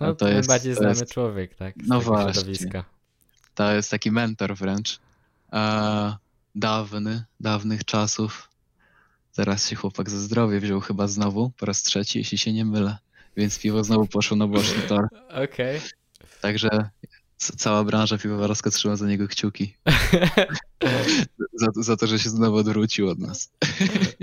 No 0.00 0.14
to 0.14 0.28
jest- 0.28 0.48
najbardziej 0.48 0.74
to 0.74 0.80
znany 0.80 0.98
jest- 1.00 1.12
człowiek, 1.12 1.54
tak? 1.54 1.74
Z 1.84 1.88
No 1.88 2.00
właśnie. 2.00 2.32
środowiska. 2.34 2.84
To 3.54 3.72
jest 3.72 3.90
taki 3.90 4.10
mentor 4.10 4.56
wręcz. 4.56 4.98
E, 5.52 6.16
dawny, 6.54 7.24
dawnych 7.40 7.84
czasów. 7.84 8.48
Teraz 9.36 9.68
się 9.68 9.76
chłopak 9.76 10.10
ze 10.10 10.20
zdrowie 10.20 10.60
wziął 10.60 10.80
chyba 10.80 11.08
znowu, 11.08 11.50
po 11.50 11.66
raz 11.66 11.82
trzeci, 11.82 12.18
jeśli 12.18 12.38
się 12.38 12.52
nie 12.52 12.64
mylę. 12.64 12.98
Więc 13.36 13.58
piwo 13.58 13.84
znowu 13.84 14.06
poszło 14.06 14.36
na 14.36 14.46
boczny 14.46 14.82
tor. 14.82 15.08
Okej. 15.44 15.80
Także 16.40 16.68
c- 16.70 16.90
cała 17.38 17.84
branża 17.84 18.18
piwowarska 18.18 18.70
trzyma 18.70 18.96
za 18.96 19.06
niego 19.06 19.28
kciuki. 19.28 19.74
za, 21.60 21.66
za 21.76 21.96
to, 21.96 22.06
że 22.06 22.18
się 22.18 22.30
znowu 22.30 22.56
odwrócił 22.56 23.08
od 23.08 23.18
nas. 23.18 23.52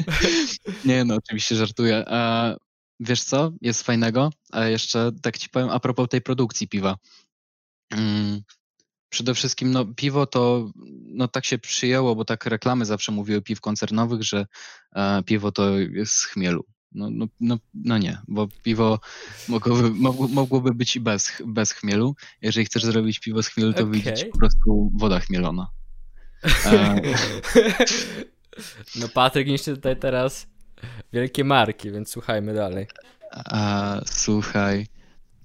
nie 0.85 1.05
no, 1.05 1.15
oczywiście 1.15 1.55
żartuję. 1.55 1.95
E, 2.07 2.55
wiesz 2.99 3.23
co, 3.23 3.51
jest 3.61 3.83
fajnego? 3.83 4.29
A 4.51 4.65
jeszcze 4.65 5.11
tak 5.21 5.37
ci 5.37 5.49
powiem 5.49 5.69
a 5.69 5.79
propos 5.79 6.09
tej 6.09 6.21
produkcji 6.21 6.67
piwa. 6.67 6.95
Mm, 7.91 8.41
przede 9.09 9.33
wszystkim 9.33 9.71
no, 9.71 9.85
piwo 9.85 10.25
to 10.25 10.71
no, 11.05 11.27
tak 11.27 11.45
się 11.45 11.57
przyjęło, 11.57 12.15
bo 12.15 12.25
tak 12.25 12.45
reklamy 12.45 12.85
zawsze 12.85 13.11
mówiły 13.11 13.41
piw 13.41 13.61
koncernowych, 13.61 14.23
że 14.23 14.45
e, 14.95 15.23
piwo 15.23 15.51
to 15.51 15.79
jest 15.79 16.13
z 16.13 16.25
chmielu. 16.25 16.65
No, 16.95 17.09
no, 17.11 17.27
no, 17.39 17.57
no 17.73 17.97
nie, 17.97 18.17
bo 18.27 18.47
piwo 18.63 18.99
mogłoby, 19.47 19.89
mogło- 19.91 20.27
mogłoby 20.27 20.73
być 20.73 20.95
i 20.95 20.99
bez, 20.99 21.31
bez 21.45 21.71
chmielu. 21.71 22.15
Jeżeli 22.41 22.65
chcesz 22.65 22.83
zrobić 22.83 23.19
piwo 23.19 23.43
z 23.43 23.47
chmielu, 23.47 23.73
to 23.73 23.83
Okej. 23.83 24.01
wyjdzie 24.01 24.25
po 24.25 24.37
prostu 24.37 24.91
woda 24.95 25.19
chmielona. 25.19 25.67
E, 26.65 27.01
No 28.95 29.07
Patryk 29.09 29.47
niszczy 29.47 29.75
tutaj 29.75 29.97
teraz 29.99 30.47
wielkie 31.13 31.43
marki, 31.43 31.91
więc 31.91 32.09
słuchajmy 32.09 32.53
dalej. 32.53 32.87
A, 33.31 34.01
słuchaj, 34.05 34.87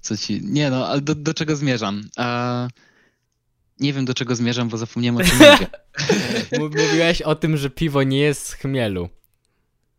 co 0.01 0.17
ci. 0.17 0.41
Nie 0.43 0.69
no, 0.69 0.87
ale 0.87 1.01
do, 1.01 1.15
do 1.15 1.33
czego 1.33 1.55
zmierzam? 1.55 2.01
A, 2.17 2.67
nie 3.79 3.93
wiem 3.93 4.05
do 4.05 4.13
czego 4.13 4.35
zmierzam, 4.35 4.69
bo 4.69 4.77
zapomniałem 4.77 5.17
o 5.17 5.23
czym 5.23 5.37
mówię. 5.37 5.67
Mów- 6.59 6.75
Mówiłeś 6.75 7.21
o 7.21 7.35
tym, 7.35 7.57
że 7.57 7.69
piwo 7.69 8.03
nie 8.03 8.19
jest 8.19 8.45
z 8.47 8.53
chmielu. 8.53 9.09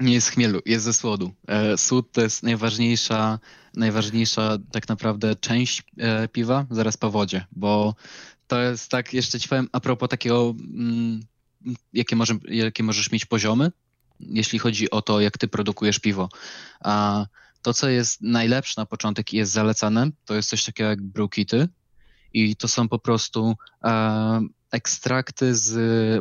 Nie 0.02 0.14
jest 0.14 0.28
chmielu, 0.28 0.60
jest 0.66 0.84
ze 0.84 0.92
słodu. 0.92 1.32
E, 1.46 1.78
słód 1.78 2.12
to 2.12 2.20
jest 2.20 2.42
najważniejsza, 2.42 3.38
najważniejsza 3.74 4.58
tak 4.72 4.88
naprawdę 4.88 5.36
część 5.36 5.82
e, 5.98 6.28
piwa 6.28 6.66
zaraz 6.70 6.96
po 6.96 7.10
wodzie, 7.10 7.46
bo 7.52 7.94
to 8.46 8.60
jest 8.60 8.90
tak, 8.90 9.14
jeszcze 9.14 9.40
ci 9.40 9.48
powiem 9.48 9.68
a 9.72 9.80
propos 9.80 10.08
takiego, 10.08 10.54
mm, 10.74 11.20
jakie, 11.92 12.16
może, 12.16 12.34
jakie 12.48 12.82
możesz 12.82 13.12
mieć 13.12 13.24
poziomy, 13.26 13.72
jeśli 14.20 14.58
chodzi 14.58 14.90
o 14.90 15.02
to, 15.02 15.20
jak 15.20 15.38
ty 15.38 15.48
produkujesz 15.48 15.98
piwo. 15.98 16.28
A 16.80 17.26
to, 17.62 17.74
co 17.74 17.88
jest 17.88 18.22
najlepsze 18.22 18.80
na 18.80 18.86
początek 18.86 19.32
i 19.32 19.36
jest 19.36 19.52
zalecane, 19.52 20.10
to 20.24 20.34
jest 20.34 20.48
coś 20.48 20.64
takiego 20.64 20.90
jak 20.90 21.02
brewkity 21.02 21.68
i 22.32 22.56
to 22.56 22.68
są 22.68 22.88
po 22.88 22.98
prostu 22.98 23.56
e, 23.84 24.40
ekstrakty 24.70 25.54
z, 25.54 25.74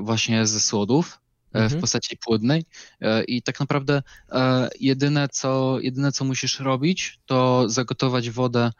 właśnie 0.03 0.47
ze 0.47 0.59
słodów, 0.59 1.20
e, 1.53 1.59
w 1.59 1.63
Mhm. 1.63 1.81
postaci 1.81 2.17
płodnej 2.17 2.65
E, 3.01 3.23
i 3.23 3.41
tak 3.41 3.59
naprawdę 3.59 4.03
e, 4.31 4.69
jedyne 4.79 5.29
co, 5.29 5.79
jedyne 5.79 6.11
co 6.11 6.25
musisz 6.25 6.59
robić 6.59 7.19
to 7.25 7.69
zagotować 7.69 8.29
wodę 8.29 8.71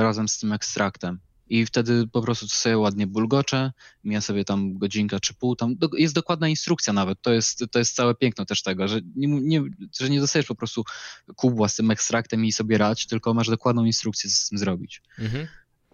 razem 0.00 0.28
z 0.28 0.38
tym 0.38 0.52
ekstraktem 0.52 1.18
i 1.48 1.66
wtedy 1.66 2.06
po 2.12 2.22
prostu 2.22 2.48
sobie 2.48 2.78
ładnie 2.78 3.06
bulgocze, 3.06 3.72
mija 4.04 4.20
sobie 4.20 4.44
tam 4.44 4.78
godzinka 4.78 5.20
czy 5.20 5.34
pół, 5.34 5.56
tam 5.56 5.76
do, 5.76 5.88
jest 5.96 6.14
dokładna 6.14 6.48
instrukcja 6.48 6.92
nawet, 6.92 7.22
to 7.22 7.32
jest, 7.32 7.64
to 7.70 7.78
jest 7.78 7.94
całe 7.94 8.14
piękno 8.14 8.44
też 8.44 8.62
tego, 8.62 8.88
że 8.88 9.00
nie, 9.16 9.28
nie, 9.28 9.62
że 10.00 10.10
nie 10.10 10.20
dostajesz 10.20 10.46
po 10.46 10.54
prostu 10.54 10.84
kubła 11.36 11.68
z 11.68 11.76
tym 11.76 11.90
ekstraktem 11.90 12.44
i 12.44 12.52
sobie 12.52 12.78
rać, 12.78 13.06
tylko 13.06 13.34
masz 13.34 13.48
dokładną 13.48 13.84
instrukcję, 13.84 14.30
co 14.30 14.36
z 14.36 14.48
tym 14.48 14.58
zrobić. 14.58 15.02
Mhm. 15.18 15.46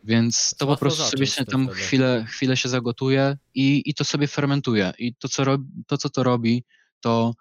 Więc 0.04 0.54
to 0.58 0.66
po 0.66 0.76
prostu 0.76 1.02
sobie 1.02 1.26
się 1.26 1.44
tam 1.44 1.66
wtedy. 1.66 1.80
chwilę, 1.80 2.24
chwilę 2.28 2.56
się 2.56 2.68
zagotuje 2.68 3.36
i, 3.54 3.82
i 3.86 3.94
to 3.94 4.04
sobie 4.04 4.26
fermentuje. 4.26 4.92
I 4.98 5.14
to 5.14 5.28
co, 5.28 5.44
to, 5.86 5.98
co 5.98 6.10
to 6.10 6.22
robi, 6.22 6.64
to, 7.00 7.34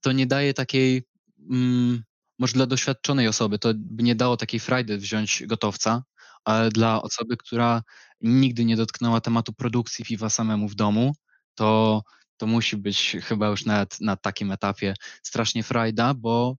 to 0.00 0.12
nie 0.12 0.26
daje 0.26 0.54
takiej, 0.54 1.02
mm, 1.50 2.02
może 2.38 2.52
dla 2.52 2.66
doświadczonej 2.66 3.28
osoby, 3.28 3.58
to 3.58 3.72
by 3.76 4.02
nie 4.02 4.14
dało 4.14 4.36
takiej 4.36 4.60
frajdy 4.60 4.98
wziąć 4.98 5.42
gotowca, 5.46 6.02
ale 6.44 6.70
dla 6.70 7.02
osoby, 7.02 7.36
która 7.36 7.82
nigdy 8.20 8.64
nie 8.64 8.76
dotknęła 8.76 9.20
tematu 9.20 9.52
produkcji 9.52 10.04
piwa 10.04 10.30
samemu 10.30 10.68
w 10.68 10.74
domu, 10.74 11.14
to, 11.54 12.02
to 12.36 12.46
musi 12.46 12.76
być 12.76 13.16
chyba 13.22 13.48
już 13.48 13.64
nawet 13.64 14.00
na 14.00 14.16
takim 14.16 14.50
etapie 14.52 14.94
strasznie 15.22 15.62
frajda, 15.62 16.14
bo, 16.14 16.56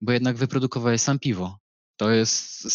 bo 0.00 0.12
jednak 0.12 0.36
wyprodukowałeś 0.36 1.00
sam 1.00 1.18
piwo. 1.18 1.58
To 1.96 2.10
jest, 2.10 2.66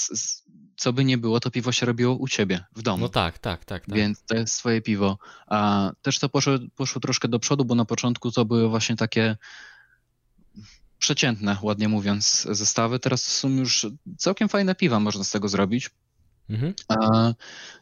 co 0.77 0.93
by 0.93 1.05
nie 1.05 1.17
było, 1.17 1.39
to 1.39 1.51
piwo 1.51 1.71
się 1.71 1.85
robiło 1.85 2.15
u 2.15 2.27
ciebie, 2.27 2.63
w 2.75 2.81
domu. 2.81 3.03
No 3.03 3.09
tak, 3.09 3.39
tak, 3.39 3.65
tak. 3.65 3.85
tak. 3.85 3.95
Więc 3.95 4.23
to 4.23 4.35
jest 4.35 4.53
swoje 4.53 4.81
piwo. 4.81 5.17
A 5.47 5.91
też 6.01 6.19
to 6.19 6.29
poszło, 6.29 6.53
poszło 6.75 7.01
troszkę 7.01 7.27
do 7.27 7.39
przodu, 7.39 7.65
bo 7.65 7.75
na 7.75 7.85
początku 7.85 8.31
to 8.31 8.45
były 8.45 8.69
właśnie 8.69 8.95
takie 8.95 9.37
przeciętne, 10.99 11.57
ładnie 11.61 11.89
mówiąc, 11.89 12.47
zestawy. 12.51 12.99
Teraz 12.99 13.23
są 13.23 13.49
już 13.49 13.87
całkiem 14.17 14.49
fajne 14.49 14.75
piwa, 14.75 14.99
można 14.99 15.23
z 15.23 15.31
tego 15.31 15.47
zrobić. 15.47 15.89
Mhm. 16.49 16.73
A 16.87 17.33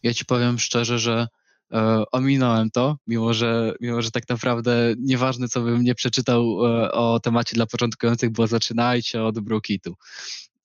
ja 0.04 0.14
ci 0.14 0.26
powiem 0.26 0.60
szczerze, 0.60 1.00
że 1.00 1.28
e, 1.72 2.04
ominąłem 2.12 2.72
to, 2.72 2.98
mimo 3.08 3.34
że, 3.34 3.74
mimo 3.82 4.02
że 4.02 4.12
tak 4.12 4.30
naprawdę 4.30 4.94
nieważne, 4.98 5.48
co 5.48 5.62
bym 5.62 5.84
nie 5.84 5.96
przeczytał 5.96 6.66
e, 6.66 6.92
o 6.92 7.20
temacie 7.20 7.56
dla 7.56 7.66
początkujących, 7.66 8.30
bo 8.30 8.48
zaczynajcie 8.48 9.24
od 9.24 9.40
Brookitu. 9.40 9.96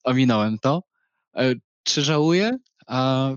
Ominąłem 0.05 0.59
to. 0.59 0.83
Czy 1.91 2.03
żałuję? 2.03 2.59
A, 2.87 3.31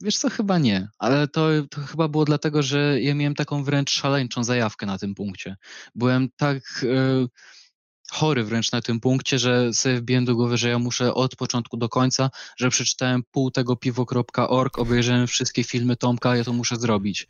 wiesz 0.00 0.18
co, 0.18 0.30
chyba 0.30 0.58
nie, 0.58 0.88
ale 0.98 1.28
to, 1.28 1.48
to 1.70 1.80
chyba 1.80 2.08
było 2.08 2.24
dlatego, 2.24 2.62
że 2.62 3.00
ja 3.00 3.14
miałem 3.14 3.34
taką 3.34 3.64
wręcz 3.64 3.90
szaleńczą 3.90 4.44
zajawkę 4.44 4.86
na 4.86 4.98
tym 4.98 5.14
punkcie. 5.14 5.56
Byłem 5.94 6.28
tak 6.36 6.56
e, 6.82 7.26
chory 8.12 8.44
wręcz 8.44 8.72
na 8.72 8.82
tym 8.82 9.00
punkcie, 9.00 9.38
że 9.38 9.74
sobie 9.74 9.96
wbiłem 9.96 10.24
do 10.24 10.34
głowy, 10.34 10.56
że 10.56 10.68
ja 10.68 10.78
muszę 10.78 11.14
od 11.14 11.36
początku 11.36 11.76
do 11.76 11.88
końca, 11.88 12.30
że 12.56 12.70
przeczytałem 12.70 13.22
pół 13.30 13.50
tego 13.50 13.76
piwo.org, 13.76 14.78
obejrzałem 14.78 15.26
wszystkie 15.26 15.64
filmy 15.64 15.96
Tomka, 15.96 16.36
ja 16.36 16.44
to 16.44 16.52
muszę 16.52 16.76
zrobić. 16.76 17.28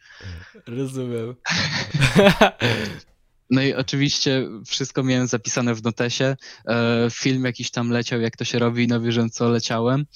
Rozumiem. 0.66 1.34
No 3.50 3.62
i 3.62 3.74
oczywiście 3.74 4.48
wszystko 4.66 5.02
miałem 5.02 5.26
zapisane 5.26 5.74
w 5.74 5.82
notesie. 5.82 6.36
E, 6.68 7.08
film 7.10 7.44
jakiś 7.44 7.70
tam 7.70 7.90
leciał, 7.90 8.20
jak 8.20 8.36
to 8.36 8.44
się 8.44 8.58
robi 8.58 8.86
na 8.88 9.00
bieżąco 9.00 9.48
leciałem. 9.48 10.06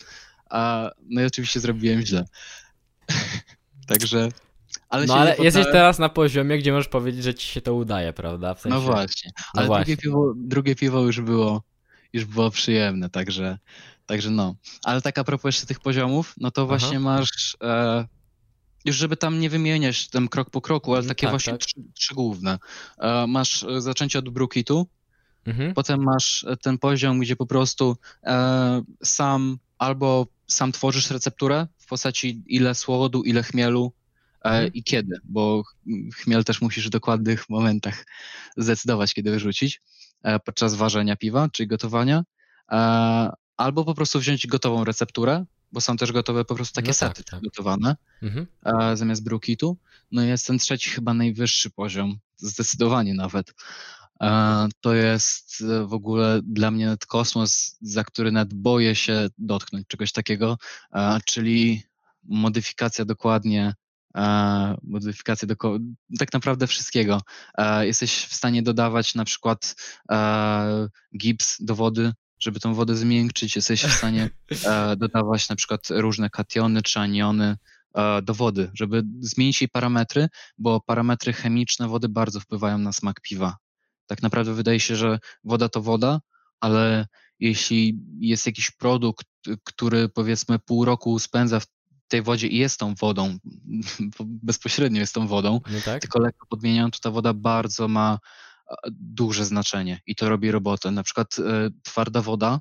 A, 0.50 0.90
no 1.08 1.20
i 1.22 1.24
oczywiście 1.24 1.60
zrobiłem 1.60 2.02
źle. 2.02 2.24
Także. 3.88 4.28
Ale 4.88 5.06
no 5.06 5.14
ale 5.14 5.36
jesteś 5.36 5.66
teraz 5.72 5.98
na 5.98 6.08
poziomie, 6.08 6.58
gdzie 6.58 6.72
możesz 6.72 6.88
powiedzieć, 6.88 7.24
że 7.24 7.34
ci 7.34 7.46
się 7.46 7.60
to 7.60 7.74
udaje, 7.74 8.12
prawda? 8.12 8.54
W 8.54 8.60
sensie... 8.60 8.78
No 8.78 8.82
właśnie. 8.82 9.30
No 9.36 9.60
Ale 9.60 9.66
właśnie. 9.66 9.84
drugie, 9.84 10.02
piwo, 10.02 10.32
drugie 10.36 10.74
piwo 10.74 11.00
już 11.00 11.20
było, 11.20 11.62
już 12.12 12.24
było 12.24 12.50
przyjemne, 12.50 13.10
także, 13.10 13.58
także 14.06 14.30
no. 14.30 14.54
Ale 14.84 15.02
tak 15.02 15.18
a 15.18 15.24
propos 15.24 15.48
jeszcze 15.48 15.66
tych 15.66 15.80
poziomów, 15.80 16.34
no 16.36 16.50
to 16.50 16.66
właśnie 16.66 16.96
Aha. 16.96 17.00
masz, 17.00 17.56
e, 17.62 18.06
już 18.84 18.96
żeby 18.96 19.16
tam 19.16 19.40
nie 19.40 19.50
wymieniać 19.50 20.08
tam 20.08 20.28
krok 20.28 20.50
po 20.50 20.60
kroku, 20.60 20.92
ale 20.92 21.00
Mm, 21.00 21.08
takie 21.08 21.26
tak, 21.26 21.32
właśnie 21.32 21.52
tak. 21.52 21.60
Trzy, 21.60 21.74
trzy 21.94 22.14
główne. 22.14 22.58
E, 22.98 23.26
masz 23.26 23.62
e, 23.64 23.80
zaczęcie 23.80 24.18
od 24.18 24.28
brookitu, 24.28 24.86
Mhm. 25.46 25.74
potem 25.74 26.02
masz 26.02 26.44
e, 26.44 26.56
ten 26.56 26.78
poziom, 26.78 27.18
gdzie 27.20 27.36
po 27.36 27.46
prostu 27.46 27.96
e, 28.24 28.82
sam 29.04 29.58
albo 29.78 30.26
sam 30.50 30.72
tworzysz 30.72 31.10
recepturę 31.10 31.66
w 31.78 31.86
postaci 31.86 32.42
ile 32.46 32.74
słodu, 32.74 33.22
ile 33.22 33.42
chmielu 33.42 33.92
e, 34.44 34.48
Mhm. 34.48 34.72
i 34.72 34.82
kiedy, 34.84 35.20
bo 35.24 35.62
ch- 35.62 35.76
chmiel 36.16 36.44
też 36.44 36.60
musisz 36.60 36.86
w 36.86 36.90
dokładnych 36.90 37.48
momentach 37.48 38.06
zdecydować, 38.56 39.14
kiedy 39.14 39.30
wyrzucić 39.30 39.80
e, 40.22 40.38
podczas 40.38 40.74
ważenia 40.74 41.16
piwa, 41.16 41.48
czyli 41.52 41.66
gotowania, 41.66 42.24
e, 42.72 43.30
albo 43.56 43.84
po 43.84 43.94
prostu 43.94 44.20
wziąć 44.20 44.46
gotową 44.46 44.84
recepturę, 44.84 45.44
bo 45.72 45.80
są 45.80 45.96
też 45.96 46.12
gotowe 46.12 46.44
po 46.44 46.54
prostu 46.54 46.74
takie 46.74 46.88
No 46.88 46.94
tak, 46.94 47.08
sety 47.16 47.24
tak. 47.24 47.42
gotowane 47.42 47.96
Mhm. 48.22 48.46
zamiast 48.96 49.24
brookitu. 49.24 49.78
No 50.12 50.24
i 50.24 50.28
jest 50.28 50.46
ten 50.46 50.58
trzeci 50.58 50.90
chyba 50.90 51.14
najwyższy 51.14 51.70
poziom, 51.70 52.18
zdecydowanie 52.36 53.14
nawet. 53.14 53.54
To 54.80 54.94
jest 54.94 55.64
w 55.86 55.92
ogóle 55.92 56.40
dla 56.44 56.70
mnie 56.70 56.96
kosmos, 57.08 57.76
za 57.80 58.04
który 58.04 58.32
nawet 58.32 58.54
boję 58.54 58.94
się 58.94 59.28
dotknąć 59.38 59.86
czegoś 59.86 60.12
takiego, 60.12 60.58
czyli 61.26 61.82
modyfikacja 62.24 63.04
dokładnie 63.04 63.74
modyfikacja 64.82 65.48
do, 65.48 65.54
tak 66.18 66.32
naprawdę 66.32 66.66
wszystkiego. 66.66 67.20
Jesteś 67.80 68.24
w 68.24 68.34
stanie 68.34 68.62
dodawać 68.62 69.14
na 69.14 69.24
przykład 69.24 69.74
gips 71.18 71.56
do 71.60 71.74
wody, 71.74 72.12
żeby 72.40 72.60
tą 72.60 72.74
wodę 72.74 72.96
zmiękczyć. 72.96 73.56
Jesteś 73.56 73.82
w 73.82 73.92
stanie 73.92 74.30
dodawać 74.96 75.48
na 75.48 75.56
przykład 75.56 75.88
różne 75.90 76.30
kationy 76.30 76.82
czy 76.82 77.00
aniony 77.00 77.56
do 78.22 78.34
wody, 78.34 78.70
żeby 78.74 79.02
zmienić 79.20 79.60
jej 79.60 79.68
parametry, 79.68 80.28
bo 80.58 80.80
parametry 80.80 81.32
chemiczne 81.32 81.88
wody 81.88 82.08
bardzo 82.08 82.40
wpływają 82.40 82.78
na 82.78 82.92
smak 82.92 83.20
piwa. 83.20 83.56
Tak 84.10 84.22
naprawdę 84.22 84.54
wydaje 84.54 84.80
się, 84.80 84.96
że 84.96 85.18
woda 85.44 85.68
to 85.68 85.82
woda, 85.82 86.20
ale 86.60 87.06
jeśli 87.40 87.98
jest 88.18 88.46
jakiś 88.46 88.70
produkt, 88.70 89.26
który 89.64 90.08
powiedzmy 90.08 90.58
pół 90.58 90.84
roku 90.84 91.18
spędza 91.18 91.60
w 91.60 91.66
tej 92.08 92.22
wodzie 92.22 92.46
i 92.46 92.56
jest 92.56 92.78
tą 92.80 92.94
wodą, 92.94 93.38
bezpośrednio 94.20 95.00
jest 95.00 95.14
tą 95.14 95.26
wodą, 95.26 95.60
no 95.70 95.78
tak? 95.84 96.00
tylko 96.00 96.20
lekko 96.20 96.46
podmieniają, 96.46 96.90
to 96.90 96.98
ta 97.02 97.10
woda 97.10 97.34
bardzo 97.34 97.88
ma 97.88 98.18
duże 98.90 99.44
znaczenie 99.44 100.00
i 100.06 100.14
to 100.14 100.28
robi 100.28 100.50
robotę. 100.50 100.90
Na 100.90 101.02
przykład 101.02 101.38
e, 101.38 101.70
twarda 101.82 102.22
woda, 102.22 102.60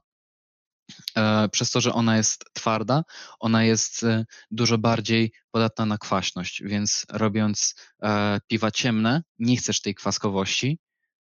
e, 1.18 1.50
przez 1.50 1.72
to, 1.72 1.82
że 1.82 1.94
ona 1.94 2.18
jest 2.18 2.46
twarda, 2.54 3.04
ona 3.40 3.64
jest 3.64 4.04
e, 4.04 4.26
dużo 4.52 4.78
bardziej 4.78 5.32
podatna 5.52 5.86
na 5.86 5.98
kwaśność, 5.98 6.64
więc 6.66 7.06
robiąc 7.10 7.76
e, 8.04 8.40
piwa 8.48 8.72
ciemne, 8.72 9.24
nie 9.40 9.58
chcesz 9.58 9.82
tej 9.82 9.96
kwaskowości, 9.96 10.80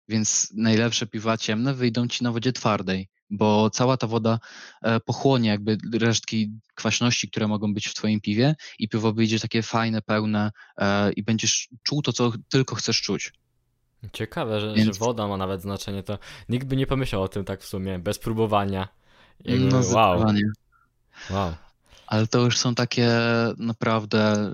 więc 0.07 0.53
najlepsze 0.55 1.07
piwa 1.07 1.37
ciemne 1.37 1.73
wyjdą 1.73 2.07
ci 2.07 2.23
na 2.23 2.31
wodzie 2.31 2.53
twardej 2.53 3.07
bo 3.29 3.69
cała 3.69 3.97
ta 3.97 4.07
woda 4.07 4.39
e, 4.81 4.99
pochłonie 4.99 5.49
jakby 5.49 5.77
resztki 5.99 6.51
kwaśności, 6.75 7.29
które 7.29 7.47
mogą 7.47 7.73
być 7.73 7.87
w 7.87 7.93
twoim 7.93 8.21
piwie 8.21 8.55
i 8.79 8.89
piwo 8.89 9.13
wyjdzie 9.13 9.39
takie 9.39 9.61
fajne, 9.61 10.01
pełne 10.01 10.51
e, 10.77 11.11
i 11.11 11.23
będziesz 11.23 11.69
czuł 11.83 12.01
to, 12.01 12.13
co 12.13 12.31
tylko 12.49 12.75
chcesz 12.75 13.01
czuć. 13.01 13.33
Ciekawe, 14.13 14.59
że, 14.59 14.73
Więc... 14.73 14.95
że 14.95 14.99
woda 14.99 15.27
ma 15.27 15.37
nawet 15.37 15.61
znaczenie, 15.61 16.03
to 16.03 16.17
nikt 16.49 16.67
by 16.67 16.75
nie 16.75 16.87
pomyślał 16.87 17.23
o 17.23 17.27
tym 17.27 17.45
tak 17.45 17.61
w 17.61 17.65
sumie, 17.65 17.99
bez 17.99 18.19
próbowania. 18.19 18.87
Jakby, 19.45 19.65
no, 19.65 19.81
wow. 19.93 20.25
wow. 21.29 21.53
Ale 22.07 22.27
to 22.27 22.39
już 22.39 22.57
są 22.57 22.75
takie 22.75 23.09
naprawdę 23.57 24.51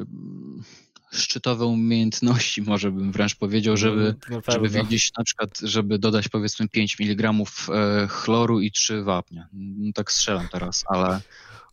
szczytowe 1.11 1.65
umiejętności, 1.65 2.61
może 2.71 2.91
bym 2.91 3.11
wręcz 3.11 3.35
powiedział, 3.35 3.77
żeby, 3.77 4.15
no, 4.29 4.41
żeby 4.47 4.69
wiedzieć 4.69 5.11
na 5.17 5.23
przykład, 5.23 5.59
żeby 5.59 5.99
dodać 5.99 6.29
powiedzmy 6.29 6.67
5 6.67 6.97
mg 6.99 7.31
e, 7.31 8.07
chloru 8.07 8.59
i 8.59 8.71
3 8.71 9.03
wapnia. 9.03 9.47
No, 9.53 9.91
tak 9.93 10.11
strzelam 10.11 10.47
teraz, 10.51 10.83
ale, 10.87 11.21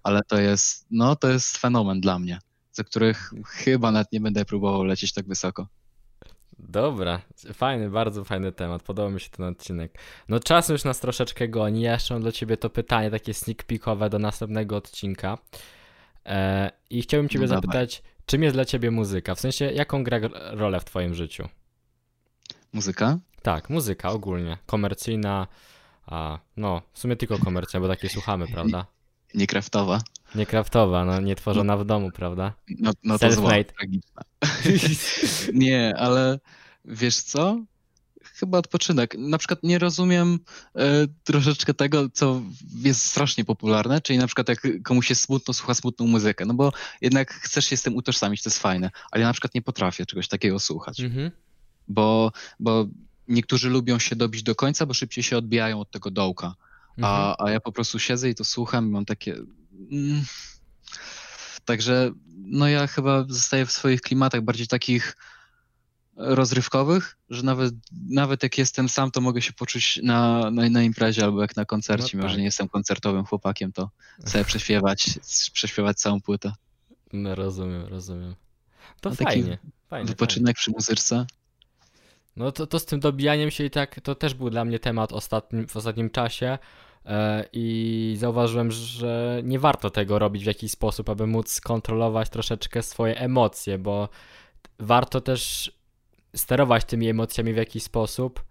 ale 0.02 0.22
to 0.22 0.40
jest, 0.40 0.86
no 0.90 1.16
to 1.16 1.28
jest 1.28 1.56
fenomen 1.56 2.00
dla 2.00 2.18
mnie, 2.18 2.38
za 2.72 2.84
których 2.84 3.32
chyba 3.46 3.90
nawet 3.92 4.12
nie 4.12 4.20
będę 4.20 4.44
próbował 4.44 4.84
lecieć 4.84 5.12
tak 5.12 5.26
wysoko. 5.26 5.66
Dobra, 6.58 7.20
fajny, 7.54 7.90
bardzo 7.90 8.24
fajny 8.24 8.52
temat, 8.52 8.82
podoba 8.82 9.10
mi 9.10 9.20
się 9.20 9.30
ten 9.30 9.46
odcinek. 9.46 9.98
No 10.28 10.40
czas 10.40 10.68
już 10.68 10.84
nas 10.84 11.00
troszeczkę 11.00 11.48
goni, 11.48 11.80
ja 11.80 11.92
jeszcze 11.92 12.14
mam 12.14 12.22
dla 12.22 12.32
Ciebie 12.32 12.56
to 12.56 12.70
pytanie, 12.70 13.10
takie 13.10 13.34
sneak 13.34 13.64
peekowe 13.64 14.10
do 14.10 14.18
następnego 14.18 14.76
odcinka. 14.76 15.38
E, 16.26 16.70
I 16.90 17.02
chciałbym 17.02 17.28
Ciebie 17.28 17.46
no 17.46 17.54
zapytać, 17.54 18.02
Czym 18.28 18.42
jest 18.42 18.56
dla 18.56 18.64
ciebie 18.64 18.90
muzyka? 18.90 19.34
W 19.34 19.40
sensie, 19.40 19.64
jaką 19.64 20.04
gra 20.04 20.18
rolę 20.32 20.80
w 20.80 20.84
twoim 20.84 21.14
życiu? 21.14 21.48
Muzyka? 22.72 23.18
Tak, 23.42 23.70
muzyka 23.70 24.10
ogólnie. 24.10 24.58
Komercyjna, 24.66 25.46
a 26.06 26.38
no, 26.56 26.82
w 26.92 26.98
sumie 26.98 27.16
tylko 27.16 27.38
komercyjna, 27.38 27.80
bo 27.80 27.94
takie 27.94 28.08
słuchamy, 28.08 28.46
prawda? 28.48 28.86
Nie 29.34 29.46
kraftowa. 29.46 30.00
Nie 30.34 30.46
kraftowa, 30.46 31.04
no 31.04 31.20
nie 31.20 31.36
tworzona 31.36 31.76
w 31.76 31.84
domu, 31.84 32.10
prawda? 32.10 32.52
No, 32.78 32.92
no 33.04 33.18
to 33.18 33.32
zła, 33.32 33.52
Nie, 35.52 35.94
ale 35.98 36.38
wiesz 36.84 37.16
co? 37.16 37.60
Chyba 38.38 38.58
odpoczynek. 38.58 39.14
Na 39.18 39.38
przykład 39.38 39.62
nie 39.62 39.78
rozumiem 39.78 40.38
e, 40.74 41.06
troszeczkę 41.24 41.74
tego, 41.74 42.08
co 42.12 42.42
jest 42.74 43.04
strasznie 43.04 43.44
popularne, 43.44 44.00
czyli 44.00 44.18
na 44.18 44.26
przykład 44.26 44.48
jak 44.48 44.66
komuś 44.84 45.10
jest 45.10 45.22
smutno, 45.22 45.54
słucha 45.54 45.74
smutną 45.74 46.06
muzykę, 46.06 46.46
no 46.46 46.54
bo 46.54 46.72
jednak 47.00 47.34
chcesz 47.34 47.66
się 47.66 47.76
z 47.76 47.82
tym 47.82 47.96
utożsamić, 47.96 48.42
to 48.42 48.50
jest 48.50 48.58
fajne, 48.58 48.90
ale 49.10 49.20
ja 49.20 49.28
na 49.28 49.32
przykład 49.32 49.54
nie 49.54 49.62
potrafię 49.62 50.06
czegoś 50.06 50.28
takiego 50.28 50.58
słuchać, 50.58 51.00
mhm. 51.00 51.30
bo, 51.88 52.32
bo 52.60 52.86
niektórzy 53.28 53.70
lubią 53.70 53.98
się 53.98 54.16
dobić 54.16 54.42
do 54.42 54.54
końca, 54.54 54.86
bo 54.86 54.94
szybciej 54.94 55.24
się 55.24 55.36
odbijają 55.38 55.80
od 55.80 55.90
tego 55.90 56.10
dołka, 56.10 56.54
mhm. 56.98 57.14
a, 57.14 57.44
a 57.44 57.50
ja 57.50 57.60
po 57.60 57.72
prostu 57.72 57.98
siedzę 57.98 58.30
i 58.30 58.34
to 58.34 58.44
słucham 58.44 58.86
i 58.86 58.90
mam 58.90 59.04
takie... 59.04 59.36
Mm. 59.92 60.22
Także 61.64 62.10
no 62.36 62.68
ja 62.68 62.86
chyba 62.86 63.24
zostaję 63.28 63.66
w 63.66 63.72
swoich 63.72 64.00
klimatach 64.00 64.42
bardziej 64.42 64.66
takich 64.66 65.16
rozrywkowych, 66.18 67.16
że 67.30 67.42
nawet, 67.42 67.74
nawet 68.08 68.42
jak 68.42 68.58
jestem 68.58 68.88
sam, 68.88 69.10
to 69.10 69.20
mogę 69.20 69.42
się 69.42 69.52
poczuć 69.52 70.00
na, 70.02 70.50
na, 70.50 70.68
na 70.70 70.82
imprezie 70.82 71.24
albo 71.24 71.42
jak 71.42 71.56
na 71.56 71.64
koncercie, 71.64 72.16
no 72.16 72.22
tak. 72.22 72.32
że 72.32 72.38
nie 72.38 72.44
jestem 72.44 72.68
koncertowym 72.68 73.24
chłopakiem, 73.24 73.72
to 73.72 73.90
sobie 74.24 74.44
prześpiewać, 74.44 75.18
prześpiewać 75.52 75.96
całą 75.98 76.20
płytę. 76.20 76.52
No 77.12 77.34
rozumiem, 77.34 77.86
rozumiem. 77.86 78.34
To 79.00 79.10
no 79.10 79.16
fajnie, 79.16 79.58
fajnie. 79.88 80.08
Wypoczynek 80.08 80.46
fajnie. 80.46 80.54
przy 80.54 80.70
muzyczce. 80.70 81.26
No 82.36 82.52
to, 82.52 82.66
to 82.66 82.78
z 82.78 82.84
tym 82.84 83.00
dobijaniem 83.00 83.50
się 83.50 83.64
i 83.64 83.70
tak, 83.70 84.00
to 84.00 84.14
też 84.14 84.34
był 84.34 84.50
dla 84.50 84.64
mnie 84.64 84.78
temat 84.78 85.12
ostatnim, 85.12 85.68
w 85.68 85.76
ostatnim 85.76 86.10
czasie 86.10 86.58
e, 87.06 87.44
i 87.52 88.16
zauważyłem, 88.18 88.70
że 88.70 89.40
nie 89.44 89.58
warto 89.58 89.90
tego 89.90 90.18
robić 90.18 90.44
w 90.44 90.46
jakiś 90.46 90.72
sposób, 90.72 91.08
aby 91.08 91.26
móc 91.26 91.60
kontrolować 91.60 92.28
troszeczkę 92.28 92.82
swoje 92.82 93.18
emocje, 93.18 93.78
bo 93.78 94.08
warto 94.78 95.20
też 95.20 95.72
sterować 96.38 96.84
tymi 96.84 97.08
emocjami 97.08 97.52
w 97.52 97.56
jakiś 97.56 97.82
sposób, 97.82 98.44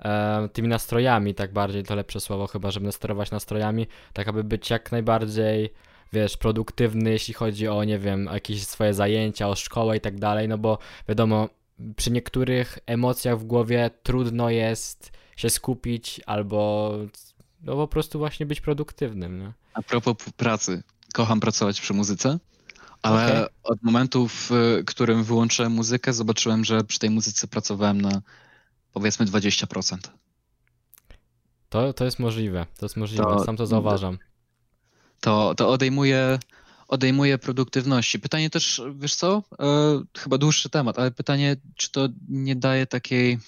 e, 0.00 0.48
tymi 0.52 0.68
nastrojami, 0.68 1.34
tak 1.34 1.52
bardziej 1.52 1.82
to 1.82 1.94
lepsze 1.94 2.20
słowo 2.20 2.46
chyba, 2.46 2.70
żeby 2.70 2.92
sterować 2.92 3.30
nastrojami, 3.30 3.86
tak 4.12 4.28
aby 4.28 4.44
być 4.44 4.70
jak 4.70 4.92
najbardziej, 4.92 5.72
wiesz, 6.12 6.36
produktywny, 6.36 7.10
jeśli 7.10 7.34
chodzi 7.34 7.68
o, 7.68 7.84
nie 7.84 7.98
wiem, 7.98 8.28
jakieś 8.32 8.66
swoje 8.66 8.94
zajęcia, 8.94 9.48
o 9.48 9.54
szkołę 9.54 9.96
i 9.96 10.00
tak 10.00 10.18
dalej, 10.18 10.48
no 10.48 10.58
bo 10.58 10.78
wiadomo, 11.08 11.48
przy 11.96 12.10
niektórych 12.10 12.78
emocjach 12.86 13.38
w 13.38 13.44
głowie 13.44 13.90
trudno 14.02 14.50
jest 14.50 15.12
się 15.36 15.50
skupić 15.50 16.20
albo 16.26 16.92
no 17.62 17.76
po 17.76 17.88
prostu 17.88 18.18
właśnie 18.18 18.46
być 18.46 18.60
produktywnym. 18.60 19.38
Nie? 19.38 19.52
A 19.74 19.82
propos 19.82 20.16
pracy, 20.36 20.82
kocham 21.14 21.40
pracować 21.40 21.80
przy 21.80 21.94
muzyce. 21.94 22.38
Ale 23.02 23.32
okay. 23.32 23.48
od 23.62 23.82
momentu, 23.82 24.28
w 24.28 24.50
którym 24.86 25.24
wyłączyłem 25.24 25.72
muzykę, 25.72 26.12
zobaczyłem, 26.12 26.64
że 26.64 26.84
przy 26.84 26.98
tej 26.98 27.10
muzyce 27.10 27.48
pracowałem 27.48 28.00
na 28.00 28.22
powiedzmy 28.92 29.26
20%. 29.26 29.96
To, 31.68 31.92
to 31.92 32.04
jest 32.04 32.18
możliwe, 32.18 32.66
to 32.78 32.86
jest 32.86 32.96
możliwe, 32.96 33.24
to, 33.24 33.44
sam 33.44 33.56
to 33.56 33.66
zauważam. 33.66 34.18
To, 35.20 35.54
to 35.54 35.68
odejmuje, 35.68 36.38
odejmuje 36.88 37.38
produktywności. 37.38 38.20
Pytanie 38.20 38.50
też, 38.50 38.82
wiesz 38.94 39.14
co, 39.14 39.42
e, 39.58 40.02
chyba 40.18 40.38
dłuższy 40.38 40.70
temat, 40.70 40.98
ale 40.98 41.10
pytanie, 41.10 41.56
czy 41.76 41.90
to 41.92 42.08
nie 42.28 42.56
daje 42.56 42.86
takiej 42.86 43.38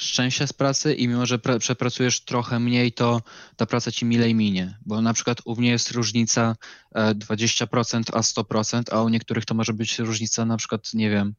szczęścia 0.00 0.46
z 0.46 0.52
pracy 0.52 0.94
i 0.94 1.08
mimo, 1.08 1.26
że 1.26 1.38
przepracujesz 1.58 2.20
trochę 2.20 2.60
mniej, 2.60 2.92
to 2.92 3.22
ta 3.56 3.66
praca 3.66 3.92
ci 3.92 4.04
milej 4.04 4.34
minie, 4.34 4.78
bo 4.86 5.02
na 5.02 5.14
przykład 5.14 5.38
u 5.44 5.56
mnie 5.56 5.70
jest 5.70 5.90
różnica 5.90 6.56
20% 6.94 7.98
e, 7.98 8.16
a 8.16 8.20
100%, 8.20 8.82
a 8.90 9.02
u 9.02 9.08
niektórych 9.08 9.44
to 9.44 9.54
może 9.54 9.72
być 9.72 9.98
różnica 9.98 10.44
na 10.44 10.56
przykład, 10.56 10.94
nie 10.94 11.10
wiem, 11.10 11.34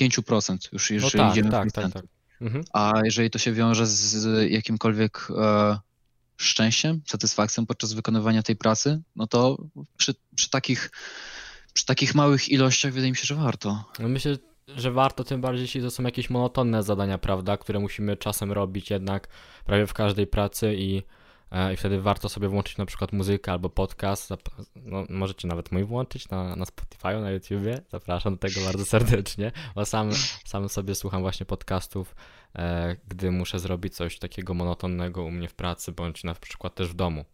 5% 0.00 0.58
już, 0.72 0.90
jeżeli 0.90 1.18
no 1.18 1.24
tak, 1.24 1.32
idziemy 1.32 1.50
tak, 1.50 1.68
w 1.68 1.72
tak, 1.72 1.92
tak. 1.92 2.04
Mhm. 2.40 2.64
A 2.72 2.92
jeżeli 3.04 3.30
to 3.30 3.38
się 3.38 3.52
wiąże 3.52 3.86
z 3.86 4.50
jakimkolwiek 4.50 5.28
e, 5.38 5.78
szczęściem, 6.36 7.00
satysfakcją 7.06 7.66
podczas 7.66 7.92
wykonywania 7.92 8.42
tej 8.42 8.56
pracy, 8.56 9.02
no 9.16 9.26
to 9.26 9.58
przy, 9.96 10.14
przy 10.34 10.50
takich 10.50 10.90
przy 11.72 11.86
takich 11.86 12.14
małych 12.14 12.48
ilościach 12.48 12.92
wydaje 12.92 13.10
mi 13.10 13.16
się, 13.16 13.24
że 13.24 13.34
warto. 13.34 13.84
No 13.98 14.08
myślę, 14.08 14.36
że 14.76 14.90
warto, 14.90 15.24
tym 15.24 15.40
bardziej 15.40 15.62
jeśli 15.62 15.82
to 15.82 15.90
są 15.90 16.02
jakieś 16.02 16.30
monotonne 16.30 16.82
zadania, 16.82 17.18
prawda, 17.18 17.56
które 17.56 17.78
musimy 17.78 18.16
czasem 18.16 18.52
robić 18.52 18.90
jednak 18.90 19.28
prawie 19.64 19.86
w 19.86 19.94
każdej 19.94 20.26
pracy 20.26 20.74
i, 20.74 21.02
e, 21.50 21.74
i 21.74 21.76
wtedy 21.76 22.00
warto 22.00 22.28
sobie 22.28 22.48
włączyć 22.48 22.78
na 22.78 22.86
przykład 22.86 23.12
muzykę 23.12 23.52
albo 23.52 23.70
podcast, 23.70 24.30
no, 24.76 25.04
możecie 25.08 25.48
nawet 25.48 25.72
mój 25.72 25.84
włączyć 25.84 26.28
na, 26.28 26.56
na 26.56 26.64
Spotify, 26.64 27.20
na 27.20 27.30
YouTubie, 27.30 27.80
zapraszam 27.88 28.32
do 28.32 28.38
tego 28.38 28.60
bardzo 28.60 28.84
serdecznie, 28.84 29.52
bo 29.74 29.84
sam, 29.84 30.10
sam 30.44 30.68
sobie 30.68 30.94
słucham 30.94 31.22
właśnie 31.22 31.46
podcastów, 31.46 32.14
e, 32.54 32.96
gdy 33.08 33.30
muszę 33.30 33.58
zrobić 33.58 33.94
coś 33.94 34.18
takiego 34.18 34.54
monotonnego 34.54 35.22
u 35.22 35.30
mnie 35.30 35.48
w 35.48 35.54
pracy, 35.54 35.92
bądź 35.92 36.24
na 36.24 36.34
przykład 36.34 36.74
też 36.74 36.88
w 36.88 36.94
domu. 36.94 37.24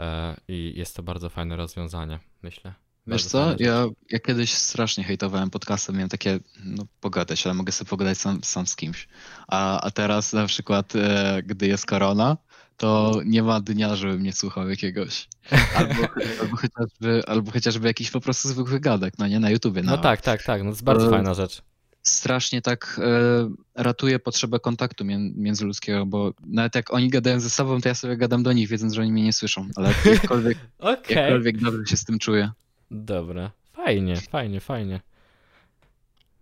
E, 0.00 0.36
i 0.48 0.72
jest 0.76 0.96
to 0.96 1.02
bardzo 1.02 1.28
fajne 1.30 1.56
rozwiązanie, 1.56 2.18
myślę. 2.42 2.74
Wiesz 3.06 3.24
co, 3.24 3.54
ja, 3.58 3.86
ja 4.10 4.18
kiedyś 4.18 4.52
strasznie 4.54 5.04
hejtowałem 5.04 5.50
podcasty, 5.50 5.92
miałem 5.92 6.08
takie, 6.08 6.38
no 6.64 6.84
pogadać, 7.00 7.46
ale 7.46 7.54
mogę 7.54 7.72
sobie 7.72 7.88
pogadać 7.88 8.18
sam, 8.18 8.44
sam 8.44 8.66
z 8.66 8.76
kimś. 8.76 9.08
A, 9.48 9.80
a 9.80 9.90
teraz 9.90 10.32
na 10.32 10.46
przykład, 10.46 10.96
e, 10.96 11.42
gdy 11.46 11.66
jest 11.66 11.86
korona, 11.86 12.36
to 12.76 13.20
nie 13.24 13.42
ma 13.42 13.60
dnia, 13.60 13.96
żebym 13.96 14.22
nie 14.22 14.32
słuchał 14.32 14.68
jakiegoś. 14.70 15.28
Albo, 15.76 15.94
albo, 16.40 16.56
chociażby, 16.56 17.22
albo 17.26 17.52
chociażby 17.52 17.88
jakiś 17.88 18.10
po 18.10 18.20
prostu 18.20 18.48
zwykły 18.48 18.80
gadek, 18.80 19.14
no 19.18 19.26
nie, 19.28 19.40
na 19.40 19.50
YouTubie 19.50 19.82
No 19.82 19.86
nawet. 19.86 20.02
tak, 20.02 20.20
tak, 20.20 20.42
tak, 20.42 20.60
no 20.60 20.64
to 20.64 20.70
jest 20.70 20.84
bardzo 20.84 21.04
To- 21.04 21.10
fajna 21.12 21.34
rzecz. 21.34 21.62
Strasznie 22.02 22.62
tak 22.62 23.00
e, 23.04 23.82
ratuje 23.82 24.18
potrzebę 24.18 24.60
kontaktu 24.60 25.04
mię, 25.04 25.18
międzyludzkiego, 25.18 26.06
bo 26.06 26.32
nawet 26.46 26.74
jak 26.74 26.92
oni 26.94 27.08
gadają 27.10 27.40
ze 27.40 27.50
sobą, 27.50 27.80
to 27.80 27.88
ja 27.88 27.94
sobie 27.94 28.16
gadam 28.16 28.42
do 28.42 28.52
nich, 28.52 28.68
wiedząc, 28.68 28.92
że 28.92 29.02
oni 29.02 29.12
mnie 29.12 29.22
nie 29.22 29.32
słyszą, 29.32 29.68
ale 29.76 29.94
jakkolwiek, 30.04 30.58
Okej. 30.78 31.16
jakkolwiek 31.16 31.58
dobrze 31.58 31.86
się 31.86 31.96
z 31.96 32.04
tym 32.04 32.18
czuję. 32.18 32.50
Dobra, 32.94 33.50
fajnie, 33.72 34.16
fajnie, 34.16 34.60
fajnie. 34.60 35.00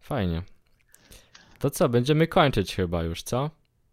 Fajnie. 0.01 0.43
To 1.59 1.71
co, 1.71 1.89
będziemy 1.89 2.27
kończyć 2.27 2.77
chyba 2.77 3.03
już, 3.03 3.23
co? 3.23 3.51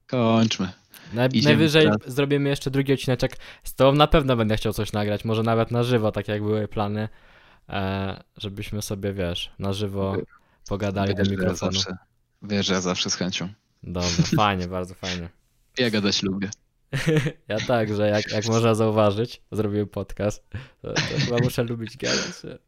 Kończmy. 0.07 0.69
Naj, 1.13 1.27
Idziemy 1.27 1.43
najwyżej 1.43 1.83
teraz. 1.85 2.13
zrobimy 2.13 2.49
jeszcze 2.49 2.71
drugi 2.71 2.93
odcineczek. 2.93 3.37
Z 3.63 3.75
tobą 3.75 3.97
na 3.97 4.07
pewno 4.07 4.35
będę 4.35 4.57
chciał 4.57 4.73
coś 4.73 4.93
nagrać, 4.93 5.25
może 5.25 5.43
nawet 5.43 5.71
na 5.71 5.83
żywo, 5.83 6.11
tak 6.11 6.27
jak 6.27 6.41
były 6.41 6.67
plany, 6.67 7.09
e, 7.69 8.23
żebyśmy 8.37 8.81
sobie, 8.81 9.13
wiesz, 9.13 9.51
na 9.59 9.73
żywo 9.73 10.15
pogadali 10.69 11.11
do 11.15 11.17
Wiesz, 11.17 11.27
ja 11.27 11.31
mikrofonu. 11.31 11.71
zawsze, 11.71 11.97
wiesz, 12.41 12.69
ja 12.69 12.81
zawsze 12.81 13.09
z 13.09 13.15
chęcią. 13.15 13.49
Dobra, 13.83 14.09
fajnie, 14.35 14.67
bardzo 14.67 14.93
fajnie. 14.93 15.29
Ja 15.77 15.89
gadać 15.89 16.23
lubię. 16.23 16.49
Ja 17.47 17.59
także, 17.59 18.09
jak, 18.09 18.31
jak 18.31 18.45
można 18.45 18.75
zauważyć, 18.75 19.41
zrobiłem 19.51 19.87
podcast, 19.87 20.49
to, 20.81 20.93
to 20.93 21.01
chyba 21.25 21.37
muszę 21.37 21.63
lubić 21.63 21.97
gadać. 21.97 22.59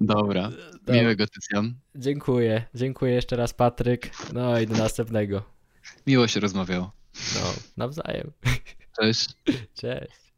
Dobra. 0.00 0.50
Dobra. 0.72 0.94
Miłego, 0.94 1.26
Tycjan. 1.26 1.74
Dziękuję, 1.94 2.62
dziękuję 2.74 3.12
jeszcze 3.12 3.36
raz 3.36 3.54
Patryk, 3.54 4.10
no 4.32 4.60
i 4.60 4.66
do 4.66 4.76
następnego. 4.76 5.42
Miło 6.06 6.28
się 6.28 6.40
rozmawiało. 6.40 6.92
No, 7.34 7.40
nawzajem. 7.76 8.32
Cześć. 9.00 9.28
Cześć. 9.80 10.29